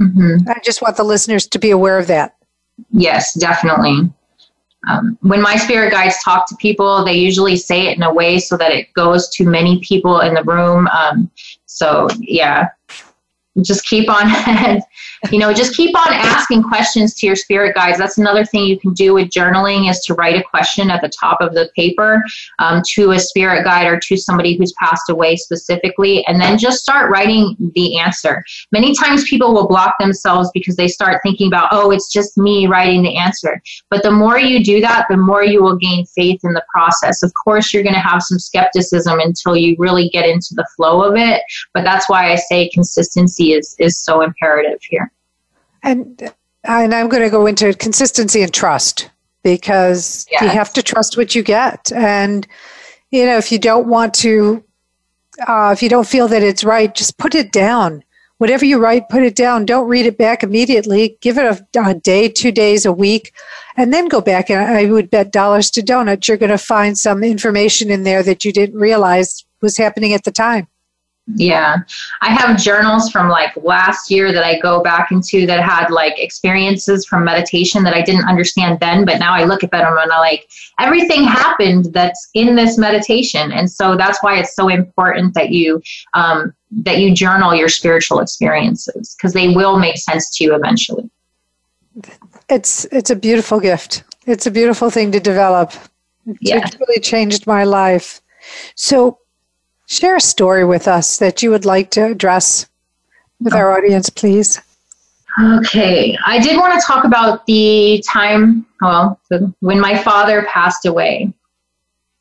mm-hmm. 0.00 0.48
i 0.48 0.60
just 0.64 0.80
want 0.82 0.96
the 0.96 1.04
listeners 1.04 1.46
to 1.48 1.58
be 1.58 1.70
aware 1.70 1.98
of 1.98 2.06
that. 2.06 2.36
Yes 2.90 3.34
definitely 3.34 4.12
um, 4.86 5.18
when 5.22 5.42
my 5.42 5.56
spirit 5.56 5.90
guides 5.90 6.22
talk 6.22 6.48
to 6.48 6.56
people, 6.56 7.04
they 7.04 7.14
usually 7.14 7.56
say 7.56 7.88
it 7.88 7.96
in 7.96 8.02
a 8.02 8.12
way 8.12 8.38
so 8.38 8.56
that 8.56 8.70
it 8.70 8.92
goes 8.94 9.28
to 9.30 9.44
many 9.44 9.80
people 9.80 10.20
in 10.20 10.34
the 10.34 10.44
room. 10.44 10.86
Um, 10.88 11.30
so, 11.66 12.08
yeah, 12.20 12.68
just 13.62 13.86
keep 13.86 14.08
on 14.08 14.28
you 15.30 15.38
know 15.38 15.52
just 15.52 15.76
keep 15.76 15.96
on 15.96 16.12
asking 16.12 16.62
questions 16.62 17.14
to 17.14 17.26
your 17.26 17.36
spirit 17.36 17.74
guides. 17.74 17.98
That's 17.98 18.18
another 18.18 18.44
thing 18.44 18.64
you 18.64 18.78
can 18.78 18.92
do 18.92 19.14
with 19.14 19.28
journaling 19.28 19.90
is 19.90 20.00
to 20.00 20.14
write 20.14 20.36
a 20.36 20.42
question 20.42 20.90
at 20.90 21.00
the 21.00 21.08
top 21.08 21.40
of 21.40 21.54
the 21.54 21.70
paper 21.76 22.22
um, 22.58 22.82
to 22.90 23.12
a 23.12 23.18
spirit 23.18 23.64
guide 23.64 23.86
or 23.86 23.98
to 24.00 24.16
somebody 24.16 24.56
who's 24.56 24.72
passed 24.72 25.10
away 25.10 25.36
specifically 25.36 26.24
and 26.26 26.40
then 26.40 26.58
just 26.58 26.82
start 26.82 27.10
writing 27.10 27.56
the 27.74 27.98
answer. 27.98 28.44
Many 28.72 28.94
times 28.94 29.28
people 29.28 29.52
will 29.52 29.68
block 29.68 29.94
themselves 29.98 30.50
because 30.54 30.76
they 30.76 30.88
start 30.88 31.20
thinking 31.22 31.48
about 31.48 31.68
oh 31.72 31.90
it's 31.90 32.12
just 32.12 32.38
me 32.38 32.66
writing 32.66 33.02
the 33.02 33.16
answer. 33.16 33.60
But 33.90 34.02
the 34.02 34.10
more 34.10 34.38
you 34.38 34.62
do 34.64 34.80
that 34.80 35.06
the 35.08 35.16
more 35.16 35.44
you 35.44 35.62
will 35.62 35.76
gain 35.76 36.06
faith 36.06 36.40
in 36.44 36.52
the 36.52 36.64
process. 36.72 37.22
Of 37.22 37.32
course 37.34 37.72
you're 37.72 37.82
going 37.82 37.94
to 37.94 38.00
have 38.00 38.22
some 38.22 38.38
skepticism 38.38 39.20
until 39.20 39.56
you 39.56 39.74
really 39.78 40.08
get 40.10 40.28
into 40.28 40.54
the 40.54 40.66
flow 40.76 41.02
of 41.02 41.16
it 41.16 41.42
but 41.74 41.84
that's 41.84 42.08
why 42.08 42.30
i 42.30 42.36
say 42.36 42.68
consistency 42.70 43.47
is 43.52 43.76
is 43.78 43.98
so 43.98 44.20
imperative 44.22 44.78
here 44.82 45.10
and 45.82 46.32
and 46.64 46.94
I'm 46.94 47.08
going 47.08 47.22
to 47.22 47.30
go 47.30 47.46
into 47.46 47.72
consistency 47.74 48.42
and 48.42 48.52
trust 48.52 49.10
because 49.42 50.26
yes. 50.30 50.42
you 50.42 50.48
have 50.48 50.72
to 50.74 50.82
trust 50.82 51.16
what 51.16 51.34
you 51.34 51.42
get. 51.42 51.92
And 51.92 52.46
you 53.10 53.24
know, 53.24 53.38
if 53.38 53.50
you 53.50 53.58
don't 53.58 53.86
want 53.86 54.12
to, 54.14 54.62
uh, 55.46 55.70
if 55.74 55.82
you 55.82 55.88
don't 55.88 56.06
feel 56.06 56.28
that 56.28 56.42
it's 56.42 56.64
right, 56.64 56.94
just 56.94 57.16
put 57.16 57.34
it 57.34 57.52
down. 57.52 58.04
Whatever 58.36 58.64
you 58.64 58.78
write, 58.78 59.08
put 59.08 59.22
it 59.22 59.34
down. 59.34 59.66
Don't 59.66 59.88
read 59.88 60.06
it 60.06 60.16
back 60.16 60.44
immediately. 60.44 61.18
Give 61.20 61.38
it 61.38 61.66
a, 61.74 61.80
a 61.80 61.94
day, 61.94 62.28
two 62.28 62.52
days, 62.52 62.86
a 62.86 62.92
week, 62.92 63.32
and 63.76 63.92
then 63.92 64.06
go 64.06 64.20
back. 64.20 64.48
And 64.48 64.60
I 64.60 64.84
would 64.84 65.10
bet 65.10 65.32
dollars 65.32 65.70
to 65.72 65.82
donuts 65.82 66.28
you're 66.28 66.36
going 66.36 66.50
to 66.50 66.58
find 66.58 66.96
some 66.96 67.24
information 67.24 67.90
in 67.90 68.04
there 68.04 68.22
that 68.22 68.44
you 68.44 68.52
didn't 68.52 68.78
realize 68.78 69.44
was 69.60 69.76
happening 69.76 70.12
at 70.12 70.22
the 70.22 70.30
time. 70.30 70.68
Yeah. 71.34 71.78
I 72.22 72.30
have 72.30 72.58
journals 72.58 73.10
from 73.10 73.28
like 73.28 73.52
last 73.62 74.10
year 74.10 74.32
that 74.32 74.44
I 74.44 74.58
go 74.60 74.82
back 74.82 75.12
into 75.12 75.46
that 75.46 75.60
had 75.62 75.90
like 75.90 76.18
experiences 76.18 77.04
from 77.04 77.24
meditation 77.24 77.84
that 77.84 77.92
I 77.92 78.02
didn't 78.02 78.26
understand 78.26 78.80
then, 78.80 79.04
but 79.04 79.18
now 79.18 79.34
I 79.34 79.44
look 79.44 79.62
at 79.62 79.70
them 79.70 79.86
and 79.86 80.10
I 80.10 80.18
like 80.18 80.48
everything 80.80 81.24
happened 81.24 81.92
that's 81.92 82.30
in 82.32 82.56
this 82.56 82.78
meditation. 82.78 83.52
And 83.52 83.70
so 83.70 83.96
that's 83.96 84.22
why 84.22 84.38
it's 84.38 84.56
so 84.56 84.68
important 84.68 85.34
that 85.34 85.50
you 85.50 85.82
um, 86.14 86.54
that 86.70 86.98
you 86.98 87.14
journal 87.14 87.54
your 87.54 87.68
spiritual 87.68 88.20
experiences 88.20 89.14
because 89.16 89.34
they 89.34 89.54
will 89.54 89.78
make 89.78 89.98
sense 89.98 90.36
to 90.36 90.44
you 90.44 90.54
eventually. 90.54 91.10
It's 92.48 92.86
it's 92.86 93.10
a 93.10 93.16
beautiful 93.16 93.60
gift. 93.60 94.04
It's 94.26 94.46
a 94.46 94.50
beautiful 94.50 94.88
thing 94.88 95.12
to 95.12 95.20
develop. 95.20 95.72
Yeah. 96.40 96.60
It's 96.64 96.78
really 96.80 97.00
changed 97.00 97.46
my 97.46 97.64
life. 97.64 98.22
So 98.74 99.18
Share 99.90 100.16
a 100.16 100.20
story 100.20 100.66
with 100.66 100.86
us 100.86 101.16
that 101.16 101.42
you 101.42 101.50
would 101.50 101.64
like 101.64 101.90
to 101.92 102.04
address 102.04 102.68
with 103.40 103.54
our 103.54 103.74
audience, 103.74 104.10
please. 104.10 104.60
Okay, 105.40 106.14
I 106.26 106.38
did 106.40 106.58
want 106.58 106.78
to 106.78 106.86
talk 106.86 107.04
about 107.04 107.46
the 107.46 108.04
time, 108.06 108.66
well, 108.82 109.18
when 109.60 109.80
my 109.80 109.96
father 109.96 110.42
passed 110.42 110.84
away. 110.84 111.32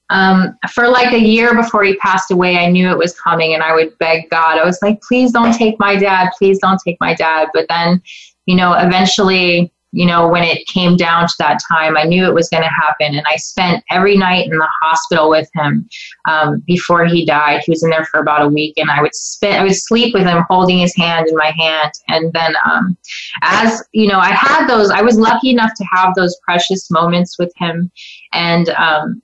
Um, 0.10 0.58
for 0.72 0.88
like 0.88 1.12
a 1.12 1.20
year 1.20 1.54
before 1.54 1.84
he 1.84 1.98
passed 1.98 2.32
away, 2.32 2.58
I 2.58 2.72
knew 2.72 2.90
it 2.90 2.98
was 2.98 3.20
coming, 3.20 3.54
and 3.54 3.62
I 3.62 3.76
would 3.76 3.98
beg 3.98 4.30
God. 4.30 4.58
I 4.58 4.64
was 4.64 4.82
like, 4.82 5.02
please 5.02 5.34
don't 5.34 5.54
take 5.54 5.78
my 5.78 5.98
dad, 5.98 6.30
please 6.38 6.60
don't 6.60 6.80
take 6.82 6.96
my 7.02 7.14
dad. 7.16 7.50
But 7.54 7.68
then, 7.68 8.02
you 8.46 8.56
know, 8.56 8.76
eventually 8.76 9.74
you 9.98 10.06
know, 10.06 10.28
when 10.28 10.44
it 10.44 10.68
came 10.68 10.96
down 10.96 11.26
to 11.26 11.34
that 11.40 11.60
time, 11.68 11.98
I 11.98 12.04
knew 12.04 12.24
it 12.24 12.34
was 12.36 12.50
going 12.50 12.62
to 12.62 12.70
happen. 12.70 13.16
And 13.16 13.26
I 13.26 13.36
spent 13.36 13.84
every 13.90 14.16
night 14.16 14.46
in 14.46 14.52
the 14.52 14.68
hospital 14.80 15.28
with 15.28 15.50
him 15.56 15.90
um, 16.30 16.60
before 16.68 17.06
he 17.06 17.26
died. 17.26 17.64
He 17.66 17.72
was 17.72 17.82
in 17.82 17.90
there 17.90 18.06
for 18.06 18.20
about 18.20 18.44
a 18.44 18.48
week, 18.48 18.76
and 18.78 18.92
I 18.92 19.02
would 19.02 19.16
spend, 19.16 19.58
I 19.58 19.64
would 19.64 19.76
sleep 19.76 20.14
with 20.14 20.28
him, 20.28 20.46
holding 20.52 20.78
his 20.78 20.96
hand 20.96 21.28
in 21.28 21.36
my 21.36 21.52
hand. 21.58 21.92
And 22.10 22.32
then, 22.32 22.54
um, 22.64 22.96
as 23.42 23.84
you 23.92 24.08
know, 24.08 24.20
I 24.20 24.34
had 24.34 24.68
those. 24.68 24.92
I 24.92 25.02
was 25.02 25.18
lucky 25.18 25.50
enough 25.50 25.72
to 25.76 25.86
have 25.92 26.14
those 26.14 26.38
precious 26.44 26.92
moments 26.92 27.40
with 27.40 27.52
him. 27.58 27.90
And 28.34 28.70
um, 28.70 29.24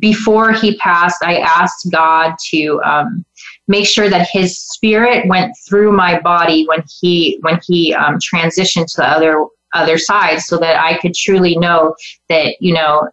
before 0.00 0.50
he 0.50 0.76
passed, 0.78 1.22
I 1.22 1.38
asked 1.38 1.88
God 1.92 2.34
to 2.50 2.82
um, 2.82 3.24
make 3.68 3.86
sure 3.86 4.10
that 4.10 4.28
his 4.28 4.58
spirit 4.58 5.28
went 5.28 5.54
through 5.68 5.92
my 5.92 6.18
body 6.18 6.66
when 6.66 6.82
he 7.00 7.38
when 7.42 7.60
he 7.64 7.94
um, 7.94 8.18
transitioned 8.18 8.86
to 8.86 8.96
the 8.96 9.06
other 9.06 9.46
other 9.72 9.98
side 9.98 10.40
so 10.40 10.58
that 10.58 10.76
I 10.82 10.98
could 10.98 11.14
truly 11.14 11.56
know 11.56 11.94
that, 12.28 12.60
you 12.60 12.74
know, 12.74 13.08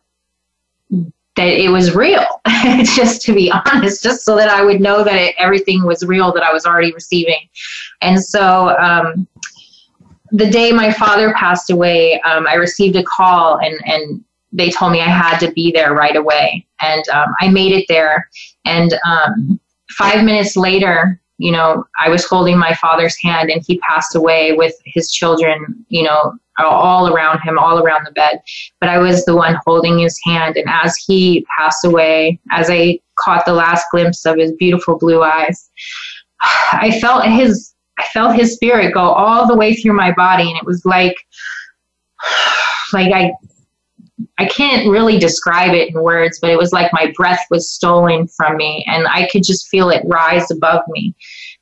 that 1.35 1.47
it 1.47 1.69
was 1.69 1.95
real, 1.95 2.25
just 2.83 3.21
to 3.23 3.33
be 3.33 3.51
honest, 3.65 4.03
just 4.03 4.25
so 4.25 4.35
that 4.35 4.49
I 4.49 4.63
would 4.63 4.81
know 4.81 5.03
that 5.03 5.15
it, 5.15 5.35
everything 5.37 5.85
was 5.85 6.03
real 6.03 6.33
that 6.33 6.43
I 6.43 6.51
was 6.51 6.65
already 6.65 6.91
receiving. 6.93 7.47
And 8.01 8.21
so, 8.21 8.75
um, 8.77 9.27
the 10.31 10.49
day 10.49 10.71
my 10.71 10.91
father 10.91 11.33
passed 11.33 11.69
away, 11.69 12.19
um, 12.21 12.47
I 12.47 12.55
received 12.55 12.95
a 12.97 13.03
call 13.03 13.59
and, 13.59 13.79
and 13.85 14.23
they 14.51 14.69
told 14.69 14.91
me 14.91 14.99
I 14.99 15.09
had 15.09 15.37
to 15.39 15.51
be 15.51 15.71
there 15.71 15.93
right 15.93 16.15
away. 16.15 16.65
And 16.81 17.07
um, 17.09 17.33
I 17.39 17.49
made 17.49 17.71
it 17.71 17.85
there. 17.87 18.29
And 18.65 18.93
um, 19.05 19.59
five 19.91 20.23
minutes 20.23 20.57
later, 20.57 21.19
you 21.37 21.51
know, 21.51 21.85
I 21.99 22.09
was 22.09 22.25
holding 22.25 22.57
my 22.57 22.73
father's 22.73 23.15
hand 23.21 23.49
and 23.49 23.63
he 23.65 23.79
passed 23.79 24.15
away 24.15 24.53
with 24.53 24.73
his 24.85 25.11
children, 25.11 25.85
you 25.89 26.03
know, 26.03 26.33
all 26.59 27.13
around 27.13 27.41
him, 27.41 27.59
all 27.59 27.79
around 27.79 28.05
the 28.05 28.11
bed. 28.11 28.41
But 28.79 28.89
I 28.89 28.97
was 28.97 29.23
the 29.25 29.35
one 29.35 29.57
holding 29.65 29.99
his 29.99 30.19
hand. 30.23 30.57
And 30.57 30.67
as 30.67 30.95
he 30.97 31.45
passed 31.55 31.85
away, 31.85 32.39
as 32.51 32.69
I 32.69 32.99
caught 33.19 33.45
the 33.45 33.53
last 33.53 33.85
glimpse 33.91 34.25
of 34.25 34.37
his 34.37 34.51
beautiful 34.53 34.97
blue 34.97 35.21
eyes, 35.23 35.69
I 36.41 36.99
felt 36.99 37.25
his 37.25 37.73
I 37.99 38.05
felt 38.13 38.35
his 38.35 38.53
spirit 38.53 38.93
go 38.93 39.01
all 39.01 39.47
the 39.47 39.55
way 39.55 39.73
through 39.73 39.93
my 39.93 40.11
body 40.11 40.47
and 40.47 40.57
it 40.57 40.65
was 40.65 40.85
like 40.85 41.15
like 42.93 43.11
I 43.13 43.31
I 44.39 44.45
can't 44.45 44.89
really 44.89 45.19
describe 45.19 45.73
it 45.73 45.89
in 45.89 46.01
words, 46.01 46.39
but 46.39 46.49
it 46.49 46.57
was 46.57 46.71
like 46.73 46.91
my 46.91 47.13
breath 47.15 47.45
was 47.51 47.71
stolen 47.71 48.27
from 48.27 48.57
me 48.57 48.85
and 48.87 49.07
I 49.07 49.27
could 49.27 49.43
just 49.43 49.67
feel 49.67 49.89
it 49.89 50.03
rise 50.05 50.49
above 50.49 50.81
me. 50.87 51.15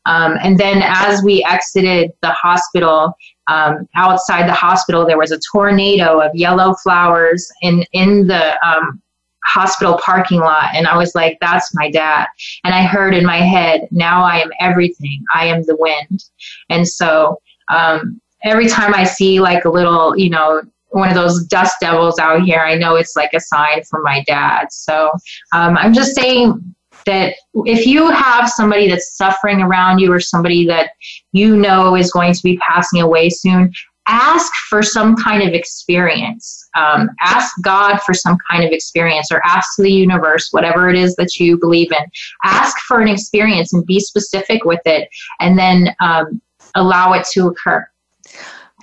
Um, 0.06 0.38
and 0.42 0.58
then 0.58 0.82
as 0.84 1.24
we 1.24 1.44
exited 1.44 2.12
the 2.22 2.32
hospital, 2.32 3.14
um, 3.48 3.88
outside 3.96 4.48
the 4.48 4.54
hospital, 4.54 5.06
there 5.06 5.18
was 5.18 5.32
a 5.32 5.40
tornado 5.52 6.20
of 6.20 6.32
yellow 6.34 6.76
flowers 6.84 7.48
in 7.62 7.84
in 7.92 8.28
the 8.28 8.56
um, 8.68 9.02
hospital 9.46 10.00
parking 10.04 10.40
lot, 10.40 10.70
and 10.74 10.88
I 10.88 10.98
was 10.98 11.14
like, 11.16 11.38
"That's 11.42 11.74
my 11.76 11.90
dad." 11.90 12.28
And 12.64 12.74
I 12.74 12.84
heard 12.84 13.14
in 13.14 13.26
my 13.26 13.38
head, 13.38 13.88
"Now 13.92 14.24
I 14.24 14.40
am 14.40 14.52
everything. 14.60 15.24
I 15.34 15.46
am 15.48 15.64
the 15.64 15.76
wind." 15.76 16.24
And 16.70 16.88
so 16.88 17.40
um, 17.72 18.20
every 18.44 18.68
time 18.68 18.94
I 18.94 19.04
see 19.04 19.40
like 19.40 19.66
a 19.66 19.70
little, 19.70 20.18
you 20.18 20.30
know, 20.30 20.62
one 20.96 21.10
of 21.10 21.16
those 21.16 21.44
dust 21.44 21.76
devils 21.82 22.20
out 22.20 22.44
here, 22.44 22.60
I 22.60 22.76
know 22.76 22.96
it's 22.96 23.18
like 23.18 23.34
a 23.34 23.40
sign 23.40 23.84
from 23.84 24.02
my 24.04 24.24
dad. 24.26 24.72
So 24.72 25.12
um, 25.54 25.78
I'm 25.78 25.94
just 25.94 26.16
saying 26.16 26.76
that 27.06 27.36
if 27.66 27.86
you 27.86 28.10
have 28.10 28.50
somebody 28.50 28.90
that's 28.90 29.18
suffering 29.18 29.62
around 29.62 30.00
you 30.00 30.12
or 30.12 30.22
somebody 30.22 30.66
that 30.68 30.92
you 31.34 31.58
know 31.58 31.98
is 31.98 32.12
going 32.12 32.34
to 32.34 32.42
be 32.42 32.58
passing 32.58 33.02
away 33.02 33.30
soon, 33.30 33.74
ask 34.08 34.52
for 34.70 34.82
some 34.82 35.18
kind 35.18 35.44
of 35.44 35.54
experience. 35.54 36.70
Um, 36.78 37.10
ask 37.20 37.54
God 37.62 38.00
for 38.06 38.14
some 38.14 38.38
kind 38.50 38.64
of 38.64 38.72
experience 38.72 39.32
or 39.34 39.46
ask 39.46 39.68
the 39.78 39.92
universe, 39.92 40.48
whatever 40.52 40.90
it 40.90 40.96
is 40.96 41.14
that 41.18 41.38
you 41.38 41.60
believe 41.60 41.92
in. 41.92 42.06
Ask 42.46 42.78
for 42.88 43.02
an 43.02 43.10
experience 43.10 43.74
and 43.74 43.86
be 43.86 44.00
specific 44.00 44.64
with 44.64 44.82
it 44.86 45.10
and 45.42 45.60
then 45.60 45.94
um, 46.00 46.42
allow 46.76 47.12
it 47.14 47.26
to 47.34 47.48
occur. 47.48 47.86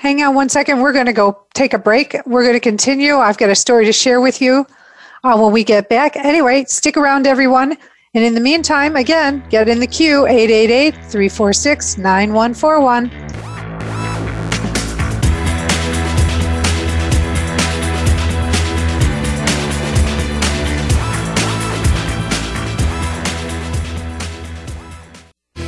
Hang 0.02 0.20
on 0.20 0.34
one 0.34 0.48
second. 0.48 0.80
We're 0.80 0.92
going 0.92 1.06
to 1.06 1.12
go 1.12 1.44
take 1.54 1.74
a 1.74 1.78
break. 1.78 2.16
We're 2.26 2.42
going 2.42 2.56
to 2.56 2.60
continue. 2.60 3.18
I've 3.18 3.38
got 3.38 3.50
a 3.50 3.54
story 3.54 3.84
to 3.84 3.92
share 3.92 4.20
with 4.20 4.42
you 4.42 4.66
uh, 5.22 5.38
when 5.38 5.52
we 5.52 5.62
get 5.62 5.88
back. 5.88 6.16
Anyway, 6.16 6.64
stick 6.64 6.96
around, 6.96 7.24
everyone. 7.24 7.78
And 8.12 8.24
in 8.24 8.34
the 8.34 8.40
meantime, 8.40 8.96
again, 8.96 9.44
get 9.48 9.68
in 9.68 9.78
the 9.78 9.86
queue 9.86 10.26
888 10.26 10.94
346 10.94 11.98
9141. 11.98 13.51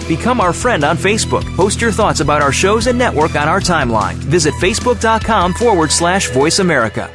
Become 0.06 0.40
our 0.40 0.52
friend 0.52 0.84
on 0.84 0.98
Facebook. 0.98 1.44
Post 1.56 1.80
your 1.80 1.90
thoughts 1.90 2.20
about 2.20 2.42
our 2.42 2.52
shows 2.52 2.88
and 2.88 2.98
network 2.98 3.36
on 3.36 3.48
our 3.48 3.60
timeline. 3.60 4.14
Visit 4.14 4.52
facebook.com 4.54 5.54
forward 5.54 5.90
slash 5.90 6.30
voice 6.30 6.58
America. 6.58 7.10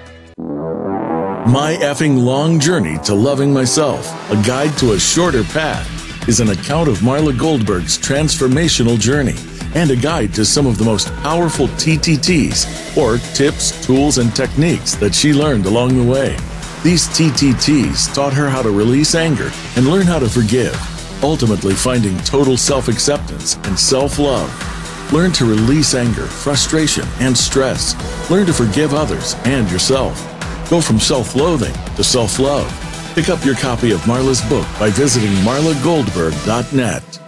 My 1.47 1.77
effing 1.81 2.23
long 2.23 2.59
journey 2.59 2.97
to 3.03 3.13
loving 3.13 3.53
myself, 3.53 4.07
a 4.31 4.41
guide 4.43 4.75
to 4.79 4.93
a 4.93 4.99
shorter 4.99 5.43
path, 5.43 5.87
is 6.27 6.39
an 6.39 6.49
account 6.49 6.89
of 6.89 6.97
Marla 6.99 7.37
Goldberg's 7.37 7.97
transformational 7.97 8.99
journey 8.99 9.35
and 9.75 9.91
a 9.91 9.95
guide 9.95 10.33
to 10.33 10.43
some 10.43 10.65
of 10.65 10.79
the 10.79 10.83
most 10.83 11.13
powerful 11.17 11.67
TTTs, 11.67 12.97
or 12.97 13.19
tips, 13.35 13.85
tools, 13.85 14.17
and 14.17 14.35
techniques 14.35 14.95
that 14.95 15.13
she 15.13 15.31
learned 15.31 15.67
along 15.67 15.95
the 15.95 16.11
way. 16.11 16.35
These 16.83 17.07
TTTs 17.09 18.13
taught 18.15 18.33
her 18.33 18.49
how 18.49 18.63
to 18.63 18.71
release 18.71 19.13
anger 19.13 19.51
and 19.75 19.87
learn 19.87 20.07
how 20.07 20.17
to 20.17 20.29
forgive 20.29 20.75
ultimately 21.23 21.73
finding 21.73 22.17
total 22.19 22.57
self 22.57 22.87
acceptance 22.87 23.55
and 23.63 23.77
self 23.77 24.19
love. 24.19 24.49
Learn 25.11 25.31
to 25.33 25.45
release 25.45 25.95
anger, 25.95 26.25
frustration, 26.25 27.05
and 27.19 27.37
stress. 27.37 27.95
Learn 28.29 28.45
to 28.45 28.53
forgive 28.53 28.93
others 28.93 29.35
and 29.45 29.69
yourself. 29.71 30.17
Go 30.69 30.81
from 30.81 30.99
self 30.99 31.35
loathing 31.35 31.73
to 31.95 32.03
self 32.03 32.39
love. 32.39 32.69
Pick 33.15 33.29
up 33.29 33.43
your 33.43 33.55
copy 33.55 33.91
of 33.91 34.05
Marla's 34.07 34.41
book 34.49 34.67
by 34.79 34.89
visiting 34.89 35.31
marlagoldberg.net. 35.43 37.19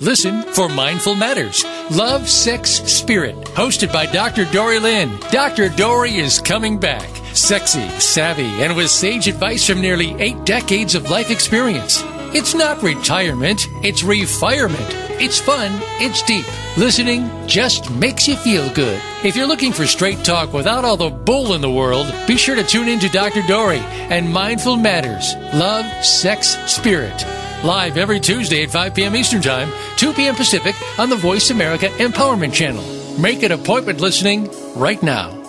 Listen 0.00 0.42
for 0.42 0.68
Mindful 0.68 1.14
Matters 1.14 1.64
Love, 1.92 2.28
Sex, 2.28 2.82
Spirit, 2.82 3.36
hosted 3.54 3.92
by 3.92 4.06
Dr. 4.06 4.44
Dorree 4.46 4.80
Lynn. 4.80 5.18
Dr. 5.30 5.68
Dorree 5.68 6.16
is 6.16 6.40
coming 6.40 6.78
back. 6.78 7.08
Sexy, 7.34 7.88
savvy, 8.00 8.46
and 8.62 8.76
with 8.76 8.90
sage 8.90 9.28
advice 9.28 9.66
from 9.66 9.80
nearly 9.80 10.14
eight 10.20 10.44
decades 10.44 10.94
of 10.94 11.10
life 11.10 11.30
experience. 11.30 12.02
It's 12.36 12.52
not 12.52 12.82
retirement, 12.82 13.68
it's 13.84 14.02
refirement. 14.02 14.90
It's 15.20 15.38
fun, 15.38 15.70
it's 16.02 16.20
deep. 16.22 16.44
Listening 16.76 17.30
just 17.46 17.92
makes 17.92 18.26
you 18.26 18.34
feel 18.34 18.74
good. 18.74 19.00
If 19.22 19.36
you're 19.36 19.46
looking 19.46 19.72
for 19.72 19.86
straight 19.86 20.24
talk 20.24 20.52
without 20.52 20.84
all 20.84 20.96
the 20.96 21.10
bull 21.10 21.54
in 21.54 21.60
the 21.60 21.70
world, 21.70 22.12
be 22.26 22.36
sure 22.36 22.56
to 22.56 22.64
tune 22.64 22.88
in 22.88 22.98
to 22.98 23.08
Dr. 23.08 23.42
Dorree 23.42 23.78
and 23.78 24.32
Mindful 24.32 24.74
Matters 24.74 25.36
Love, 25.54 25.86
Sex, 26.04 26.56
Spirit. 26.66 27.24
Live 27.62 27.96
every 27.96 28.18
Tuesday 28.18 28.64
at 28.64 28.70
5 28.70 28.96
p.m. 28.96 29.14
Eastern 29.14 29.40
Time, 29.40 29.72
2 29.98 30.12
p.m. 30.14 30.34
Pacific 30.34 30.74
on 30.98 31.10
the 31.10 31.16
Voice 31.16 31.50
America 31.50 31.86
Empowerment 31.98 32.52
Channel. 32.52 32.82
Make 33.16 33.44
an 33.44 33.52
appointment 33.52 34.00
listening 34.00 34.50
right 34.74 35.00
now. 35.04 35.40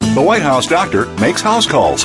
The 0.00 0.22
White 0.22 0.42
House 0.42 0.66
doctor 0.66 1.06
makes 1.20 1.42
house 1.42 1.68
calls. 1.68 2.04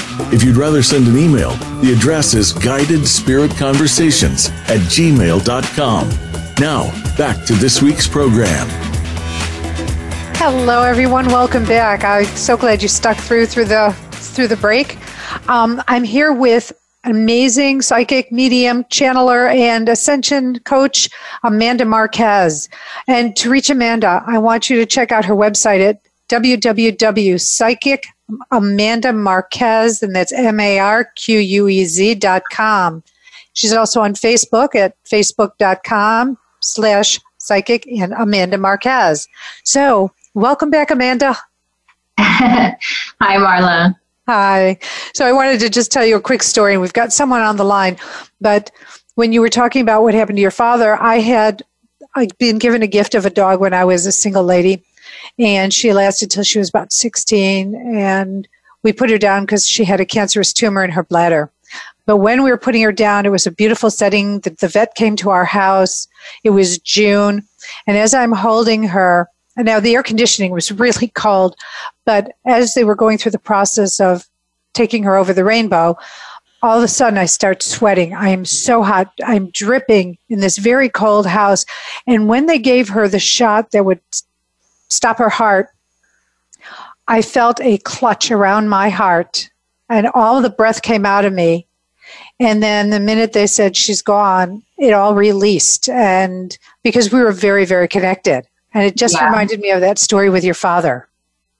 if 0.33 0.43
you'd 0.43 0.57
rather 0.57 0.83
send 0.83 1.07
an 1.07 1.17
email, 1.17 1.51
the 1.81 1.93
address 1.93 2.33
is 2.33 2.53
guidedspiritconversations 2.53 4.49
at 4.69 4.79
gmail.com. 4.81 6.09
Now, 6.59 6.91
back 7.17 7.45
to 7.45 7.53
this 7.53 7.81
week's 7.81 8.07
program. 8.07 8.67
Hello, 10.35 10.83
everyone. 10.83 11.27
Welcome 11.27 11.65
back. 11.65 12.03
I'm 12.03 12.25
so 12.35 12.57
glad 12.57 12.81
you 12.81 12.87
stuck 12.87 13.17
through 13.17 13.45
through 13.45 13.65
the 13.65 13.95
through 14.11 14.47
the 14.47 14.57
break. 14.57 14.97
Um, 15.47 15.81
I'm 15.87 16.03
here 16.03 16.33
with 16.33 16.71
amazing 17.03 17.81
psychic 17.81 18.31
medium 18.31 18.83
channeler 18.85 19.51
and 19.53 19.89
ascension 19.89 20.59
coach 20.59 21.09
amanda 21.43 21.83
marquez 21.83 22.69
and 23.07 23.35
to 23.35 23.49
reach 23.49 23.71
amanda 23.71 24.23
i 24.27 24.37
want 24.37 24.69
you 24.69 24.77
to 24.77 24.85
check 24.85 25.11
out 25.11 25.25
her 25.25 25.33
website 25.33 25.79
at 25.79 25.99
www.psychic 26.29 28.05
Amanda 28.51 29.13
Marquez, 29.13 30.03
and 30.03 30.15
that's 30.15 30.31
M 30.31 30.59
A 30.59 30.79
R 30.79 31.05
Q 31.15 31.39
U 31.39 31.67
E 31.67 31.85
Z 31.85 32.15
dot 32.15 32.43
com. 32.51 33.03
She's 33.53 33.73
also 33.73 34.01
on 34.01 34.13
Facebook 34.13 34.75
at 34.75 34.95
facebook.com 35.03 36.37
slash 36.61 37.19
psychic 37.37 37.85
and 37.87 38.13
Amanda 38.13 38.57
Marquez. 38.57 39.27
So, 39.63 40.11
welcome 40.33 40.69
back, 40.69 40.91
Amanda. 40.91 41.35
Hi, 42.17 42.77
Marla. 43.21 43.95
Hi. 44.27 44.77
So, 45.13 45.25
I 45.25 45.33
wanted 45.33 45.59
to 45.61 45.69
just 45.69 45.91
tell 45.91 46.05
you 46.05 46.15
a 46.15 46.21
quick 46.21 46.43
story, 46.43 46.73
and 46.73 46.81
we've 46.81 46.93
got 46.93 47.11
someone 47.11 47.41
on 47.41 47.57
the 47.57 47.65
line. 47.65 47.97
But 48.39 48.71
when 49.15 49.33
you 49.33 49.41
were 49.41 49.49
talking 49.49 49.81
about 49.81 50.03
what 50.03 50.13
happened 50.13 50.37
to 50.37 50.41
your 50.41 50.51
father, 50.51 50.95
I 51.01 51.19
had 51.19 51.63
I'd 52.15 52.37
been 52.37 52.57
given 52.57 52.81
a 52.81 52.87
gift 52.87 53.15
of 53.15 53.25
a 53.25 53.29
dog 53.29 53.59
when 53.59 53.73
I 53.73 53.85
was 53.85 54.05
a 54.05 54.11
single 54.11 54.43
lady 54.43 54.83
and 55.39 55.73
she 55.73 55.93
lasted 55.93 56.29
till 56.29 56.43
she 56.43 56.59
was 56.59 56.69
about 56.69 56.91
16 56.91 57.75
and 57.95 58.47
we 58.83 58.91
put 58.93 59.09
her 59.09 59.17
down 59.17 59.43
because 59.43 59.67
she 59.67 59.83
had 59.83 59.99
a 59.99 60.05
cancerous 60.05 60.53
tumor 60.53 60.83
in 60.83 60.91
her 60.91 61.03
bladder 61.03 61.49
but 62.05 62.17
when 62.17 62.43
we 62.43 62.51
were 62.51 62.57
putting 62.57 62.81
her 62.81 62.91
down 62.91 63.25
it 63.25 63.31
was 63.31 63.47
a 63.47 63.51
beautiful 63.51 63.89
setting 63.89 64.39
the, 64.41 64.49
the 64.51 64.67
vet 64.67 64.95
came 64.95 65.15
to 65.15 65.29
our 65.29 65.45
house 65.45 66.07
it 66.43 66.51
was 66.51 66.77
june 66.79 67.43
and 67.87 67.97
as 67.97 68.13
i'm 68.13 68.31
holding 68.31 68.83
her 68.83 69.27
and 69.57 69.65
now 69.65 69.79
the 69.79 69.95
air 69.95 70.03
conditioning 70.03 70.51
was 70.51 70.71
really 70.83 71.07
cold 71.09 71.55
but 72.05 72.33
as 72.45 72.73
they 72.73 72.83
were 72.83 72.95
going 72.95 73.17
through 73.17 73.31
the 73.31 73.39
process 73.39 73.99
of 73.99 74.27
taking 74.73 75.03
her 75.03 75.15
over 75.15 75.33
the 75.33 75.43
rainbow 75.43 75.97
all 76.63 76.77
of 76.77 76.83
a 76.83 76.87
sudden 76.87 77.17
I 77.17 77.25
start 77.25 77.63
sweating. 77.63 78.13
I 78.13 78.29
am 78.29 78.45
so 78.45 78.83
hot. 78.83 79.11
I'm 79.25 79.49
dripping 79.49 80.17
in 80.29 80.39
this 80.39 80.57
very 80.57 80.89
cold 80.89 81.25
house. 81.25 81.65
And 82.05 82.27
when 82.27 82.45
they 82.45 82.59
gave 82.59 82.89
her 82.89 83.07
the 83.07 83.19
shot 83.19 83.71
that 83.71 83.85
would 83.85 83.99
stop 84.91 85.17
her 85.17 85.29
heart, 85.29 85.69
I 87.07 87.21
felt 87.21 87.59
a 87.61 87.77
clutch 87.79 88.31
around 88.31 88.69
my 88.69 88.89
heart 88.89 89.49
and 89.89 90.07
all 90.13 90.41
the 90.41 90.49
breath 90.49 90.81
came 90.81 91.05
out 91.05 91.25
of 91.25 91.33
me. 91.33 91.67
And 92.39 92.63
then 92.63 92.89
the 92.89 92.99
minute 92.99 93.33
they 93.33 93.47
said 93.47 93.75
she's 93.75 94.01
gone, 94.01 94.63
it 94.77 94.93
all 94.93 95.13
released. 95.13 95.89
And 95.89 96.57
because 96.83 97.11
we 97.11 97.21
were 97.21 97.31
very, 97.31 97.65
very 97.65 97.87
connected. 97.87 98.47
And 98.73 98.83
it 98.83 98.95
just 98.95 99.15
yeah. 99.15 99.25
reminded 99.25 99.59
me 99.59 99.69
of 99.71 99.81
that 99.81 99.99
story 99.99 100.29
with 100.29 100.43
your 100.43 100.53
father. 100.53 101.07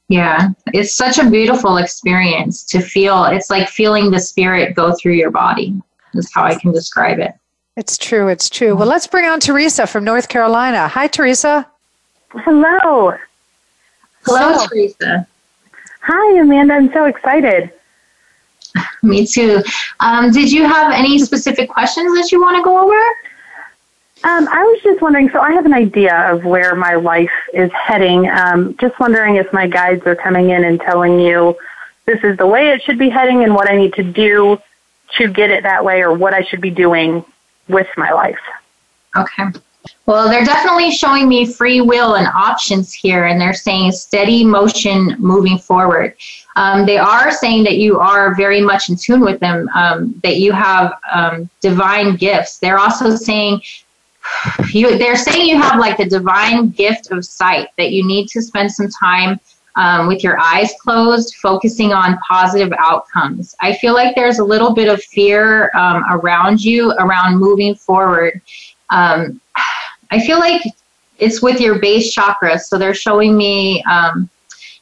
Yeah, 0.07 0.49
it's 0.73 0.93
such 0.93 1.19
a 1.19 1.29
beautiful 1.29 1.77
experience 1.77 2.63
to 2.65 2.81
feel. 2.81 3.25
It's 3.25 3.49
like 3.49 3.69
feeling 3.69 4.11
the 4.11 4.19
spirit 4.19 4.75
go 4.75 4.93
through 4.93 5.13
your 5.13 5.31
body, 5.31 5.79
is 6.13 6.29
how 6.33 6.43
I 6.43 6.55
can 6.55 6.73
describe 6.73 7.19
it. 7.19 7.31
It's 7.77 7.97
true. 7.97 8.27
It's 8.27 8.49
true. 8.49 8.75
Well, 8.75 8.87
let's 8.87 9.07
bring 9.07 9.25
on 9.25 9.39
Teresa 9.39 9.87
from 9.87 10.03
North 10.03 10.27
Carolina. 10.27 10.87
Hi, 10.89 11.07
Teresa. 11.07 11.69
Hello. 12.33 13.13
Hello, 14.25 14.57
so, 14.57 14.67
Teresa. 14.67 15.27
Hi, 16.01 16.39
Amanda. 16.39 16.75
I'm 16.75 16.91
so 16.93 17.05
excited. 17.05 17.71
Me 19.03 19.25
too. 19.27 19.61
Um, 19.99 20.31
did 20.31 20.51
you 20.51 20.65
have 20.65 20.93
any 20.93 21.19
specific 21.19 21.69
questions 21.69 22.15
that 22.15 22.31
you 22.31 22.41
want 22.41 22.57
to 22.57 22.63
go 22.63 22.81
over? 22.81 22.97
Um, 24.23 24.47
I 24.47 24.63
was 24.63 24.79
just 24.81 25.01
wondering. 25.01 25.29
So 25.31 25.39
I 25.39 25.51
have 25.51 25.65
an 25.65 25.73
idea 25.73 26.31
of 26.31 26.45
where 26.45 26.73
my 26.75 26.95
life 26.95 27.31
is 27.53 27.71
heading. 27.73 28.29
Um, 28.29 28.77
just 28.79 28.97
wondering 28.99 29.35
if 29.35 29.51
my 29.51 29.67
guides 29.67 30.05
are 30.05 30.15
coming 30.15 30.51
in 30.51 30.63
and 30.63 30.79
telling 30.79 31.19
you 31.19 31.57
this 32.05 32.23
is 32.23 32.37
the 32.37 32.47
way 32.47 32.69
it 32.69 32.81
should 32.83 32.99
be 32.99 33.09
heading 33.09 33.43
and 33.43 33.53
what 33.53 33.69
I 33.69 33.75
need 33.75 33.93
to 33.95 34.03
do 34.03 34.57
to 35.17 35.27
get 35.27 35.49
it 35.49 35.63
that 35.63 35.83
way, 35.83 36.01
or 36.01 36.13
what 36.13 36.33
I 36.33 36.43
should 36.43 36.61
be 36.61 36.69
doing 36.69 37.25
with 37.67 37.87
my 37.97 38.11
life. 38.11 38.39
Okay. 39.17 39.43
Well, 40.05 40.29
they're 40.29 40.45
definitely 40.45 40.91
showing 40.91 41.27
me 41.27 41.45
free 41.45 41.81
will 41.81 42.15
and 42.15 42.27
options 42.27 42.93
here, 42.93 43.25
and 43.25 43.39
they're 43.39 43.53
saying 43.53 43.93
steady 43.93 44.43
motion 44.43 45.15
moving 45.19 45.57
forward. 45.57 46.15
Um, 46.55 46.85
they 46.85 46.97
are 46.97 47.31
saying 47.31 47.63
that 47.63 47.77
you 47.77 47.99
are 47.99 48.35
very 48.35 48.61
much 48.61 48.89
in 48.89 48.95
tune 48.95 49.21
with 49.21 49.39
them, 49.39 49.69
um, 49.73 50.19
that 50.23 50.37
you 50.37 50.51
have 50.51 50.99
um, 51.11 51.49
divine 51.61 52.15
gifts. 52.15 52.57
They're 52.57 52.79
also 52.79 53.15
saying 53.15 53.61
you, 54.71 54.97
they're 54.97 55.15
saying 55.15 55.47
you 55.47 55.59
have 55.61 55.79
like 55.79 55.97
the 55.97 56.05
divine 56.05 56.69
gift 56.69 57.11
of 57.11 57.25
sight, 57.25 57.69
that 57.77 57.91
you 57.91 58.05
need 58.05 58.27
to 58.29 58.41
spend 58.41 58.71
some 58.71 58.89
time 58.89 59.39
um, 59.75 60.07
with 60.07 60.23
your 60.23 60.37
eyes 60.39 60.73
closed, 60.81 61.35
focusing 61.35 61.93
on 61.93 62.17
positive 62.27 62.73
outcomes. 62.77 63.55
I 63.61 63.73
feel 63.75 63.93
like 63.93 64.15
there's 64.15 64.39
a 64.39 64.43
little 64.43 64.73
bit 64.73 64.89
of 64.89 65.01
fear 65.01 65.71
um, 65.75 66.03
around 66.09 66.63
you 66.63 66.91
around 66.93 67.37
moving 67.37 67.75
forward. 67.75 68.41
Um, 68.89 69.40
I 70.11 70.19
feel 70.19 70.39
like 70.39 70.61
it's 71.17 71.41
with 71.41 71.59
your 71.59 71.79
base 71.79 72.11
chakra. 72.11 72.59
So 72.59 72.77
they're 72.77 72.93
showing 72.93 73.37
me 73.37 73.83
um, 73.83 74.29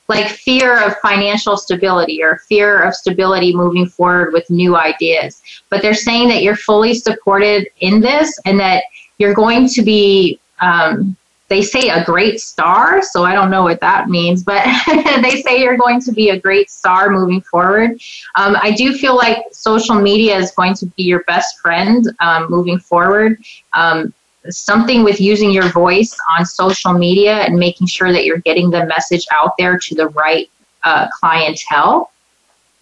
like 0.07 0.27
fear 0.27 0.85
of 0.85 0.97
financial 0.97 1.55
stability 1.55 2.23
or 2.23 2.37
fear 2.49 2.81
of 2.81 2.95
stability 2.95 3.55
moving 3.55 3.87
forward 3.87 4.33
with 4.33 4.49
new 4.49 4.75
ideas. 4.75 5.41
But 5.69 5.81
they're 5.81 5.93
saying 5.93 6.29
that 6.29 6.41
you're 6.41 6.55
fully 6.55 6.93
supported 6.95 7.67
in 7.79 8.01
this 8.01 8.39
and 8.45 8.59
that 8.59 8.83
you're 9.19 9.33
going 9.33 9.69
to 9.69 9.83
be 9.83 10.39
um, 10.59 11.15
they 11.49 11.63
say 11.63 11.89
a 11.89 12.03
great 12.05 12.39
star, 12.39 13.01
so 13.01 13.25
I 13.25 13.33
don't 13.33 13.49
know 13.49 13.63
what 13.63 13.81
that 13.81 14.07
means, 14.07 14.43
but 14.43 14.63
they 15.21 15.41
say 15.41 15.61
you're 15.61 15.77
going 15.77 15.99
to 16.01 16.11
be 16.11 16.29
a 16.29 16.39
great 16.39 16.69
star 16.69 17.09
moving 17.09 17.41
forward. 17.41 17.99
Um, 18.35 18.55
I 18.61 18.71
do 18.71 18.93
feel 18.93 19.17
like 19.17 19.45
social 19.51 19.95
media 19.95 20.37
is 20.37 20.51
going 20.51 20.75
to 20.75 20.85
be 20.85 21.03
your 21.03 21.23
best 21.23 21.59
friend 21.59 22.05
um, 22.19 22.49
moving 22.51 22.77
forward. 22.77 23.43
Um, 23.73 24.13
something 24.49 25.03
with 25.03 25.19
using 25.19 25.51
your 25.51 25.69
voice 25.69 26.17
on 26.37 26.45
social 26.45 26.93
media 26.93 27.37
and 27.39 27.57
making 27.57 27.87
sure 27.87 28.11
that 28.11 28.25
you're 28.25 28.39
getting 28.39 28.69
the 28.69 28.85
message 28.85 29.25
out 29.31 29.53
there 29.57 29.77
to 29.77 29.95
the 29.95 30.07
right 30.09 30.49
uh, 30.83 31.07
clientele. 31.19 32.11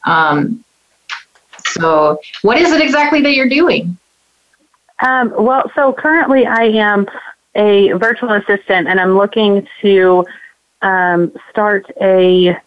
Um, 0.05 0.63
so, 1.65 2.19
what 2.43 2.57
is 2.57 2.71
it 2.71 2.81
exactly 2.81 3.21
that 3.21 3.33
you're 3.33 3.49
doing? 3.49 3.97
Um, 4.99 5.33
well, 5.37 5.69
so 5.75 5.93
currently 5.93 6.45
I 6.45 6.63
am 6.63 7.07
a 7.55 7.91
virtual 7.93 8.31
assistant, 8.33 8.87
and 8.87 8.99
I'm 8.99 9.17
looking 9.17 9.67
to 9.81 10.25
um, 10.81 11.33
start 11.49 11.85
a 12.01 12.57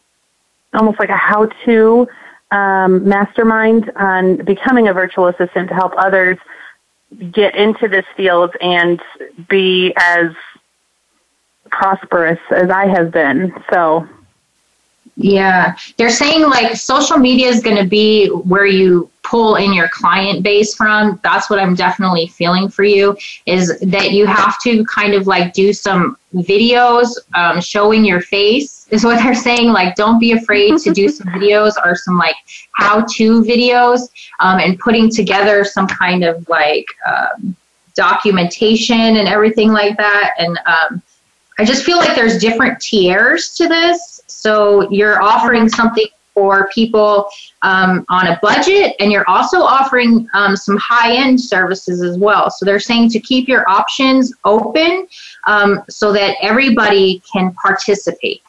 almost 0.74 1.00
like 1.00 1.08
a 1.08 1.16
how-to 1.16 2.06
um, 2.52 3.08
mastermind 3.08 3.90
on 3.96 4.36
becoming 4.44 4.88
a 4.88 4.92
virtual 4.92 5.28
assistant 5.28 5.68
to 5.68 5.74
help 5.74 5.92
others 5.96 6.38
get 7.32 7.54
into 7.54 7.88
this 7.88 8.06
field 8.16 8.54
and 8.60 9.00
be 9.48 9.92
as 9.96 10.30
prosperous 11.70 12.38
as 12.50 12.70
I 12.70 12.86
have 12.86 13.10
been. 13.10 13.52
So 13.72 14.08
yeah, 15.16 15.76
they're 15.96 16.08
saying 16.08 16.42
like 16.48 16.76
social 16.76 17.18
media 17.18 17.48
is 17.48 17.62
going 17.62 17.76
to 17.76 17.88
be 17.88 18.28
where 18.28 18.66
you 18.66 19.10
pull 19.22 19.56
in 19.56 19.72
your 19.74 19.88
client 19.88 20.42
base 20.42 20.74
from. 20.74 21.20
That's 21.22 21.50
what 21.50 21.58
I'm 21.58 21.74
definitely 21.74 22.28
feeling 22.28 22.68
for 22.68 22.84
you 22.84 23.16
is 23.46 23.78
that 23.80 24.12
you 24.12 24.26
have 24.26 24.58
to 24.62 24.84
kind 24.86 25.14
of 25.14 25.26
like 25.26 25.52
do 25.52 25.72
some 25.72 26.16
videos 26.34 27.18
um, 27.34 27.60
showing 27.60 28.04
your 28.04 28.22
face 28.22 28.79
is 28.90 29.04
what 29.04 29.22
they're 29.22 29.34
saying. 29.34 29.68
Like, 29.72 29.94
don't 29.94 30.18
be 30.18 30.32
afraid 30.32 30.78
to 30.78 30.92
do 30.92 31.08
some 31.08 31.26
videos 31.34 31.74
or 31.84 31.94
some 31.96 32.18
like 32.18 32.36
how 32.72 33.04
to 33.14 33.42
videos 33.42 34.08
um, 34.40 34.58
and 34.58 34.78
putting 34.78 35.10
together 35.10 35.64
some 35.64 35.86
kind 35.86 36.24
of 36.24 36.48
like 36.48 36.86
um, 37.08 37.56
documentation 37.94 39.16
and 39.16 39.28
everything 39.28 39.72
like 39.72 39.96
that. 39.96 40.34
And 40.38 40.58
um, 40.66 41.02
I 41.58 41.64
just 41.64 41.84
feel 41.84 41.98
like 41.98 42.14
there's 42.14 42.38
different 42.38 42.80
tiers 42.80 43.54
to 43.56 43.68
this 43.68 44.20
so 44.40 44.90
you're 44.90 45.20
offering 45.22 45.68
something 45.68 46.06
for 46.32 46.70
people 46.72 47.28
um, 47.60 48.06
on 48.08 48.28
a 48.28 48.38
budget, 48.40 48.94
and 48.98 49.12
you're 49.12 49.28
also 49.28 49.58
offering 49.58 50.26
um, 50.32 50.56
some 50.56 50.78
high 50.78 51.14
end 51.14 51.38
services 51.38 52.00
as 52.00 52.16
well. 52.16 52.50
So 52.50 52.64
they're 52.64 52.80
saying 52.80 53.10
to 53.10 53.20
keep 53.20 53.48
your 53.48 53.68
options 53.68 54.32
open 54.44 55.06
um, 55.46 55.82
so 55.90 56.12
that 56.12 56.36
everybody 56.40 57.22
can 57.30 57.52
participate. 57.54 58.42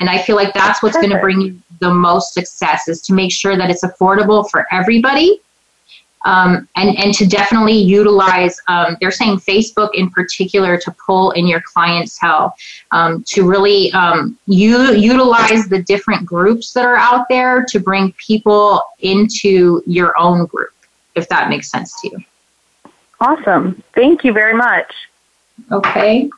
And 0.00 0.08
I 0.08 0.18
feel 0.18 0.36
like 0.36 0.54
that's 0.54 0.82
what's 0.82 0.96
going 0.96 1.10
to 1.10 1.18
bring 1.18 1.40
you 1.40 1.60
the 1.80 1.92
most 1.92 2.32
success 2.32 2.88
is 2.88 3.00
to 3.02 3.12
make 3.12 3.32
sure 3.32 3.56
that 3.56 3.70
it's 3.70 3.84
affordable 3.84 4.48
for 4.48 4.66
everybody 4.70 5.40
um, 6.24 6.68
and, 6.76 6.96
and 6.96 7.12
to 7.14 7.26
definitely 7.26 7.76
utilize, 7.76 8.60
um, 8.68 8.96
they're 9.00 9.10
saying 9.10 9.38
Facebook 9.38 9.90
in 9.94 10.10
particular 10.10 10.78
to 10.78 10.90
pull 10.92 11.32
in 11.32 11.46
your 11.46 11.60
clientele, 11.60 12.56
um, 12.92 13.22
to 13.24 13.46
really 13.48 13.92
um, 13.92 14.38
u- 14.46 14.94
utilize 14.94 15.68
the 15.68 15.82
different 15.82 16.24
groups 16.24 16.72
that 16.72 16.86
are 16.86 16.96
out 16.96 17.26
there 17.28 17.64
to 17.68 17.78
bring 17.78 18.12
people 18.12 18.82
into 19.00 19.82
your 19.86 20.18
own 20.18 20.46
group, 20.46 20.72
if 21.14 21.28
that 21.28 21.50
makes 21.50 21.70
sense 21.70 22.00
to 22.00 22.08
you. 22.08 22.24
Awesome. 23.20 23.82
Thank 23.94 24.24
you 24.24 24.32
very 24.32 24.54
much. 24.54 24.92
Okay. 25.70 26.30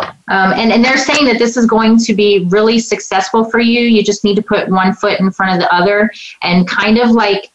Um, 0.00 0.52
and, 0.52 0.72
and 0.72 0.84
they're 0.84 0.98
saying 0.98 1.24
that 1.26 1.38
this 1.38 1.56
is 1.56 1.66
going 1.66 1.98
to 1.98 2.14
be 2.14 2.46
really 2.50 2.78
successful 2.78 3.44
for 3.44 3.60
you. 3.60 3.80
You 3.80 4.02
just 4.02 4.24
need 4.24 4.36
to 4.36 4.42
put 4.42 4.68
one 4.68 4.92
foot 4.92 5.20
in 5.20 5.30
front 5.30 5.54
of 5.54 5.60
the 5.60 5.74
other 5.74 6.10
and 6.42 6.68
kind 6.68 6.98
of 6.98 7.10
like 7.10 7.50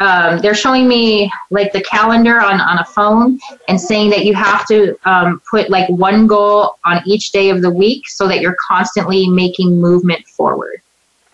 um, 0.00 0.38
they're 0.38 0.54
showing 0.54 0.88
me 0.88 1.30
like 1.50 1.72
the 1.72 1.82
calendar 1.82 2.40
on, 2.40 2.60
on 2.60 2.78
a 2.78 2.84
phone 2.84 3.38
and 3.68 3.80
saying 3.80 4.10
that 4.10 4.24
you 4.24 4.34
have 4.34 4.66
to 4.66 4.98
um, 5.08 5.40
put 5.48 5.70
like 5.70 5.88
one 5.88 6.26
goal 6.26 6.78
on 6.84 7.00
each 7.06 7.32
day 7.32 7.50
of 7.50 7.62
the 7.62 7.70
week 7.70 8.08
so 8.08 8.26
that 8.28 8.40
you're 8.40 8.56
constantly 8.68 9.28
making 9.28 9.80
movement 9.80 10.26
forward. 10.26 10.80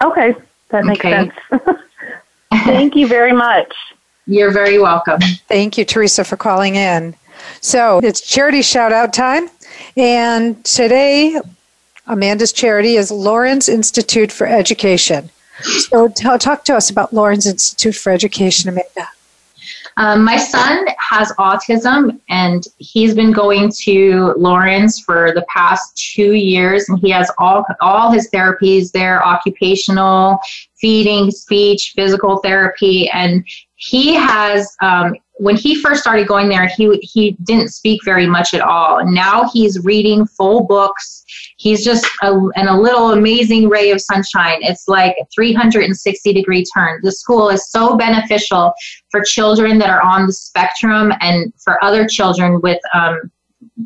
Okay, 0.03 0.34
that 0.68 0.84
makes 0.84 1.01
okay. 1.01 1.30
sense. 1.51 1.78
Thank 2.64 2.96
you 2.96 3.07
very 3.07 3.32
much. 3.32 3.72
You're 4.26 4.53
very 4.53 4.78
welcome. 4.78 5.20
Thank 5.48 5.78
you, 5.78 5.84
Teresa, 5.84 6.24
for 6.24 6.36
calling 6.36 6.76
in. 6.76 7.14
So 7.61 8.01
it's 8.03 8.20
charity 8.20 8.62
shout 8.62 8.92
out 8.92 9.12
time. 9.12 9.48
And 9.97 10.64
today, 10.64 11.41
Amanda's 12.07 12.53
charity 12.53 12.97
is 12.97 13.11
Lauren's 13.11 13.68
Institute 13.68 14.33
for 14.33 14.47
Education. 14.47 15.31
So 15.62 16.09
tell, 16.09 16.39
talk 16.39 16.64
to 16.64 16.74
us 16.74 16.91
about 16.91 17.12
Lauren's 17.12 17.47
Institute 17.47 17.95
for 17.95 18.11
Education, 18.11 18.68
Amanda. 18.68 19.09
Um, 19.97 20.24
my 20.24 20.39
son 20.39 20.87
has 20.99 21.33
autism, 21.39 22.18
and 22.28 22.64
he's 22.78 23.14
been 23.14 23.33
going 23.33 23.70
to 23.83 24.33
Lauren's 24.37 25.01
for 25.01 25.33
the 25.35 25.45
past 25.55 25.97
two 26.14 26.33
years, 26.33 26.89
and 26.89 26.99
he 26.99 27.11
has 27.11 27.31
all 27.39 27.64
all 27.81 28.11
his 28.11 28.31
therapies 28.31 28.93
there: 28.93 29.22
occupational, 29.22 30.39
feeding, 30.81 31.31
speech, 31.31 31.93
physical 31.95 32.39
therapy, 32.39 33.11
and 33.11 33.45
he 33.76 34.14
has 34.14 34.74
um, 34.81 35.14
when 35.41 35.57
he 35.57 35.74
first 35.74 36.03
started 36.03 36.28
going 36.28 36.51
there, 36.51 36.66
he 36.66 36.99
he 36.99 37.32
didn't 37.43 37.68
speak 37.68 38.05
very 38.05 38.26
much 38.26 38.53
at 38.53 38.61
all. 38.61 39.05
Now 39.11 39.49
he's 39.49 39.82
reading 39.82 40.26
full 40.26 40.66
books. 40.66 41.24
He's 41.57 41.82
just 41.82 42.07
a, 42.22 42.32
and 42.57 42.68
a 42.68 42.76
little 42.76 43.12
amazing 43.12 43.70
ray 43.70 43.91
of 43.91 44.03
sunshine. 44.03 44.59
It's 44.61 44.86
like 44.86 45.16
a 45.18 45.24
360 45.34 46.32
degree 46.34 46.64
turn. 46.74 47.01
The 47.03 47.12
school 47.12 47.49
is 47.49 47.70
so 47.70 47.97
beneficial 47.97 48.74
for 49.11 49.22
children 49.22 49.78
that 49.78 49.88
are 49.88 50.03
on 50.03 50.26
the 50.26 50.32
spectrum 50.32 51.11
and 51.20 51.53
for 51.64 51.82
other 51.82 52.07
children 52.07 52.61
with 52.61 52.80
um, 52.93 53.30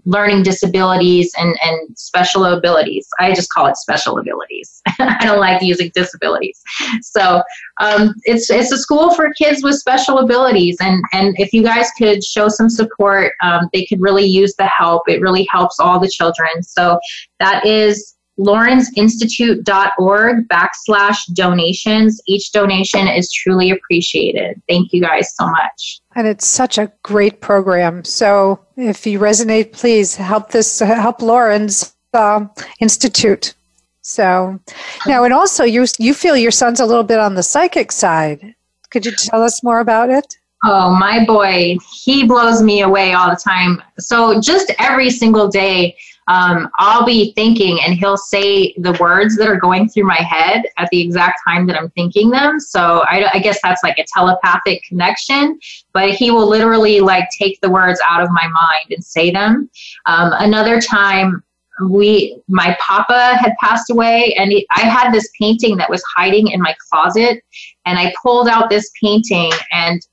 learning 0.05 0.43
disabilities 0.43 1.33
and, 1.39 1.57
and 1.65 1.99
special 1.99 2.45
abilities. 2.45 3.09
I 3.19 3.33
just 3.33 3.51
call 3.51 3.67
it 3.67 3.77
special 3.77 4.19
abilities. 4.19 4.81
I 4.99 5.19
don't 5.23 5.41
like 5.41 5.63
using 5.63 5.91
disabilities. 5.95 6.61
So 7.03 7.43
um, 7.81 8.15
it's 8.25 8.51
it's 8.51 8.73
a 8.73 8.79
school 8.79 9.15
for 9.15 9.33
kids 9.35 9.63
with 9.63 9.77
special 9.77 10.19
abilities, 10.19 10.77
and 10.81 11.03
and 11.13 11.35
if 11.39 11.53
you 11.53 11.63
guys 11.63 11.91
could 11.99 12.23
show 12.23 12.49
some 12.49 12.69
support, 12.69 13.33
um, 13.43 13.69
they 13.73 13.85
could 13.87 14.01
really 14.01 14.25
use 14.25 14.55
the 14.57 14.67
help. 14.67 15.03
It 15.09 15.21
really 15.21 15.47
helps 15.51 15.81
all 15.81 15.99
the 15.99 16.09
children. 16.09 16.63
So 16.63 16.99
that 17.41 17.67
is 17.67 18.14
laurensinstitute.org 18.39 20.49
backslash 20.49 21.19
donations. 21.33 22.21
Each 22.27 22.53
donation 22.53 23.07
is 23.07 23.33
truly 23.33 23.71
appreciated. 23.71 24.61
Thank 24.69 24.93
you 24.93 25.01
guys 25.01 25.35
so 25.37 25.47
much. 25.47 26.01
And 26.15 26.27
it's 26.27 26.47
such 26.47 26.79
a 26.79 26.93
great 27.03 27.41
program. 27.41 28.05
So 28.05 28.61
if 28.77 29.07
you 29.07 29.19
resonate, 29.19 29.73
please 29.73 30.17
help 30.17 30.51
this, 30.51 30.81
help 30.81 31.23
Lauren's 31.23 31.95
uh, 32.13 32.47
Institute. 32.81 33.55
So 34.03 34.61
now, 35.07 35.25
and 35.25 35.33
also 35.33 35.65
you 35.65 35.87
you 35.99 36.13
feel 36.13 36.37
your 36.37 36.51
son's 36.51 36.79
a 36.79 36.85
little 36.85 37.05
bit 37.05 37.19
on 37.19 37.35
the 37.35 37.43
psychic 37.43 37.91
side. 37.91 38.55
Could 38.91 39.07
you 39.07 39.13
tell 39.13 39.43
us 39.43 39.63
more 39.63 39.81
about 39.81 40.11
it? 40.11 40.37
Oh, 40.63 40.95
my 40.95 41.25
boy, 41.25 41.77
he 41.93 42.27
blows 42.27 42.63
me 42.63 42.83
away 42.83 43.13
all 43.13 43.29
the 43.29 43.37
time. 43.37 43.83
So 43.99 44.41
just 44.41 44.73
every 44.79 45.11
single 45.11 45.49
day, 45.49 45.97
um, 46.27 46.71
I'll 46.79 47.05
be 47.05 47.33
thinking 47.33 47.81
and 47.85 47.95
he'll 47.95 48.17
say 48.17 48.75
the 48.79 48.97
words 49.01 49.37
that 49.37 49.49
are 49.49 49.59
going 49.59 49.89
through 49.89 50.05
my 50.05 50.17
head 50.17 50.65
at 50.79 50.89
the 50.91 51.01
exact 51.01 51.41
time 51.47 51.67
that 51.67 51.77
I'm 51.77 51.91
thinking 51.91 52.31
them. 52.31 52.59
So 52.61 53.05
I, 53.09 53.31
I 53.35 53.39
guess 53.39 53.59
that's 53.63 53.83
like 53.83 53.99
a 53.99 54.05
telepathic 54.15 54.83
connection, 54.85 55.59
but 55.93 56.11
he 56.11 56.31
will 56.31 56.49
literally 56.49 57.01
like 57.01 57.29
take 57.39 57.61
the 57.61 57.71
words 57.71 58.01
out 58.09 58.23
of 58.23 58.31
my 58.31 58.47
mind 58.47 58.91
and 58.91 59.05
say 59.05 59.31
them. 59.31 59.71
Um, 60.07 60.33
another 60.39 60.81
time, 60.81 61.43
we 61.89 62.41
my 62.47 62.77
papa 62.81 63.37
had 63.37 63.53
passed 63.61 63.91
away 63.91 64.33
and 64.39 64.53
he, 64.53 64.65
i 64.71 64.83
had 64.83 65.11
this 65.11 65.29
painting 65.41 65.77
that 65.77 65.91
was 65.91 66.05
hiding 66.17 66.47
in 66.47 66.63
my 66.63 66.73
closet 66.89 67.43
and 67.85 67.99
i 67.99 68.15
pulled 68.23 68.47
out 68.47 68.71
this 68.71 68.93
painting 69.03 69.51
and 69.73 70.07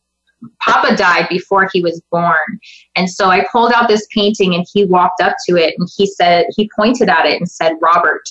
Papa 0.62 0.96
died 0.96 1.28
before 1.30 1.70
he 1.72 1.82
was 1.82 2.02
born. 2.12 2.60
And 2.96 3.10
so 3.10 3.30
I 3.30 3.46
pulled 3.52 3.72
out 3.74 3.88
this 3.88 4.08
painting 4.14 4.56
and 4.56 4.66
he 4.72 4.86
walked 4.86 5.22
up 5.22 5.36
to 5.48 5.56
it 5.56 5.76
and 5.78 5.88
he 5.96 6.06
said, 6.06 6.46
he 6.56 6.70
pointed 6.76 7.10
at 7.10 7.26
it 7.26 7.40
and 7.40 7.50
said, 7.50 7.74
Robert. 7.82 8.24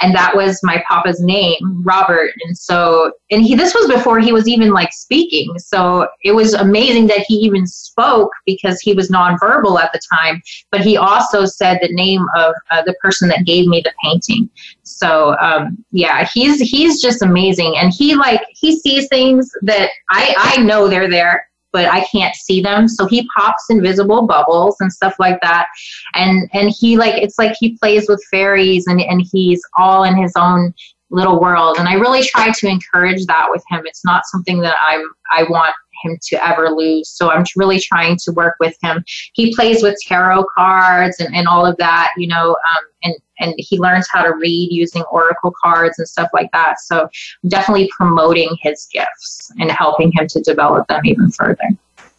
And 0.00 0.14
that 0.14 0.34
was 0.34 0.60
my 0.62 0.82
Papa's 0.88 1.20
name, 1.20 1.82
Robert. 1.84 2.32
And 2.44 2.56
so, 2.56 3.12
and 3.30 3.42
he, 3.42 3.54
this 3.54 3.74
was 3.74 3.88
before 3.88 4.18
he 4.18 4.32
was 4.32 4.48
even 4.48 4.70
like 4.70 4.92
speaking. 4.92 5.58
So 5.58 6.08
it 6.24 6.32
was 6.32 6.54
amazing 6.54 7.06
that 7.08 7.24
he 7.26 7.34
even 7.36 7.66
spoke 7.66 8.30
because 8.44 8.80
he 8.80 8.94
was 8.94 9.10
nonverbal 9.10 9.80
at 9.80 9.92
the 9.92 10.00
time. 10.12 10.42
But 10.70 10.80
he 10.80 10.96
also 10.96 11.44
said 11.44 11.78
the 11.80 11.92
name 11.92 12.24
of 12.36 12.54
uh, 12.70 12.82
the 12.82 12.94
person 13.02 13.28
that 13.28 13.44
gave 13.44 13.66
me 13.66 13.80
the 13.80 13.92
painting. 14.02 14.50
So 14.82 15.36
um, 15.40 15.84
yeah, 15.90 16.28
he's 16.32 16.60
he's 16.60 17.02
just 17.02 17.22
amazing, 17.22 17.76
and 17.76 17.92
he 17.92 18.14
like 18.14 18.42
he 18.50 18.78
sees 18.78 19.08
things 19.08 19.50
that 19.62 19.90
I 20.10 20.34
I 20.36 20.62
know 20.62 20.88
they're 20.88 21.10
there, 21.10 21.48
but 21.76 21.92
I 21.92 22.06
can't 22.06 22.34
see 22.34 22.62
them. 22.62 22.88
So 22.88 23.04
he 23.06 23.28
pops 23.36 23.66
invisible 23.68 24.26
bubbles 24.26 24.76
and 24.80 24.90
stuff 24.90 25.14
like 25.18 25.38
that. 25.42 25.66
And 26.14 26.48
and 26.54 26.70
he 26.70 26.96
like 26.96 27.22
it's 27.22 27.38
like 27.38 27.54
he 27.60 27.76
plays 27.76 28.08
with 28.08 28.24
fairies 28.30 28.86
and, 28.86 28.98
and 28.98 29.22
he's 29.30 29.60
all 29.76 30.04
in 30.04 30.16
his 30.16 30.32
own 30.38 30.72
little 31.10 31.38
world. 31.38 31.76
And 31.78 31.86
I 31.86 31.94
really 31.94 32.22
try 32.22 32.50
to 32.50 32.66
encourage 32.66 33.26
that 33.26 33.48
with 33.50 33.62
him. 33.68 33.82
It's 33.84 34.06
not 34.06 34.24
something 34.24 34.60
that 34.60 34.76
I'm 34.80 35.06
I 35.30 35.42
want 35.42 35.74
him 36.02 36.18
to 36.22 36.46
ever 36.46 36.70
lose. 36.70 37.08
So 37.08 37.30
I'm 37.30 37.44
really 37.56 37.80
trying 37.80 38.16
to 38.24 38.32
work 38.32 38.56
with 38.60 38.76
him. 38.82 39.04
He 39.34 39.54
plays 39.54 39.82
with 39.82 39.96
tarot 40.06 40.44
cards 40.54 41.20
and, 41.20 41.34
and 41.34 41.46
all 41.46 41.66
of 41.66 41.76
that, 41.78 42.12
you 42.16 42.26
know, 42.26 42.50
um, 42.50 42.84
and, 43.02 43.14
and 43.40 43.54
he 43.58 43.78
learns 43.78 44.08
how 44.10 44.22
to 44.22 44.34
read 44.34 44.72
using 44.72 45.02
oracle 45.04 45.52
cards 45.62 45.98
and 45.98 46.08
stuff 46.08 46.30
like 46.32 46.50
that. 46.52 46.80
So 46.80 47.08
I'm 47.42 47.48
definitely 47.48 47.90
promoting 47.96 48.56
his 48.62 48.86
gifts 48.92 49.50
and 49.58 49.70
helping 49.70 50.12
him 50.12 50.26
to 50.28 50.40
develop 50.40 50.86
them 50.88 51.04
even 51.04 51.30
further. 51.30 51.68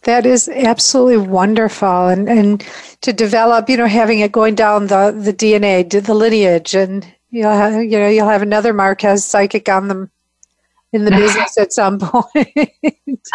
That 0.02 0.26
is 0.26 0.48
absolutely 0.48 1.18
wonderful, 1.18 2.06
and 2.06 2.28
and 2.28 2.66
to 3.00 3.12
develop, 3.12 3.68
you 3.68 3.76
know, 3.76 3.86
having 3.86 4.20
it 4.20 4.30
going 4.30 4.54
down 4.54 4.86
the 4.86 5.12
the 5.14 5.34
DNA, 5.34 5.90
the 5.90 6.14
lineage, 6.14 6.74
and 6.74 7.04
you'll 7.30 7.50
have, 7.50 7.82
you 7.82 7.98
know 7.98 8.08
you'll 8.08 8.28
have 8.28 8.40
another 8.40 8.72
Marquez 8.72 9.24
psychic 9.24 9.68
on 9.68 9.88
them 9.88 10.10
in 10.92 11.04
the 11.04 11.10
business 11.10 11.58
at 11.58 11.72
some 11.72 11.98
point. 12.02 12.70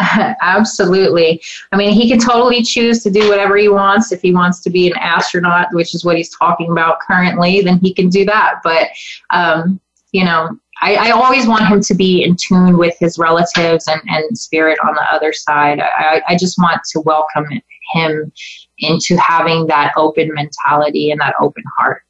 Absolutely. 0.40 1.42
I 1.72 1.76
mean, 1.76 1.92
he 1.92 2.08
can 2.08 2.18
totally 2.18 2.62
choose 2.62 3.02
to 3.04 3.10
do 3.10 3.28
whatever 3.28 3.56
he 3.56 3.68
wants. 3.68 4.12
If 4.12 4.22
he 4.22 4.34
wants 4.34 4.60
to 4.60 4.70
be 4.70 4.88
an 4.88 4.96
astronaut, 4.98 5.68
which 5.72 5.94
is 5.94 6.04
what 6.04 6.16
he's 6.16 6.34
talking 6.36 6.70
about 6.70 7.00
currently, 7.00 7.60
then 7.60 7.78
he 7.78 7.94
can 7.94 8.08
do 8.08 8.24
that. 8.24 8.60
But, 8.64 8.88
um, 9.30 9.80
you 10.12 10.24
know, 10.24 10.58
I, 10.82 10.96
I, 10.96 11.10
always 11.12 11.46
want 11.46 11.66
him 11.66 11.80
to 11.80 11.94
be 11.94 12.24
in 12.24 12.36
tune 12.36 12.76
with 12.76 12.96
his 12.98 13.16
relatives 13.16 13.86
and, 13.88 14.00
and 14.06 14.36
spirit 14.36 14.78
on 14.84 14.94
the 14.94 15.02
other 15.12 15.32
side. 15.32 15.80
I, 15.80 16.20
I 16.28 16.36
just 16.36 16.58
want 16.58 16.80
to 16.90 17.00
welcome 17.00 17.46
him 17.92 18.32
into 18.78 19.16
having 19.16 19.66
that 19.68 19.92
open 19.96 20.34
mentality 20.34 21.10
and 21.10 21.20
that 21.20 21.34
open 21.40 21.62
heart. 21.78 22.02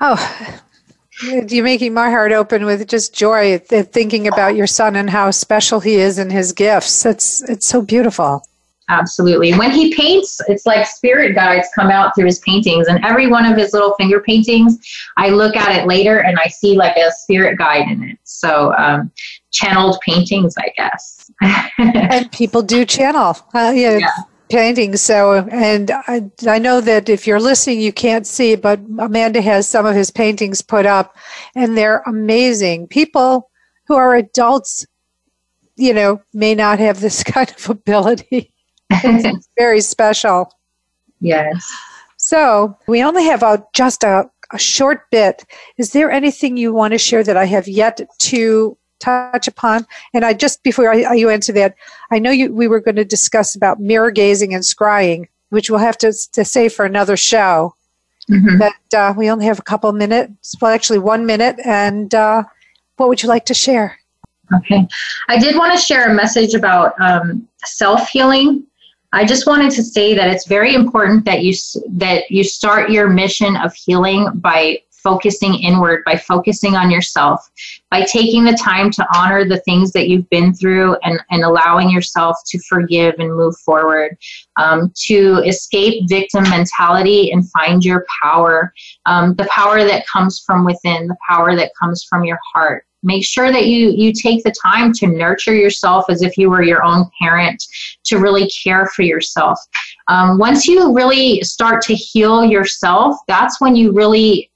Oh, 0.00 0.60
you're 1.22 1.64
making 1.64 1.94
my 1.94 2.10
heart 2.10 2.32
open 2.32 2.64
with 2.64 2.88
just 2.88 3.14
joy 3.14 3.54
at 3.54 3.92
thinking 3.92 4.26
about 4.26 4.56
your 4.56 4.66
son 4.66 4.96
and 4.96 5.10
how 5.10 5.30
special 5.30 5.80
he 5.80 5.96
is 5.96 6.18
and 6.18 6.32
his 6.32 6.52
gifts. 6.52 7.06
It's 7.06 7.42
it's 7.48 7.66
so 7.66 7.82
beautiful. 7.82 8.42
Absolutely. 8.90 9.54
When 9.54 9.70
he 9.70 9.94
paints, 9.94 10.42
it's 10.46 10.66
like 10.66 10.86
spirit 10.86 11.34
guides 11.34 11.68
come 11.74 11.90
out 11.90 12.14
through 12.14 12.26
his 12.26 12.40
paintings, 12.40 12.88
and 12.88 13.02
every 13.04 13.28
one 13.28 13.46
of 13.46 13.56
his 13.56 13.72
little 13.72 13.94
finger 13.94 14.20
paintings, 14.20 14.78
I 15.16 15.30
look 15.30 15.56
at 15.56 15.74
it 15.74 15.86
later 15.86 16.18
and 16.18 16.38
I 16.38 16.48
see 16.48 16.76
like 16.76 16.96
a 16.96 17.10
spirit 17.12 17.56
guide 17.56 17.88
in 17.88 18.02
it. 18.02 18.18
So 18.24 18.74
um, 18.76 19.10
channeled 19.52 19.98
paintings, 20.06 20.54
I 20.58 20.70
guess. 20.76 21.30
and 21.78 22.30
people 22.30 22.60
do 22.60 22.84
channel. 22.84 23.38
Uh, 23.54 23.72
yeah. 23.74 23.98
yeah 23.98 24.08
paintings. 24.48 25.00
So, 25.00 25.34
and 25.50 25.90
I, 25.90 26.30
I 26.46 26.58
know 26.58 26.80
that 26.80 27.08
if 27.08 27.26
you're 27.26 27.40
listening, 27.40 27.80
you 27.80 27.92
can't 27.92 28.26
see, 28.26 28.56
but 28.56 28.80
Amanda 28.98 29.40
has 29.40 29.68
some 29.68 29.86
of 29.86 29.94
his 29.94 30.10
paintings 30.10 30.62
put 30.62 30.86
up, 30.86 31.16
and 31.54 31.76
they're 31.76 32.02
amazing. 32.06 32.88
People 32.88 33.50
who 33.86 33.94
are 33.94 34.14
adults, 34.14 34.86
you 35.76 35.92
know, 35.92 36.22
may 36.32 36.54
not 36.54 36.78
have 36.78 37.00
this 37.00 37.22
kind 37.24 37.50
of 37.50 37.70
ability. 37.70 38.52
it's 38.90 39.48
very 39.58 39.80
special. 39.80 40.52
Yes. 41.20 41.72
So, 42.16 42.76
we 42.86 43.02
only 43.02 43.24
have 43.24 43.42
a, 43.42 43.64
just 43.74 44.02
a, 44.04 44.30
a 44.52 44.58
short 44.58 45.10
bit. 45.10 45.44
Is 45.78 45.92
there 45.92 46.10
anything 46.10 46.56
you 46.56 46.72
want 46.72 46.92
to 46.92 46.98
share 46.98 47.22
that 47.24 47.36
I 47.36 47.44
have 47.46 47.68
yet 47.68 48.00
to 48.20 48.76
touch 49.04 49.48
upon? 49.48 49.86
And 50.12 50.24
I 50.24 50.32
just 50.32 50.62
before 50.62 50.90
I, 50.90 51.14
you 51.14 51.30
answer 51.30 51.52
that, 51.52 51.74
I 52.10 52.18
know 52.18 52.30
you, 52.30 52.52
we 52.52 52.68
were 52.68 52.80
going 52.80 52.96
to 52.96 53.04
discuss 53.04 53.54
about 53.54 53.80
mirror 53.80 54.10
gazing 54.10 54.54
and 54.54 54.62
scrying, 54.62 55.28
which 55.50 55.70
we'll 55.70 55.80
have 55.80 55.98
to, 55.98 56.12
to 56.32 56.44
say 56.44 56.68
for 56.68 56.84
another 56.84 57.16
show. 57.16 57.74
Mm-hmm. 58.30 58.58
But 58.58 58.98
uh, 58.98 59.14
we 59.16 59.30
only 59.30 59.44
have 59.46 59.58
a 59.58 59.62
couple 59.62 59.92
minutes, 59.92 60.54
well, 60.60 60.72
actually 60.72 60.98
one 60.98 61.26
minute. 61.26 61.56
And 61.64 62.14
uh, 62.14 62.44
what 62.96 63.08
would 63.08 63.22
you 63.22 63.28
like 63.28 63.44
to 63.46 63.54
share? 63.54 63.98
Okay, 64.54 64.86
I 65.28 65.38
did 65.38 65.56
want 65.56 65.72
to 65.72 65.78
share 65.78 66.10
a 66.10 66.14
message 66.14 66.54
about 66.54 66.94
um, 67.00 67.48
self 67.64 68.08
healing. 68.10 68.64
I 69.12 69.24
just 69.24 69.46
wanted 69.46 69.70
to 69.72 69.82
say 69.82 70.14
that 70.14 70.28
it's 70.28 70.46
very 70.46 70.74
important 70.74 71.24
that 71.24 71.42
you 71.42 71.54
that 71.88 72.30
you 72.30 72.44
start 72.44 72.90
your 72.90 73.08
mission 73.08 73.56
of 73.56 73.74
healing 73.74 74.28
by 74.34 74.82
focusing 75.04 75.54
inward, 75.54 76.02
by 76.04 76.16
focusing 76.16 76.74
on 76.74 76.90
yourself, 76.90 77.48
by 77.90 78.02
taking 78.02 78.42
the 78.42 78.58
time 78.60 78.90
to 78.90 79.06
honor 79.14 79.44
the 79.44 79.60
things 79.60 79.92
that 79.92 80.08
you've 80.08 80.28
been 80.30 80.52
through 80.52 80.96
and, 81.04 81.20
and 81.30 81.44
allowing 81.44 81.90
yourself 81.90 82.38
to 82.46 82.58
forgive 82.60 83.14
and 83.18 83.36
move 83.36 83.56
forward, 83.58 84.16
um, 84.56 84.90
to 84.96 85.42
escape 85.46 86.08
victim 86.08 86.42
mentality 86.44 87.30
and 87.30 87.48
find 87.50 87.84
your 87.84 88.06
power, 88.22 88.72
um, 89.06 89.34
the 89.34 89.46
power 89.46 89.84
that 89.84 90.06
comes 90.06 90.40
from 90.40 90.64
within, 90.64 91.06
the 91.06 91.16
power 91.28 91.54
that 91.54 91.70
comes 91.78 92.02
from 92.02 92.24
your 92.24 92.40
heart. 92.52 92.86
Make 93.06 93.22
sure 93.22 93.52
that 93.52 93.66
you 93.66 93.90
you 93.90 94.14
take 94.14 94.42
the 94.44 94.54
time 94.62 94.90
to 94.94 95.06
nurture 95.06 95.54
yourself 95.54 96.06
as 96.08 96.22
if 96.22 96.38
you 96.38 96.48
were 96.48 96.62
your 96.62 96.82
own 96.82 97.04
parent 97.20 97.62
to 98.04 98.16
really 98.16 98.48
care 98.48 98.86
for 98.86 99.02
yourself. 99.02 99.60
Um, 100.08 100.38
once 100.38 100.66
you 100.66 100.90
really 100.94 101.42
start 101.42 101.82
to 101.82 101.94
heal 101.94 102.42
yourself 102.42 103.16
that's 103.26 103.60
when 103.60 103.76
you 103.76 103.92
really 103.92 104.50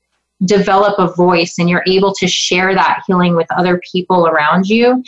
develop 0.45 0.99
a 0.99 1.13
voice 1.15 1.59
and 1.59 1.69
you're 1.69 1.85
able 1.87 2.15
to 2.15 2.29
share 2.29 2.75
that 2.75 3.03
healing 3.07 3.35
with 3.35 3.47
other 3.51 3.81
people 3.93 4.27
around 4.27 4.67
you 4.67 5.03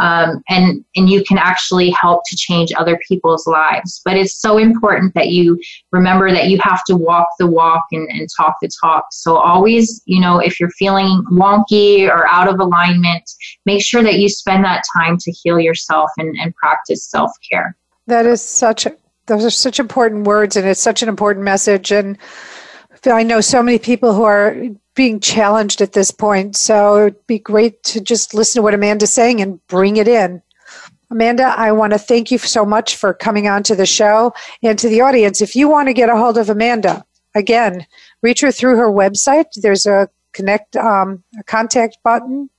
um, 0.00 0.42
and 0.48 0.84
and 0.96 1.08
you 1.08 1.24
can 1.24 1.38
actually 1.38 1.90
help 1.90 2.22
to 2.26 2.36
change 2.36 2.72
other 2.76 2.98
people's 3.06 3.46
lives. 3.46 4.00
But 4.04 4.16
it's 4.16 4.40
so 4.40 4.58
important 4.58 5.14
that 5.14 5.28
you 5.28 5.60
remember 5.92 6.32
that 6.32 6.48
you 6.48 6.58
have 6.60 6.82
to 6.86 6.96
walk 6.96 7.28
the 7.38 7.46
walk 7.46 7.84
and, 7.92 8.08
and 8.10 8.28
talk 8.36 8.56
the 8.60 8.68
talk. 8.82 9.06
So 9.12 9.36
always 9.36 10.02
you 10.06 10.20
know 10.20 10.38
if 10.38 10.58
you're 10.58 10.70
feeling 10.70 11.24
wonky 11.30 12.08
or 12.08 12.26
out 12.26 12.48
of 12.48 12.58
alignment 12.58 13.30
make 13.66 13.84
sure 13.84 14.02
that 14.02 14.18
you 14.18 14.28
spend 14.28 14.64
that 14.64 14.82
time 14.96 15.16
to 15.18 15.30
heal 15.30 15.60
yourself 15.60 16.10
and, 16.18 16.36
and 16.40 16.54
practice 16.56 17.04
self-care. 17.06 17.76
That 18.06 18.26
is 18.26 18.42
such 18.42 18.86
a, 18.86 18.94
those 19.26 19.44
are 19.44 19.50
such 19.50 19.80
important 19.80 20.26
words 20.26 20.56
and 20.56 20.66
it's 20.66 20.80
such 20.80 21.02
an 21.02 21.08
important 21.08 21.44
message. 21.44 21.90
And 21.90 22.18
I 23.12 23.22
know 23.22 23.40
so 23.40 23.62
many 23.62 23.78
people 23.78 24.14
who 24.14 24.22
are 24.22 24.56
being 24.94 25.20
challenged 25.20 25.80
at 25.80 25.92
this 25.92 26.10
point. 26.10 26.56
So 26.56 26.96
it 26.96 27.04
would 27.04 27.26
be 27.26 27.38
great 27.38 27.82
to 27.84 28.00
just 28.00 28.34
listen 28.34 28.60
to 28.60 28.62
what 28.62 28.74
Amanda's 28.74 29.12
saying 29.12 29.40
and 29.40 29.64
bring 29.66 29.96
it 29.96 30.08
in. 30.08 30.42
Amanda, 31.10 31.54
I 31.56 31.72
want 31.72 31.92
to 31.92 31.98
thank 31.98 32.30
you 32.30 32.38
so 32.38 32.64
much 32.64 32.96
for 32.96 33.12
coming 33.12 33.48
on 33.48 33.62
to 33.64 33.76
the 33.76 33.86
show 33.86 34.32
and 34.62 34.78
to 34.78 34.88
the 34.88 35.00
audience. 35.00 35.42
If 35.42 35.54
you 35.54 35.68
want 35.68 35.88
to 35.88 35.94
get 35.94 36.08
a 36.08 36.16
hold 36.16 36.38
of 36.38 36.48
Amanda, 36.48 37.04
again, 37.34 37.86
reach 38.22 38.40
her 38.40 38.50
through 38.50 38.76
her 38.76 38.88
website. 38.88 39.46
There's 39.56 39.86
a 39.86 40.08
connect 40.32 40.76
um, 40.76 41.22
a 41.38 41.44
contact 41.44 41.98
button 42.02 42.50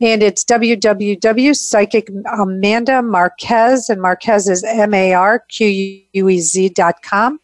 and 0.00 0.22
it's 0.22 0.44
www.psychicamanda 0.44 3.04
Marquez, 3.04 3.88
and 3.88 4.00
Marquez 4.00 4.48
is 4.48 4.62
M 4.64 4.94
A 4.94 5.14
R 5.14 5.40
Q 5.40 6.02
U 6.12 6.28
E 6.28 6.40
Z 6.40 6.68
dot 6.70 7.02
com. 7.02 7.40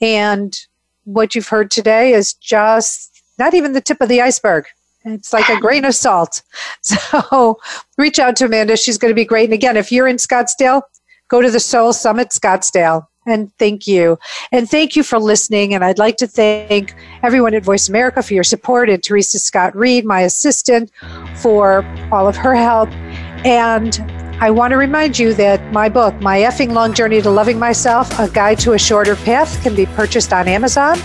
And 0.00 0.58
what 1.04 1.34
you've 1.34 1.48
heard 1.48 1.70
today 1.70 2.12
is 2.12 2.34
just 2.34 3.22
not 3.38 3.54
even 3.54 3.72
the 3.72 3.80
tip 3.80 4.00
of 4.00 4.08
the 4.08 4.20
iceberg. 4.20 4.66
It's 5.04 5.32
like 5.32 5.48
a 5.48 5.60
grain 5.60 5.84
of 5.84 5.94
salt. 5.94 6.42
So 6.82 7.58
reach 7.98 8.18
out 8.18 8.36
to 8.36 8.46
Amanda. 8.46 8.76
She's 8.76 8.96
going 8.96 9.10
to 9.10 9.14
be 9.14 9.24
great. 9.24 9.44
And 9.44 9.52
again, 9.52 9.76
if 9.76 9.92
you're 9.92 10.08
in 10.08 10.16
Scottsdale, 10.16 10.82
go 11.28 11.42
to 11.42 11.50
the 11.50 11.60
Soul 11.60 11.92
Summit 11.92 12.30
Scottsdale. 12.30 13.06
And 13.26 13.52
thank 13.58 13.86
you. 13.86 14.18
And 14.50 14.68
thank 14.68 14.96
you 14.96 15.02
for 15.02 15.18
listening. 15.18 15.74
And 15.74 15.84
I'd 15.84 15.98
like 15.98 16.16
to 16.18 16.26
thank 16.26 16.94
everyone 17.22 17.54
at 17.54 17.64
Voice 17.64 17.88
America 17.88 18.22
for 18.22 18.32
your 18.32 18.44
support 18.44 18.88
and 18.88 19.02
Teresa 19.02 19.38
Scott 19.38 19.76
Reed, 19.76 20.06
my 20.06 20.22
assistant, 20.22 20.90
for 21.36 21.84
all 22.10 22.26
of 22.26 22.36
her 22.36 22.54
help. 22.54 22.90
And 23.44 24.19
I 24.42 24.50
want 24.50 24.70
to 24.70 24.78
remind 24.78 25.18
you 25.18 25.34
that 25.34 25.70
my 25.70 25.90
book, 25.90 26.18
My 26.22 26.38
Effing 26.38 26.72
Long 26.72 26.94
Journey 26.94 27.20
to 27.20 27.30
Loving 27.30 27.58
Myself, 27.58 28.18
A 28.18 28.26
Guide 28.26 28.58
to 28.60 28.72
a 28.72 28.78
Shorter 28.78 29.14
Path, 29.14 29.62
can 29.62 29.74
be 29.74 29.84
purchased 29.84 30.32
on 30.32 30.48
Amazon. 30.48 30.98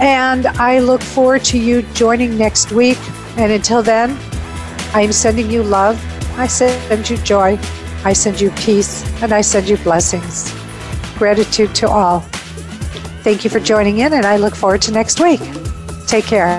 And 0.00 0.48
I 0.48 0.80
look 0.80 1.00
forward 1.00 1.44
to 1.44 1.58
you 1.58 1.82
joining 1.94 2.36
next 2.36 2.72
week. 2.72 2.98
And 3.36 3.52
until 3.52 3.80
then, 3.80 4.10
I 4.92 5.02
am 5.02 5.12
sending 5.12 5.48
you 5.48 5.62
love. 5.62 6.04
I 6.36 6.48
send 6.48 7.08
you 7.08 7.16
joy. 7.18 7.60
I 8.04 8.12
send 8.12 8.40
you 8.40 8.50
peace. 8.50 9.04
And 9.22 9.32
I 9.32 9.40
send 9.40 9.68
you 9.68 9.76
blessings. 9.76 10.52
Gratitude 11.16 11.76
to 11.76 11.88
all. 11.88 12.20
Thank 13.22 13.44
you 13.44 13.50
for 13.50 13.60
joining 13.60 13.98
in, 13.98 14.14
and 14.14 14.26
I 14.26 14.36
look 14.36 14.56
forward 14.56 14.82
to 14.82 14.90
next 14.90 15.20
week. 15.20 15.40
Take 16.08 16.24
care. 16.24 16.58